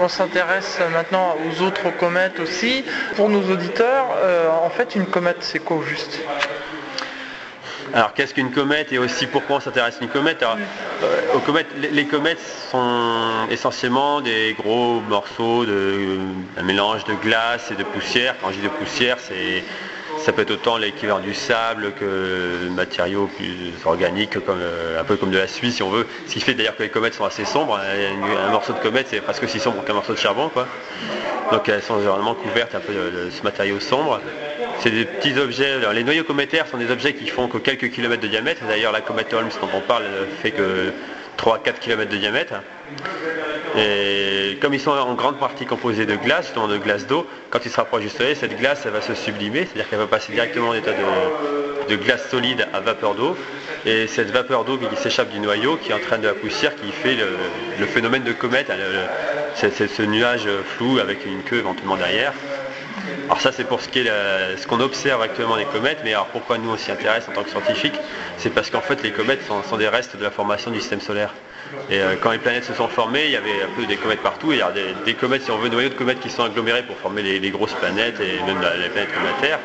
S'intéresse 0.08 0.80
maintenant 0.92 1.36
aux 1.48 1.62
autres 1.64 1.96
comètes 1.98 2.40
aussi, 2.40 2.84
pour 3.16 3.30
nos 3.30 3.42
auditeurs, 3.52 4.06
en 4.64 4.70
fait, 4.70 4.96
une 4.96 5.06
comète, 5.06 5.38
c'est 5.42 5.60
quoi 5.60 5.80
juste? 5.88 6.20
Alors 7.94 8.14
qu'est-ce 8.16 8.34
qu'une 8.34 8.50
comète 8.50 8.92
et 8.92 8.98
aussi 8.98 9.28
pourquoi 9.28 9.58
on 9.58 9.60
s'intéresse 9.60 9.98
à 10.00 10.04
une 10.04 10.10
comète? 10.10 10.42
Euh, 10.42 11.64
les, 11.92 12.06
comètes 12.06 12.40
sont 12.72 13.48
essentiellement 13.52 14.20
des 14.20 14.56
gros 14.58 15.00
morceaux 15.02 15.64
de 15.64 16.18
un 16.58 16.64
mélange 16.64 17.04
de 17.06 17.14
glace 17.14 17.70
et 17.70 17.76
de 17.76 17.84
poussière. 17.84 18.36
Quand 18.42 18.50
je 18.50 18.56
dis 18.56 18.64
de 18.64 18.70
poussière, 18.70 19.18
c'est 19.20 19.64
ça 20.24 20.32
peut 20.32 20.44
être 20.44 20.52
autant 20.52 20.78
l'équivalent 20.78 21.20
du 21.20 21.34
sable 21.34 21.92
que 22.00 22.70
matériaux 22.70 23.28
plus 23.28 23.74
organiques, 23.84 24.40
comme, 24.46 24.62
euh, 24.62 25.02
un 25.02 25.04
peu 25.04 25.18
comme 25.18 25.32
de 25.32 25.38
la 25.38 25.48
suie 25.48 25.74
si 25.74 25.84
on 25.84 25.90
veut. 25.90 26.08
Ce 26.28 26.34
qui 26.34 26.40
fait 26.40 26.54
d'ailleurs 26.54 26.78
que 26.78 26.84
les 26.84 26.90
comètes 26.90 27.14
sont 27.14 27.26
assez 27.26 27.44
sombres. 27.44 27.78
Un, 27.78 28.52
morceau 28.52 28.72
de 28.72 28.80
comète 28.80 29.08
c'est 29.10 29.20
presque 29.20 29.44
aussi 29.44 29.60
sombre 29.60 29.84
qu'un 29.84 29.94
morceau 29.94 30.14
de 30.14 30.18
charbon. 30.18 30.48
Quoi. 30.48 30.66
Donc 31.52 31.68
elles 31.68 31.84
sont 31.84 32.00
généralement 32.00 32.36
couvertes 32.36 32.74
un 32.74 32.80
peu 32.80 32.94
de, 32.94 33.30
ce 33.32 33.44
matériau 33.44 33.82
sombre. 33.82 34.22
C'est 34.80 34.92
des 34.92 35.04
petits 35.04 35.38
objets. 35.38 35.80
les 35.94 36.04
noyaux 36.06 36.24
cométaires 36.24 36.68
sont 36.68 36.78
des 36.78 36.90
objets 36.90 37.14
qui 37.14 37.28
font 37.28 37.50
que 37.50 37.58
quelques 37.58 37.92
kilomètres 37.92 38.24
de 38.24 38.28
diamètre. 38.28 38.62
D'ailleurs 38.66 38.94
la 38.94 39.02
comète 39.02 39.34
Holmes 39.34 39.50
dont 39.62 39.70
on 39.76 39.82
parle 39.82 40.06
fait 40.42 40.52
que 40.52 40.94
3-4 41.38 41.80
km 41.80 42.10
de 42.10 42.18
diamètre. 42.18 42.54
Et 43.78 44.58
comme 44.62 44.74
ils 44.74 44.80
sont 44.80 44.92
en 44.92 45.14
grande 45.16 45.40
partie 45.40 45.66
composés 45.66 46.06
de 46.06 46.16
glace, 46.16 46.46
justement 46.46 46.68
de 46.68 46.78
glace 46.78 47.08
d'eau, 47.08 47.26
quand 47.50 47.66
ils 47.66 47.72
se 47.72 47.78
rapprochent 47.78 48.04
du 48.04 48.10
soleil, 48.10 48.36
cette 48.36 48.58
glace 48.60 48.86
va 48.86 49.02
se 49.02 49.16
sublimer, 49.16 49.66
c'est-à-dire 49.66 49.90
qu'elle 49.90 50.00
va 50.00 50.08
passer 50.08 50.32
directement 50.32 50.70
en 50.70 50.74
état 50.74 50.92
de, 50.92 51.96
glace 51.96 52.30
solide 52.30 52.68
à 52.74 52.80
vapeur 52.80 53.16
d'eau. 53.16 53.36
Et 53.86 54.08
cette 54.08 54.32
vapeur 54.32 54.64
d'eau 54.64 54.78
qui 54.78 54.96
s'échappe 54.96 55.30
du 55.32 55.40
noyau, 55.40 55.78
qui 55.78 55.92
entraîne 55.94 56.22
de 56.22 56.28
la 56.28 56.34
poussière, 56.34 56.76
qui 56.76 56.92
fait 56.92 57.16
le, 57.16 57.86
phénomène 57.88 58.24
de 58.24 58.32
comète, 58.32 58.70
hein, 58.70 58.76
ce 59.56 60.02
nuage 60.04 60.48
flou 60.78 61.00
avec 61.00 61.26
une 61.26 61.42
queue 61.42 61.58
éventuellement 61.58 61.98
derrière. 61.98 62.34
Alors 63.26 63.42
ça 63.42 63.52
c'est 63.52 63.64
pour 63.64 63.82
ce 63.82 64.68
qu'on 64.68 64.80
observe 64.80 65.22
actuellement 65.22 65.58
des 65.58 65.66
comètes, 65.66 66.00
mais 66.04 66.14
alors 66.14 66.28
pourquoi 66.28 66.58
nous 66.58 66.70
on 66.72 66.78
s'y 66.78 66.92
intéresse 66.92 67.28
en 67.28 67.34
tant 67.34 67.44
que 67.44 67.50
scientifiques 67.50 68.00
C'est 68.38 68.50
parce 68.50 68.70
qu'en 68.70 68.82
fait 68.82 69.02
les 69.04 69.12
comètes 69.12 69.42
sont, 69.46 69.78
des 69.78 69.88
restes 69.88 70.16
de 70.16 70.24
la 70.24 70.32
formation 70.32 70.72
du 70.72 70.80
système 70.80 71.02
solaire. 71.02 71.34
Et 71.90 72.00
euh, 72.00 72.16
quand 72.22 72.32
les 72.32 72.38
planètes 72.38 72.66
se 72.66 72.74
sont 72.74 72.88
formées, 72.88 73.26
il 73.26 73.32
y 73.32 73.36
avait 73.36 73.64
un 73.64 73.76
peu 73.76 73.86
des 73.86 73.98
comètes 73.98 74.22
partout, 74.22 74.52
il 74.52 74.60
y 74.60 74.62
a 74.62 74.72
des, 74.72 75.14
comètes, 75.16 75.44
si 75.44 75.52
on 75.52 75.58
veut, 75.58 75.70
noyaux 75.70 75.90
de 75.90 75.96
comètes 75.96 76.20
qui 76.20 76.30
sont 76.30 76.44
agglomérés 76.44 76.84
pour 76.84 76.98
former 76.98 77.24
les, 77.24 77.50
grosses 77.50 77.74
planètes 77.74 78.20
et 78.20 78.44
même 78.46 78.62
les 78.82 78.90
planètes 78.90 79.14
comme 79.14 79.24
la 79.24 79.42
Terre. 79.42 79.60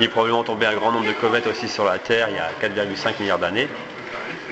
Il 0.00 0.06
est 0.06 0.08
probablement 0.08 0.44
tombé 0.44 0.66
un 0.66 0.74
grand 0.74 0.92
nombre 0.92 1.06
de 1.06 1.12
comètes 1.12 1.46
aussi 1.46 1.68
sur 1.68 1.84
la 1.84 1.98
Terre 1.98 2.28
il 2.30 2.36
y 2.36 2.38
a 2.38 2.84
4,5 2.84 3.20
milliards 3.20 3.38
d'années. 3.38 3.68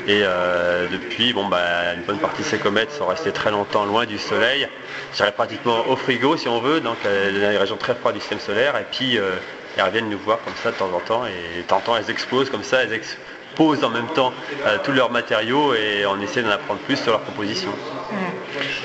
Et 0.06 0.20
euh, 0.22 0.86
depuis, 0.88 1.32
bon, 1.32 1.46
bah, 1.46 1.94
une 1.96 2.02
bonne 2.02 2.18
partie 2.18 2.42
de 2.42 2.46
ces 2.46 2.58
comètes 2.58 2.92
sont 2.92 3.06
restées 3.06 3.32
très 3.32 3.50
longtemps 3.50 3.84
loin 3.84 4.06
du 4.06 4.18
Soleil, 4.18 4.68
dirais 5.14 5.32
pratiquement 5.32 5.84
au 5.88 5.96
frigo 5.96 6.36
si 6.36 6.46
on 6.46 6.60
veut, 6.60 6.80
donc 6.80 6.98
euh, 7.04 7.32
dans 7.32 7.50
les 7.50 7.58
régions 7.58 7.76
très 7.76 7.96
froides 7.96 8.14
du 8.14 8.20
système 8.20 8.38
solaire, 8.38 8.76
et 8.76 8.86
puis 8.88 9.18
euh, 9.18 9.32
elles 9.76 9.82
reviennent 9.82 10.08
nous 10.08 10.18
voir 10.18 10.38
comme 10.44 10.54
ça 10.62 10.70
de 10.70 10.76
temps 10.76 10.90
en 10.94 11.00
temps, 11.00 11.26
et 11.26 11.58
de 11.58 11.62
temps 11.62 11.78
en 11.78 11.80
temps 11.80 11.96
elles 11.96 12.08
explosent 12.08 12.50
comme 12.50 12.62
ça, 12.62 12.84
elles 12.84 12.92
exposent 12.92 13.82
en 13.82 13.90
même 13.90 14.06
temps 14.14 14.32
tous 14.84 14.92
leurs 14.92 15.10
matériaux. 15.10 15.74
Et 15.74 16.04
on 16.06 16.20
essaie 16.20 16.42
d'en 16.42 16.50
apprendre 16.50 16.80
plus 16.80 16.96
sur 16.96 17.12
leur 17.12 17.24
composition. 17.24 17.70
Mmh. 17.70 18.16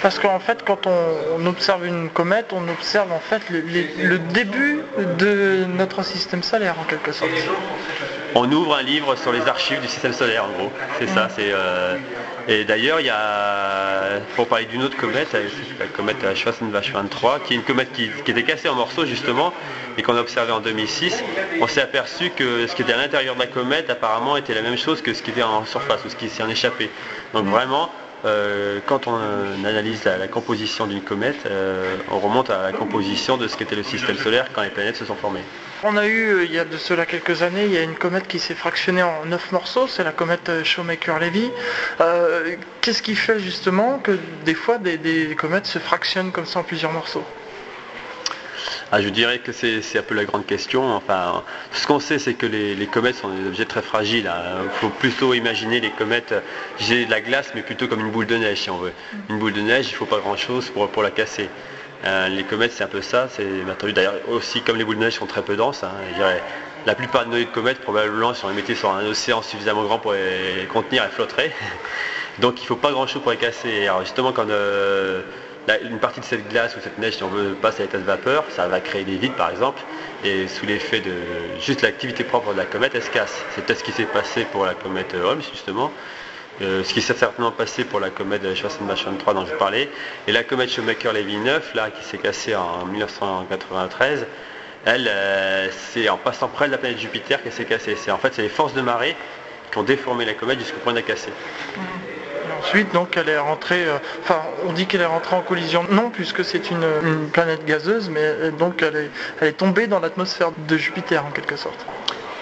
Parce 0.01 0.17
qu'en 0.17 0.39
fait, 0.39 0.63
quand 0.65 0.87
on, 0.87 1.45
observe 1.45 1.85
une 1.85 2.09
comète, 2.09 2.51
on 2.53 2.67
observe 2.69 3.11
en 3.11 3.19
fait 3.19 3.41
le 3.49 4.17
début 4.17 4.81
de 5.19 5.65
notre 5.65 6.03
système 6.03 6.41
solaire 6.41 6.75
en 6.79 6.83
quelque 6.83 7.11
sorte 7.11 7.31
on 8.35 8.51
ouvre 8.51 8.75
un 8.75 8.83
livre 8.83 9.15
sur 9.15 9.31
les 9.31 9.47
archives 9.47 9.81
du 9.81 9.87
système 9.87 10.13
solaire 10.13 10.45
en 10.45 10.49
gros. 10.49 10.71
C'est 10.99 11.07
ça. 11.07 11.27
C'est, 11.35 11.51
euh, 11.51 11.97
Et 12.47 12.63
d'ailleurs, 12.65 12.99
il 12.99 13.05
y 13.05 13.09
a, 13.09 14.19
pour 14.35 14.47
parler 14.47 14.65
d'une 14.65 14.83
autre 14.83 14.97
comète, 14.97 15.35
la 15.79 15.85
comète 15.87 16.17
Schwarzenbach-23, 16.35 17.43
qui 17.45 17.53
est 17.53 17.57
une 17.57 17.63
comète 17.63 17.91
qui, 17.91 18.09
était 18.27 18.43
cassée 18.43 18.69
en 18.69 18.75
morceaux 18.75 19.05
justement, 19.05 19.53
et 19.97 20.01
qu'on 20.01 20.15
a 20.15 20.21
observé 20.21 20.51
en 20.51 20.59
2006, 20.59 21.23
on 21.61 21.67
s'est 21.67 21.81
aperçu 21.81 22.31
que 22.31 22.67
ce 22.67 22.75
qui 22.75 22.81
était 22.81 22.93
à 22.93 22.97
l'intérieur 22.97 23.35
de 23.35 23.39
la 23.39 23.47
comète 23.47 23.89
apparemment 23.89 24.37
était 24.37 24.53
la 24.53 24.61
même 24.61 24.77
chose 24.77 25.01
que 25.01 25.13
ce 25.13 25.21
qui 25.21 25.31
était 25.31 25.43
en 25.43 25.65
surface 25.65 26.03
ou 26.05 26.09
ce 26.09 26.15
qui 26.15 26.29
s'est 26.29 26.43
en 26.43 26.49
échappé. 26.49 26.89
Donc 27.33 27.45
vraiment, 27.45 27.91
euh, 28.25 28.79
quand 28.85 29.07
on 29.07 29.17
analyse 29.65 30.03
la, 30.03 30.27
composition 30.27 30.85
d'une 30.87 31.01
comète, 31.01 31.45
euh, 31.45 31.95
on 32.11 32.19
remonte 32.19 32.49
à 32.49 32.61
la 32.63 32.71
composition 32.71 33.37
de 33.37 33.47
ce 33.47 33.57
qu'était 33.57 33.75
le 33.75 33.83
système 33.83 34.17
solaire 34.17 34.47
quand 34.53 34.61
les 34.61 34.69
planètes 34.69 34.97
se 34.97 35.05
sont 35.05 35.15
formées. 35.15 35.43
On 35.83 35.97
a 35.97 36.05
eu, 36.05 36.29
euh, 36.29 36.45
il 36.45 36.51
y 36.51 36.59
a 36.59 36.65
de 36.65 36.77
cela 36.77 37.05
quelques 37.05 37.41
années, 37.41 37.65
il 37.65 37.71
y 37.71 37.77
a 37.77 37.81
une 37.81 37.95
comète 37.95 38.27
qui 38.27 38.37
s'est 38.39 38.53
fractionnée 38.53 39.01
en 39.01 39.25
neuf 39.25 39.51
morceaux, 39.51 39.87
c'est 39.87 40.03
la 40.03 40.11
comète 40.11 40.63
Shoemaker-Levy. 40.63 41.51
Qu'est-ce 42.81 43.01
qui 43.01 43.15
fait 43.15 43.39
justement 43.39 43.99
que 43.99 44.17
des 44.45 44.53
fois 44.53 44.77
des 44.77 45.35
comètes 45.37 45.65
se 45.65 45.79
fractionnent 45.79 46.31
comme 46.31 46.45
ça 46.45 46.59
en 46.59 46.63
plusieurs 46.63 46.91
morceaux? 46.91 47.25
Ah, 48.93 49.01
je 49.01 49.07
dirais 49.07 49.39
que 49.39 49.53
c'est 49.53 49.97
un 49.97 50.01
peu 50.01 50.15
la 50.15 50.25
grande 50.25 50.45
question. 50.45 50.83
Enfin, 50.83 51.45
ce 51.71 51.87
qu'on 51.87 52.01
sait, 52.01 52.19
c'est 52.19 52.33
que 52.33 52.45
les, 52.45 52.87
comètes 52.87 53.15
sont 53.15 53.29
des 53.29 53.47
objets 53.47 53.63
très 53.63 53.81
fragiles. 53.81 54.29
Il 54.63 54.69
faut 54.81 54.89
plutôt 54.89 55.33
imaginer 55.33 55.79
les 55.79 55.91
comètes, 55.91 56.33
j'ai 56.77 57.05
de 57.05 57.11
la 57.11 57.21
glace, 57.21 57.51
mais 57.55 57.61
plutôt 57.61 57.87
comme 57.87 58.01
une 58.01 58.11
boule 58.11 58.27
de 58.27 58.35
neige, 58.35 58.63
si 58.63 58.69
on. 58.69 58.81
Une 59.29 59.39
boule 59.39 59.53
de 59.53 59.61
neige, 59.61 59.87
il 59.87 59.93
ne 59.93 59.95
faut 59.95 60.05
pas 60.05 60.19
grand-chose 60.19 60.69
pour 60.71 61.03
la 61.03 61.09
casser. 61.09 61.49
Euh, 62.05 62.29
les 62.29 62.43
comètes, 62.43 62.71
c'est 62.73 62.83
un 62.83 62.87
peu 62.87 63.01
ça. 63.01 63.27
C'est 63.29 63.47
d'ailleurs 63.93 64.15
aussi 64.29 64.61
comme 64.61 64.77
les 64.77 64.83
boules 64.83 64.95
de 64.95 65.01
neige 65.01 65.15
sont 65.15 65.27
très 65.27 65.41
peu 65.41 65.55
denses. 65.55 65.83
Hein, 65.83 65.91
la 66.85 66.95
plupart 66.95 67.25
de 67.25 67.37
nos 67.37 67.45
comètes, 67.45 67.79
probablement, 67.79 68.33
si 68.33 68.43
on 68.43 68.49
les 68.49 68.55
mettait 68.55 68.73
sur 68.73 68.91
un 68.91 69.05
océan 69.05 69.41
suffisamment 69.41 69.83
grand 69.83 69.99
pour 69.99 70.13
les 70.13 70.65
contenir, 70.71 71.03
elles 71.03 71.11
flotteraient. 71.11 71.51
Donc 72.39 72.59
il 72.59 72.63
ne 72.63 72.67
faut 72.67 72.75
pas 72.75 72.91
grand-chose 72.91 73.21
pour 73.21 73.31
les 73.31 73.37
casser. 73.37 73.87
Alors 73.87 74.01
justement, 74.01 74.31
quand 74.31 74.49
euh, 74.49 75.21
une 75.83 75.99
partie 75.99 76.21
de 76.21 76.25
cette 76.25 76.47
glace 76.49 76.75
ou 76.75 76.79
cette 76.81 76.97
neige, 76.97 77.17
si 77.17 77.23
on 77.23 77.27
veut, 77.27 77.53
passe 77.53 77.79
à 77.79 77.83
l'état 77.83 77.99
de 77.99 78.03
vapeur, 78.03 78.45
ça 78.49 78.67
va 78.67 78.79
créer 78.79 79.03
des 79.03 79.17
vides 79.17 79.35
par 79.35 79.51
exemple, 79.51 79.81
et 80.23 80.47
sous 80.47 80.65
l'effet 80.65 81.01
de 81.01 81.13
juste 81.59 81.81
l'activité 81.81 82.23
propre 82.23 82.53
de 82.53 82.57
la 82.57 82.65
comète, 82.65 82.93
elle 82.95 83.03
se 83.03 83.11
casse. 83.11 83.43
C'est 83.53 83.63
peut-être 83.63 83.79
ce 83.79 83.83
qui 83.83 83.91
s'est 83.91 84.05
passé 84.05 84.45
pour 84.45 84.65
la 84.65 84.73
comète 84.73 85.13
Holmes 85.13 85.41
justement, 85.51 85.91
euh, 86.61 86.83
ce 86.83 86.93
qui 86.93 87.01
s'est 87.01 87.13
certainement 87.13 87.51
passé 87.51 87.83
pour 87.83 87.99
la 87.99 88.09
comète 88.09 88.43
Schwarzenbach-23 88.43 89.33
dont 89.33 89.45
je 89.45 89.55
parlais, 89.55 89.89
et 90.27 90.31
la 90.31 90.43
comète 90.43 90.69
Shoemaker-Levy 90.69 91.37
9, 91.37 91.73
là, 91.73 91.89
qui 91.89 92.03
s'est 92.03 92.17
cassée 92.17 92.55
en 92.55 92.85
1993, 92.85 94.25
elle, 94.85 95.07
euh, 95.07 95.69
c'est 95.71 96.09
en 96.09 96.17
passant 96.17 96.47
près 96.47 96.67
de 96.67 96.71
la 96.71 96.77
planète 96.77 96.99
Jupiter 96.99 97.41
qu'elle 97.41 97.51
s'est 97.51 97.65
cassée. 97.65 97.95
C'est 97.95 98.11
en 98.11 98.17
fait 98.17 98.33
c'est 98.33 98.41
les 98.41 98.49
forces 98.49 98.73
de 98.73 98.81
marée 98.81 99.15
qui 99.71 99.77
ont 99.77 99.83
déformé 99.83 100.25
la 100.25 100.33
comète 100.33 100.59
jusqu'au 100.59 100.79
point 100.79 100.91
de 100.91 100.97
la 100.97 101.03
casser. 101.03 101.31
Ensuite, 102.59 102.93
donc, 102.93 103.15
elle 103.17 103.29
est 103.29 103.39
rentrée, 103.39 103.85
euh, 103.85 103.97
on 104.67 104.73
dit 104.73 104.85
qu'elle 104.85 105.01
est 105.01 105.05
rentrée 105.05 105.35
en 105.35 105.41
collision. 105.41 105.85
Non, 105.89 106.09
puisque 106.09 106.43
c'est 106.43 106.69
une, 106.69 107.29
planète 107.31 107.65
gazeuse, 107.65 108.09
mais 108.09 108.51
donc 108.51 108.83
elle 108.83 109.09
est, 109.41 109.53
tombée 109.53 109.87
dans 109.87 109.99
l'atmosphère 109.99 110.51
de 110.67 110.77
Jupiter 110.77 111.25
en 111.25 111.31
quelque 111.31 111.55
sorte. 111.55 111.85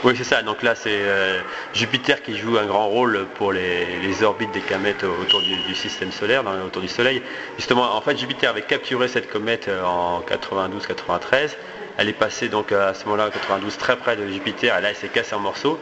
Oui, 0.06 0.14
c'est 0.16 0.24
ça. 0.24 0.41
Donc 0.43 0.64
là, 0.64 0.76
c'est 0.76 1.02
euh, 1.02 1.41
Jupiter 1.74 2.22
qui 2.22 2.38
joue 2.38 2.58
un 2.58 2.66
grand 2.66 2.88
rôle 2.88 3.26
pour 3.36 3.52
les, 3.52 4.24
orbites 4.24 4.52
des 4.54 4.62
comètes 4.62 5.04
autour 5.04 5.41
du, 5.41 5.76
système 5.76 6.12
solaire, 6.14 6.43
autour 6.66 6.82
du 6.82 6.88
Soleil. 6.88 7.22
Justement, 7.58 7.95
en 7.95 8.00
fait, 8.00 8.18
Jupiter 8.18 8.52
avait 8.52 8.62
capturé 8.62 9.10
cette 9.10 9.30
comète 9.30 9.70
en 9.86 10.22
92-93. 10.22 11.50
Elle 11.97 12.08
est 12.08 12.14
passée 12.14 12.47
donc 12.47 12.72
à 12.72 12.93
ce 12.93 13.04
moment-là, 13.06 13.28
en 13.28 13.30
92, 13.30 13.76
très 13.78 13.97
près 13.97 14.16
de 14.16 14.26
Jupiter. 14.26 14.78
Et 14.78 14.82
là, 14.82 14.89
elle 14.89 14.95
s'est 14.95 15.10
cassée 15.10 15.36
en 15.36 15.39
morceaux. 15.39 15.78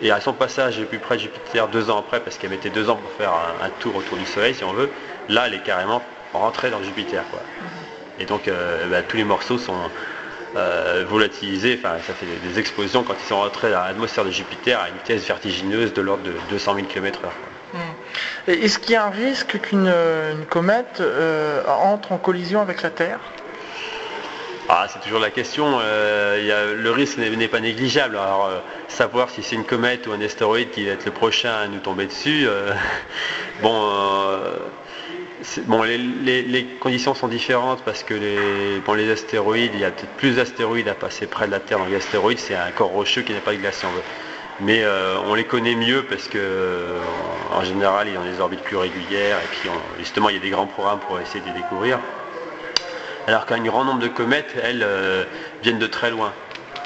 Et 0.00 0.10
à 0.10 0.20
son 0.20 0.32
passage 0.32 0.82
plus 0.84 0.98
près 0.98 1.16
de 1.16 1.20
Jupiter 1.20 1.68
deux 1.68 1.90
ans 1.90 1.98
après, 1.98 2.20
parce 2.20 2.38
qu'elle 2.38 2.50
mettait 2.50 2.70
deux 2.70 2.88
ans 2.88 2.96
pour 2.96 3.10
faire 3.12 3.34
un, 3.62 3.68
tour 3.80 3.94
autour 3.96 4.16
du 4.16 4.24
Soleil, 4.24 4.54
si 4.54 4.64
on 4.64 4.72
veut, 4.72 4.90
là, 5.28 5.44
elle 5.46 5.54
est 5.54 5.62
carrément 5.62 6.02
rentrée 6.32 6.70
dans 6.70 6.82
Jupiter. 6.82 7.22
Et 8.18 8.24
donc, 8.24 8.48
euh, 8.48 8.86
bah, 8.86 9.02
tous 9.02 9.18
les 9.18 9.24
morceaux 9.24 9.58
sont 9.58 9.76
euh, 10.56 11.04
volatilisés, 11.08 11.78
enfin, 11.82 11.96
ça 12.06 12.12
fait 12.12 12.26
des, 12.26 12.58
explosions 12.58 13.02
quand 13.02 13.14
ils 13.18 13.26
sont 13.26 13.38
rentrés 13.38 13.70
dans 13.70 13.82
l'atmosphère 13.82 14.24
de 14.24 14.30
Jupiter 14.30 14.80
à 14.80 14.88
une 14.88 14.96
vitesse 14.96 15.26
vertigineuse 15.26 15.92
de 15.92 16.02
l'ordre 16.02 16.24
de 16.24 16.34
200 16.50 16.74
000 16.74 16.86
km/h. 16.86 17.28
Est-ce 18.48 18.78
qu'il 18.78 18.92
y 18.92 18.96
a 18.96 19.06
un 19.06 19.10
risque 19.10 19.58
qu'une 19.60 19.92
comète 20.50 20.98
euh, 21.00 21.62
entre 21.66 22.12
en 22.12 22.18
collision 22.18 22.60
avec 22.60 22.82
la 22.82 22.90
Terre? 22.90 23.20
Ah, 24.68 24.86
c'est 24.88 25.00
toujours 25.00 25.20
la 25.20 25.30
question. 25.30 25.80
Euh, 25.82 26.74
le 26.76 26.90
risque 26.92 27.18
n'est 27.18 27.48
pas 27.48 27.60
négligeable. 27.60 28.16
Alors, 28.16 28.46
euh, 28.46 28.58
savoir 28.88 29.28
si 29.28 29.42
c'est 29.42 29.56
une 29.56 29.64
comète 29.64 30.06
ou 30.06 30.12
un 30.12 30.20
astéroïde 30.22 30.70
qui 30.70 30.86
va 30.86 30.92
être 30.92 31.04
le 31.04 31.10
prochain 31.10 31.52
à 31.52 31.66
nous 31.66 31.80
tomber 31.80 32.06
dessus, 32.06 32.46
euh, 32.46 32.72
bon, 33.62 33.90
bon 35.66 35.82
les, 35.82 36.66
conditions 36.80 37.14
sont 37.14 37.28
différentes 37.28 37.82
parce 37.84 38.02
que 38.02 38.14
les, 38.14 38.80
les 38.96 39.10
astéroïdes, 39.10 39.72
il 39.74 39.80
y 39.80 39.84
a 39.84 39.90
peut-être 39.90 40.16
plus 40.16 40.36
d'astéroïdes 40.36 40.88
à 40.88 40.94
passer 40.94 41.26
près 41.26 41.46
de 41.46 41.52
la 41.52 41.60
Terre. 41.60 41.78
Donc, 41.78 41.90
l'astéroïde, 41.90 42.38
c'est 42.38 42.54
un 42.54 42.70
corps 42.70 42.90
rocheux 42.90 43.22
qui 43.22 43.32
n'a 43.32 43.40
pas 43.40 43.52
de 43.52 43.58
glace. 43.58 43.84
Mais 44.60 44.84
on 45.26 45.34
les 45.34 45.44
connaît 45.44 45.74
mieux 45.74 46.04
parce 46.04 46.28
que 46.28 46.98
en 47.52 47.64
général, 47.64 48.08
ils 48.08 48.18
ont 48.18 48.24
des 48.24 48.40
orbites 48.40 48.62
plus 48.62 48.76
régulières 48.76 49.38
et 49.38 49.48
puis 49.50 49.70
justement, 49.98 50.28
il 50.28 50.36
y 50.36 50.38
a 50.38 50.42
des 50.42 50.50
grands 50.50 50.66
programmes 50.66 51.00
pour 51.00 51.18
essayer 51.18 51.40
de 51.40 51.46
les 51.46 51.60
découvrir 51.60 51.98
alors 53.26 53.46
qu'un 53.46 53.62
grand 53.62 53.84
nombre 53.84 54.00
de 54.00 54.08
comètes, 54.08 54.54
elles, 54.62 54.82
euh, 54.82 55.24
viennent 55.62 55.78
de 55.78 55.86
très 55.86 56.10
loin. 56.10 56.32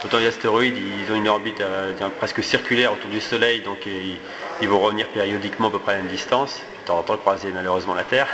Autant 0.04 0.18
les 0.18 0.26
astéroïdes, 0.26 0.76
ils 0.76 1.12
ont 1.12 1.16
une 1.16 1.28
orbite 1.28 1.60
euh, 1.60 1.92
presque 2.18 2.42
circulaire 2.44 2.92
autour 2.92 3.10
du 3.10 3.20
Soleil, 3.20 3.60
donc 3.60 3.86
ils, 3.86 4.68
vont 4.68 4.78
revenir 4.78 5.08
périodiquement 5.08 5.68
à 5.68 5.70
peu 5.70 5.78
près 5.78 5.94
à 5.94 5.98
une 5.98 6.08
distance, 6.08 6.60
de 6.60 6.75
temps 6.86 6.98
en 6.98 7.02
temps 7.02 7.16
croiser 7.16 7.50
malheureusement 7.52 7.94
la 7.94 8.04
Terre. 8.04 8.28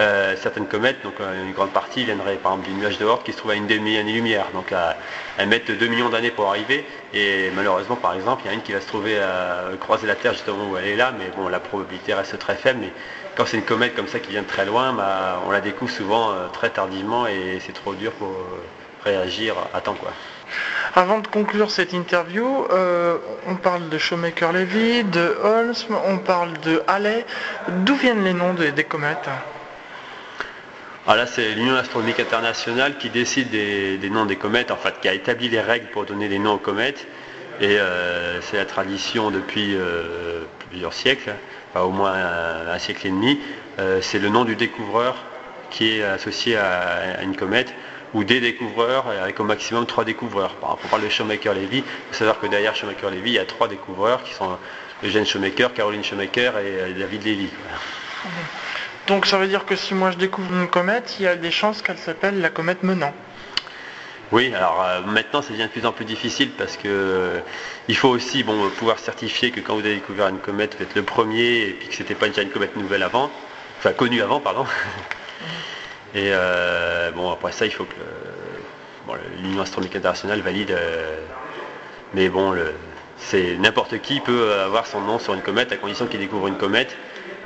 Euh, 0.00 0.36
certaines 0.40 0.66
comètes, 0.66 1.02
donc 1.02 1.12
une 1.20 1.52
grande 1.52 1.70
partie 1.70 2.02
viendraient 2.02 2.36
par 2.36 2.52
exemple 2.52 2.70
du 2.70 2.74
nuage 2.74 2.96
de 2.96 3.06
qui 3.22 3.32
se 3.32 3.36
trouve 3.36 3.50
à 3.50 3.56
une 3.56 3.66
demi-année-lumière, 3.66 4.46
donc 4.54 4.72
elles 5.36 5.46
mettent 5.48 5.70
2 5.70 5.86
millions 5.86 6.08
d'années 6.08 6.30
pour 6.30 6.48
arriver, 6.48 6.86
et 7.12 7.50
malheureusement 7.54 7.96
par 7.96 8.14
exemple, 8.14 8.40
il 8.42 8.48
y 8.48 8.50
a 8.50 8.54
une 8.54 8.62
qui 8.62 8.72
va 8.72 8.80
se 8.80 8.86
trouver 8.86 9.18
à 9.20 9.64
croiser 9.78 10.06
la 10.06 10.14
Terre 10.14 10.32
justement 10.32 10.70
où 10.70 10.78
elle 10.78 10.86
est 10.86 10.96
là, 10.96 11.12
mais 11.18 11.26
bon, 11.36 11.46
la 11.46 11.60
probabilité 11.60 12.14
reste 12.14 12.38
très 12.38 12.54
faible, 12.54 12.80
mais 12.80 12.90
quand 13.34 13.46
c'est 13.46 13.56
une 13.56 13.64
comète 13.64 13.94
comme 13.94 14.08
ça 14.08 14.20
qui 14.20 14.30
vient 14.30 14.42
de 14.42 14.46
très 14.46 14.66
loin, 14.66 14.92
bah, 14.92 15.42
on 15.46 15.50
la 15.50 15.60
découvre 15.60 15.90
souvent 15.90 16.32
euh, 16.32 16.48
très 16.48 16.70
tardivement 16.70 17.26
et 17.26 17.60
c'est 17.60 17.72
trop 17.72 17.94
dur 17.94 18.12
pour 18.12 18.28
euh, 18.28 18.62
réagir 19.04 19.56
à 19.72 19.80
temps. 19.80 19.94
Quoi. 19.94 20.12
Avant 20.94 21.18
de 21.20 21.26
conclure 21.26 21.70
cette 21.70 21.92
interview, 21.92 22.66
euh, 22.70 23.16
on 23.46 23.56
parle 23.56 23.88
de 23.88 23.98
Shoemaker-Levy, 23.98 25.04
de 25.04 25.36
Holmes, 25.42 25.74
on 26.06 26.18
parle 26.18 26.52
de 26.60 26.82
Halley. 26.86 27.24
D'où 27.68 27.94
viennent 27.94 28.24
les 28.24 28.34
noms 28.34 28.54
des, 28.54 28.84
comètes? 28.84 29.28
Ah 31.06 31.16
là, 31.16 31.26
c'est 31.26 31.54
l'Union 31.54 31.76
astronomique 31.76 32.20
internationale 32.20 32.98
qui 32.98 33.10
décide 33.10 33.50
des, 33.50 34.10
noms 34.10 34.26
des 34.26 34.36
comètes, 34.36 34.70
en 34.70 34.76
fait, 34.76 34.94
qui 35.00 35.08
a 35.08 35.14
établi 35.14 35.48
les 35.48 35.60
règles 35.60 35.86
pour 35.86 36.04
donner 36.04 36.28
des 36.28 36.38
noms 36.38 36.54
aux 36.54 36.58
comètes. 36.58 37.06
Et 37.60 37.78
c'est 38.40 38.56
la 38.56 38.64
tradition 38.64 39.30
depuis 39.30 39.76
plusieurs 40.70 40.92
siècles 40.92 41.32
au 41.80 41.90
moins 41.90 42.14
un, 42.68 42.78
siècle 42.78 43.06
et 43.06 43.10
demi, 43.10 43.40
euh, 43.78 44.00
c'est 44.02 44.18
le 44.18 44.28
nom 44.28 44.44
du 44.44 44.56
découvreur 44.56 45.16
qui 45.70 45.98
est 45.98 46.02
associé 46.02 46.56
à, 46.56 47.22
une 47.22 47.36
comète 47.36 47.72
ou 48.14 48.24
des 48.24 48.40
découvreurs 48.40 49.06
avec 49.08 49.40
au 49.40 49.44
maximum 49.44 49.86
trois 49.86 50.04
découvreurs. 50.04 50.54
Par 50.56 50.70
exemple, 50.70 50.82
on 50.86 50.88
parle 50.88 51.04
de 51.04 51.08
Shoemaker-Levy, 51.08 51.78
il 51.78 51.84
faut 52.10 52.14
savoir 52.14 52.38
que 52.40 52.46
derrière 52.46 52.74
Shoemaker-Levy, 52.74 53.30
il 53.30 53.34
y 53.34 53.38
a 53.38 53.44
trois 53.44 53.68
découvreurs 53.68 54.22
qui 54.22 54.34
sont 54.34 54.58
Eugène 55.04 55.26
Shoemaker, 55.26 55.72
Caroline 55.72 56.04
Shoemaker 56.04 56.58
et 56.58 56.80
euh, 56.80 56.92
David 56.92 57.24
Levy. 57.24 57.48
Donc 59.06 59.26
ça 59.26 59.38
veut 59.38 59.48
dire 59.48 59.64
que 59.64 59.74
si 59.74 59.94
moi 59.94 60.10
je 60.12 60.16
découvre 60.16 60.52
une 60.52 60.68
comète, 60.68 61.16
il 61.18 61.24
y 61.24 61.28
a 61.28 61.34
des 61.36 61.50
chances 61.50 61.82
qu'elle 61.82 61.98
s'appelle 61.98 62.40
la 62.40 62.50
comète 62.50 62.82
Menant. 62.82 63.12
Oui, 64.30 64.54
alors 64.54 64.82
euh, 64.82 65.00
maintenant 65.02 65.42
ça 65.42 65.50
devient 65.50 65.64
de 65.64 65.68
plus 65.68 65.84
en 65.84 65.92
plus 65.92 66.04
difficile 66.04 66.50
parce 66.56 66.76
que 66.76 66.86
euh, 66.86 67.40
il 67.88 67.96
faut 67.96 68.08
aussi 68.08 68.44
bon, 68.44 68.70
pouvoir 68.70 68.98
certifier 68.98 69.50
que 69.50 69.60
quand 69.60 69.74
vous 69.74 69.80
avez 69.80 69.96
découvert 69.96 70.28
une 70.28 70.38
comète, 70.38 70.76
vous 70.76 70.84
êtes 70.84 70.94
le 70.94 71.02
premier 71.02 71.62
et 71.62 71.72
puis 71.72 71.88
que 71.88 71.94
c'était 71.94 72.14
pas 72.14 72.28
déjà 72.28 72.42
une 72.42 72.50
comète 72.50 72.76
nouvelle 72.76 73.02
avant, 73.02 73.30
enfin 73.78 73.92
connue 73.92 74.22
avant, 74.22 74.40
pardon. 74.40 74.64
et 76.14 76.30
euh, 76.32 77.10
bon 77.12 77.30
après 77.30 77.52
ça 77.52 77.66
il 77.66 77.72
faut 77.72 77.84
que 77.84 77.94
l'Union 79.42 79.62
astronomique 79.62 79.96
internationale 79.96 80.40
valide. 80.40 80.76
mais 82.14 82.28
bon, 82.28 82.54
c'est 83.18 83.56
n'importe 83.56 84.00
qui 84.00 84.20
peut 84.20 84.52
avoir 84.54 84.86
son 84.86 85.00
nom 85.00 85.18
sur 85.18 85.34
une 85.34 85.42
comète 85.42 85.72
à 85.72 85.76
condition 85.76 86.06
qu'il 86.06 86.20
découvre 86.20 86.46
une 86.48 86.56
comète. 86.56 86.96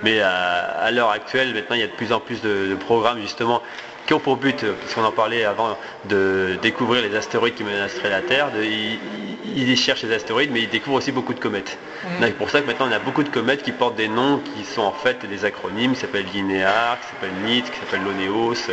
Mais 0.02 0.20
à, 0.20 0.90
l'heure 0.90 1.10
actuelle, 1.10 1.54
maintenant, 1.54 1.74
il 1.74 1.80
y 1.80 1.84
a 1.84 1.86
de 1.86 1.92
plus 1.92 2.12
en 2.12 2.20
plus 2.20 2.42
de 2.42 2.74
programmes 2.78 3.20
justement 3.20 3.62
qui 4.06 4.14
ont 4.14 4.20
pour 4.20 4.36
but, 4.36 4.64
puisqu'on 4.80 5.04
en 5.04 5.12
parlait 5.12 5.44
avant, 5.44 5.76
de 6.08 6.58
découvrir 6.62 7.02
les 7.02 7.14
astéroïdes 7.16 7.54
qui 7.54 7.64
menaceraient 7.64 8.10
la 8.10 8.22
Terre. 8.22 8.50
ils, 8.62 9.76
cherchent 9.76 10.04
les 10.04 10.14
astéroïdes, 10.14 10.50
mais 10.52 10.62
ils 10.62 10.68
découvrent 10.68 10.96
aussi 10.96 11.12
beaucoup 11.12 11.34
de 11.34 11.40
comètes. 11.40 11.76
Mm. 12.04 12.08
C'est 12.22 12.38
pour 12.38 12.50
ça 12.50 12.60
que 12.60 12.66
maintenant 12.66 12.86
on 12.88 12.92
a 12.92 12.98
beaucoup 12.98 13.24
de 13.24 13.28
comètes 13.28 13.62
qui 13.62 13.72
portent 13.72 13.96
des 13.96 14.08
noms 14.08 14.38
qui 14.38 14.64
sont 14.64 14.82
en 14.82 14.92
fait 14.92 15.26
des 15.26 15.44
acronymes, 15.44 15.94
qui 15.94 16.00
s'appellent 16.00 16.26
Linéar, 16.32 16.98
qui 17.00 17.06
s'appellent 17.08 17.44
NIT, 17.44 17.62
qui 17.64 17.78
s'appellent 17.80 18.04
Loneos. 18.04 18.70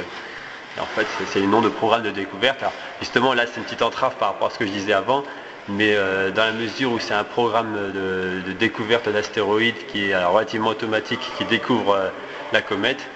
en 0.79 0.85
fait, 0.85 1.07
c'est 1.31 1.39
les 1.39 1.47
noms 1.47 1.61
de 1.61 1.69
programmes 1.69 2.03
de 2.03 2.11
découverte. 2.11 2.61
Alors, 2.61 2.73
justement, 2.99 3.33
là, 3.33 3.45
c'est 3.47 3.57
une 3.57 3.63
petite 3.63 3.81
entrave 3.81 4.15
par 4.19 4.29
rapport 4.29 4.47
à 4.47 4.51
ce 4.51 4.59
que 4.59 4.65
je 4.67 4.71
disais 4.71 4.93
avant, 4.93 5.23
mais 5.67 5.93
euh, 5.95 6.31
dans 6.31 6.43
la 6.43 6.51
mesure 6.51 6.91
où 6.91 6.99
c'est 6.99 7.13
un 7.13 7.23
programme 7.23 7.73
de, 7.93 8.51
découverte 8.53 9.09
d'astéroïdes 9.09 9.87
qui 9.87 10.09
est 10.09 10.23
relativement 10.23 10.69
automatique, 10.69 11.19
qui 11.37 11.45
découvre 11.45 11.93
euh, 11.95 12.09
la 12.51 12.61
comète, 12.61 13.07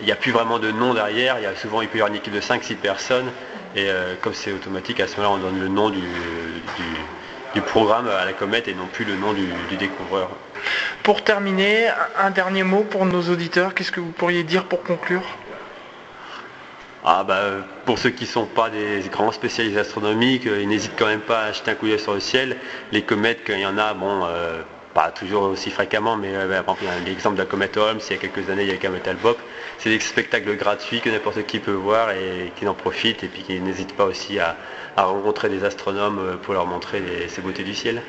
il 0.00 0.06
n'y 0.06 0.12
a 0.12 0.16
plus 0.16 0.32
vraiment 0.32 0.58
de 0.58 0.70
nom 0.70 0.94
derrière, 0.94 1.38
il 1.38 1.42
y 1.42 1.46
a 1.46 1.54
souvent 1.56 1.80
il 1.82 1.88
peut 1.88 1.98
y 1.98 2.00
avoir 2.00 2.12
une 2.12 2.18
équipe 2.18 2.34
de 2.34 2.40
5-6 2.40 2.76
personnes, 2.76 3.30
et 3.74 3.90
euh, 3.90 4.14
comme 4.20 4.34
c'est 4.34 4.52
automatique, 4.52 5.00
à 5.00 5.06
ce 5.06 5.16
moment-là, 5.20 5.36
on 5.36 5.50
donne 5.50 5.60
le 5.60 5.68
nom 5.68 5.90
du, 5.90 6.02
programme 7.66 8.08
à 8.08 8.26
la 8.26 8.34
comète 8.34 8.68
et 8.68 8.74
non 8.74 8.86
plus 8.86 9.06
le 9.06 9.16
nom 9.16 9.32
du, 9.32 9.76
découvreur. 9.78 10.28
Pour 11.02 11.24
terminer, 11.24 11.88
un 12.18 12.30
dernier 12.30 12.62
mot 12.64 12.82
pour 12.82 13.06
nos 13.06 13.22
auditeurs, 13.30 13.74
qu'est-ce 13.74 13.92
que 13.92 14.00
vous 14.00 14.12
pourriez 14.12 14.44
dire 14.44 14.64
pour 14.64 14.82
conclure? 14.82 15.22
Ah 17.02 17.24
bah, 17.24 17.40
pour 17.84 17.98
ceux 17.98 18.10
qui 18.10 18.24
ne 18.24 18.28
sont 18.28 18.46
pas 18.46 18.68
des 18.68 19.00
grands 19.10 19.32
spécialistes 19.32 19.78
astronomiques, 19.78 20.46
euh, 20.46 20.60
ils 20.60 20.68
n'hésitent 20.68 20.98
quand 20.98 21.06
même 21.06 21.20
pas 21.20 21.44
à 21.44 21.52
jeter 21.52 21.70
un 21.70 21.74
coup 21.74 21.86
d'œil 21.86 22.00
sur 22.00 22.14
le 22.14 22.20
ciel. 22.20 22.56
Les 22.92 23.02
comètes, 23.02 23.40
quand 23.46 23.54
il 23.54 23.60
y 23.60 23.66
en 23.66 23.78
a, 23.78 23.94
bon, 23.94 24.24
euh, 24.24 24.60
pas 24.96 25.10
toujours 25.10 25.42
aussi 25.42 25.70
fréquemment, 25.70 26.16
mais 26.16 26.34
euh, 26.34 26.62
par 26.62 26.76
exemple, 26.80 27.04
l'exemple 27.04 27.36
de 27.36 27.42
la 27.42 27.46
comète 27.46 27.76
Holmes, 27.76 28.00
il 28.08 28.12
y 28.14 28.18
a 28.18 28.18
quelques 28.18 28.48
années, 28.48 28.62
il 28.62 28.68
y 28.68 28.70
a 28.70 28.74
la 28.76 28.80
comète 28.80 29.06
Albop. 29.06 29.36
C'est 29.76 29.90
des 29.90 30.00
spectacles 30.00 30.56
gratuits 30.56 31.02
que 31.02 31.10
n'importe 31.10 31.44
qui 31.44 31.58
peut 31.58 31.72
voir 31.72 32.12
et 32.12 32.50
qui 32.56 32.66
en 32.66 32.72
profite 32.72 33.22
et 33.22 33.28
puis 33.28 33.42
qui 33.42 33.60
n'hésite 33.60 33.94
pas 33.94 34.06
aussi 34.06 34.38
à, 34.38 34.56
rencontrer 34.96 35.50
des 35.50 35.64
astronomes 35.64 36.18
euh, 36.18 36.36
pour 36.38 36.54
leur 36.54 36.64
montrer 36.64 37.28
ces 37.28 37.42
beautés 37.42 37.62
du 37.62 37.74
ciel. 37.74 38.00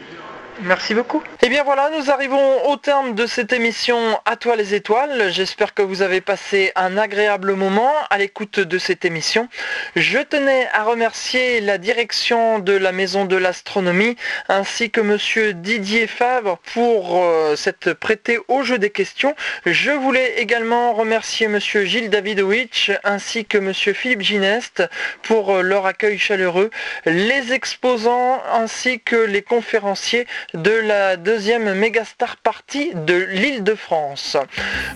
Merci 0.62 0.96
beaucoup. 0.96 1.20
Et 1.20 1.46
eh 1.46 1.50
bien 1.50 1.64
voilà, 1.64 1.92
nous 1.96 2.10
arrivons 2.10 2.68
au 2.68 2.78
terme 2.78 3.14
de 3.14 3.28
cette 3.28 3.54
émission 3.54 4.20
À 4.26 4.36
toi 4.38 4.56
les 4.56 4.74
étoiles. 4.74 5.32
J'espère 5.32 5.76
que 5.76 5.84
vous 5.84 6.02
avez 6.02 6.20
passé 6.20 6.72
un 6.76 6.98
agréable 6.98 7.54
moment 7.54 7.92
à 8.10 8.18
l'écoute 8.18 8.60
de 8.60 8.78
cette 8.80 9.06
émission. 9.06 9.50
Je 9.96 10.18
tenais 10.18 10.68
à 10.74 10.84
remercier 10.84 11.62
la 11.62 11.78
direction 11.78 12.58
de 12.58 12.74
la 12.74 12.92
Maison 12.92 13.26
de 13.26 13.36
l'Astronomie 13.36 14.16
ainsi 14.50 14.90
que 14.90 15.00
monsieur 15.00 15.54
Didier 15.54 16.08
Favre 16.08 16.58
pour 16.74 17.24
euh, 17.24 17.56
s'être 17.56 17.94
prêté 17.94 18.40
au 18.48 18.64
jeu 18.64 18.80
des 18.80 18.90
questions. 18.90 19.36
Je 19.68 19.92
voulais 19.92 20.40
également 20.40 20.94
remercier 20.94 21.48
monsieur 21.48 21.86
Gilles 21.86 22.10
Davidowicz 22.10 22.90
ainsi 23.04 23.46
que 23.46 23.60
monsieur 23.60 23.94
Philippe 23.94 24.22
Gineste 24.24 24.84
pour 25.22 25.58
euh, 25.58 25.62
leur 25.62 25.86
accueil 25.86 26.18
chaleureux, 26.18 26.72
les 27.06 27.54
exposants 27.54 28.42
ainsi 28.52 29.02
que 29.02 29.16
les 29.16 29.44
conférenciers 29.44 30.26
de 30.54 30.72
la 30.72 31.18
deuxième 31.18 31.74
Megastar 31.74 32.38
Party 32.38 32.92
de 32.96 33.16
l'île 33.16 33.64
de 33.64 33.76
France. 33.76 34.38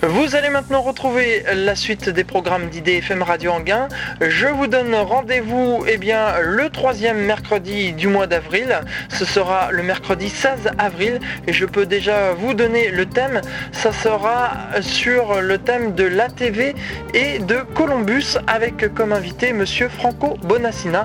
Vous 0.02 0.36
allez 0.36 0.50
maintenant 0.50 0.82
retrouver 0.82 1.44
la 1.54 1.76
suite 1.76 2.08
des 2.08 2.24
programmes 2.24 2.70
d'IDFM 2.70 3.22
Radio 3.22 3.52
Anguin. 3.52 3.90
Je 4.22 4.48
vous 4.48 4.68
donne 4.68 4.96
rendez-vous 4.96 5.84
eh 5.88 5.98
bien, 5.98 6.40
le 6.42 6.70
troisième 6.70 7.18
mercredi 7.18 7.92
du 7.92 8.08
mois 8.08 8.28
d'avril. 8.28 8.80
Ce 9.10 9.26
sera 9.26 9.72
le 9.72 9.84
mercredi 9.84 10.30
16 10.30 10.72
avril 10.78 11.20
et 11.48 11.54
je 11.54 11.66
peux 11.66 11.86
déjà 11.86 12.34
vous 12.34 12.54
donner 12.54 12.90
le 12.90 13.06
thème. 13.06 13.42
Ça 13.74 13.92
sera 13.92 14.52
sur 14.80 15.42
le 15.42 15.58
thème 15.58 15.96
de 15.96 16.06
l'ATV 16.06 16.76
et 17.14 17.40
de 17.40 17.58
Columbus 17.76 18.38
avec 18.48 18.94
comme 18.94 19.12
invité 19.12 19.52
monsieur 19.52 19.90
Franco 19.90 20.38
Bonassina. 20.44 21.04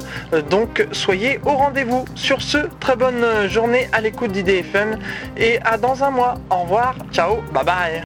Donc 0.51 0.87
soyez 0.93 1.41
au 1.45 1.53
rendez-vous. 1.53 2.05
Sur 2.15 2.43
ce, 2.43 2.59
très 2.79 2.95
bonne 2.95 3.49
journée 3.49 3.89
à 3.93 4.01
l'écoute 4.01 4.36
d'IDFM 4.43 4.99
et 5.37 5.59
à 5.65 5.77
dans 5.77 6.03
un 6.03 6.11
mois. 6.11 6.35
Au 6.51 6.63
revoir, 6.63 6.95
ciao, 7.13 7.37
bye 7.53 7.65
bye. 7.65 7.95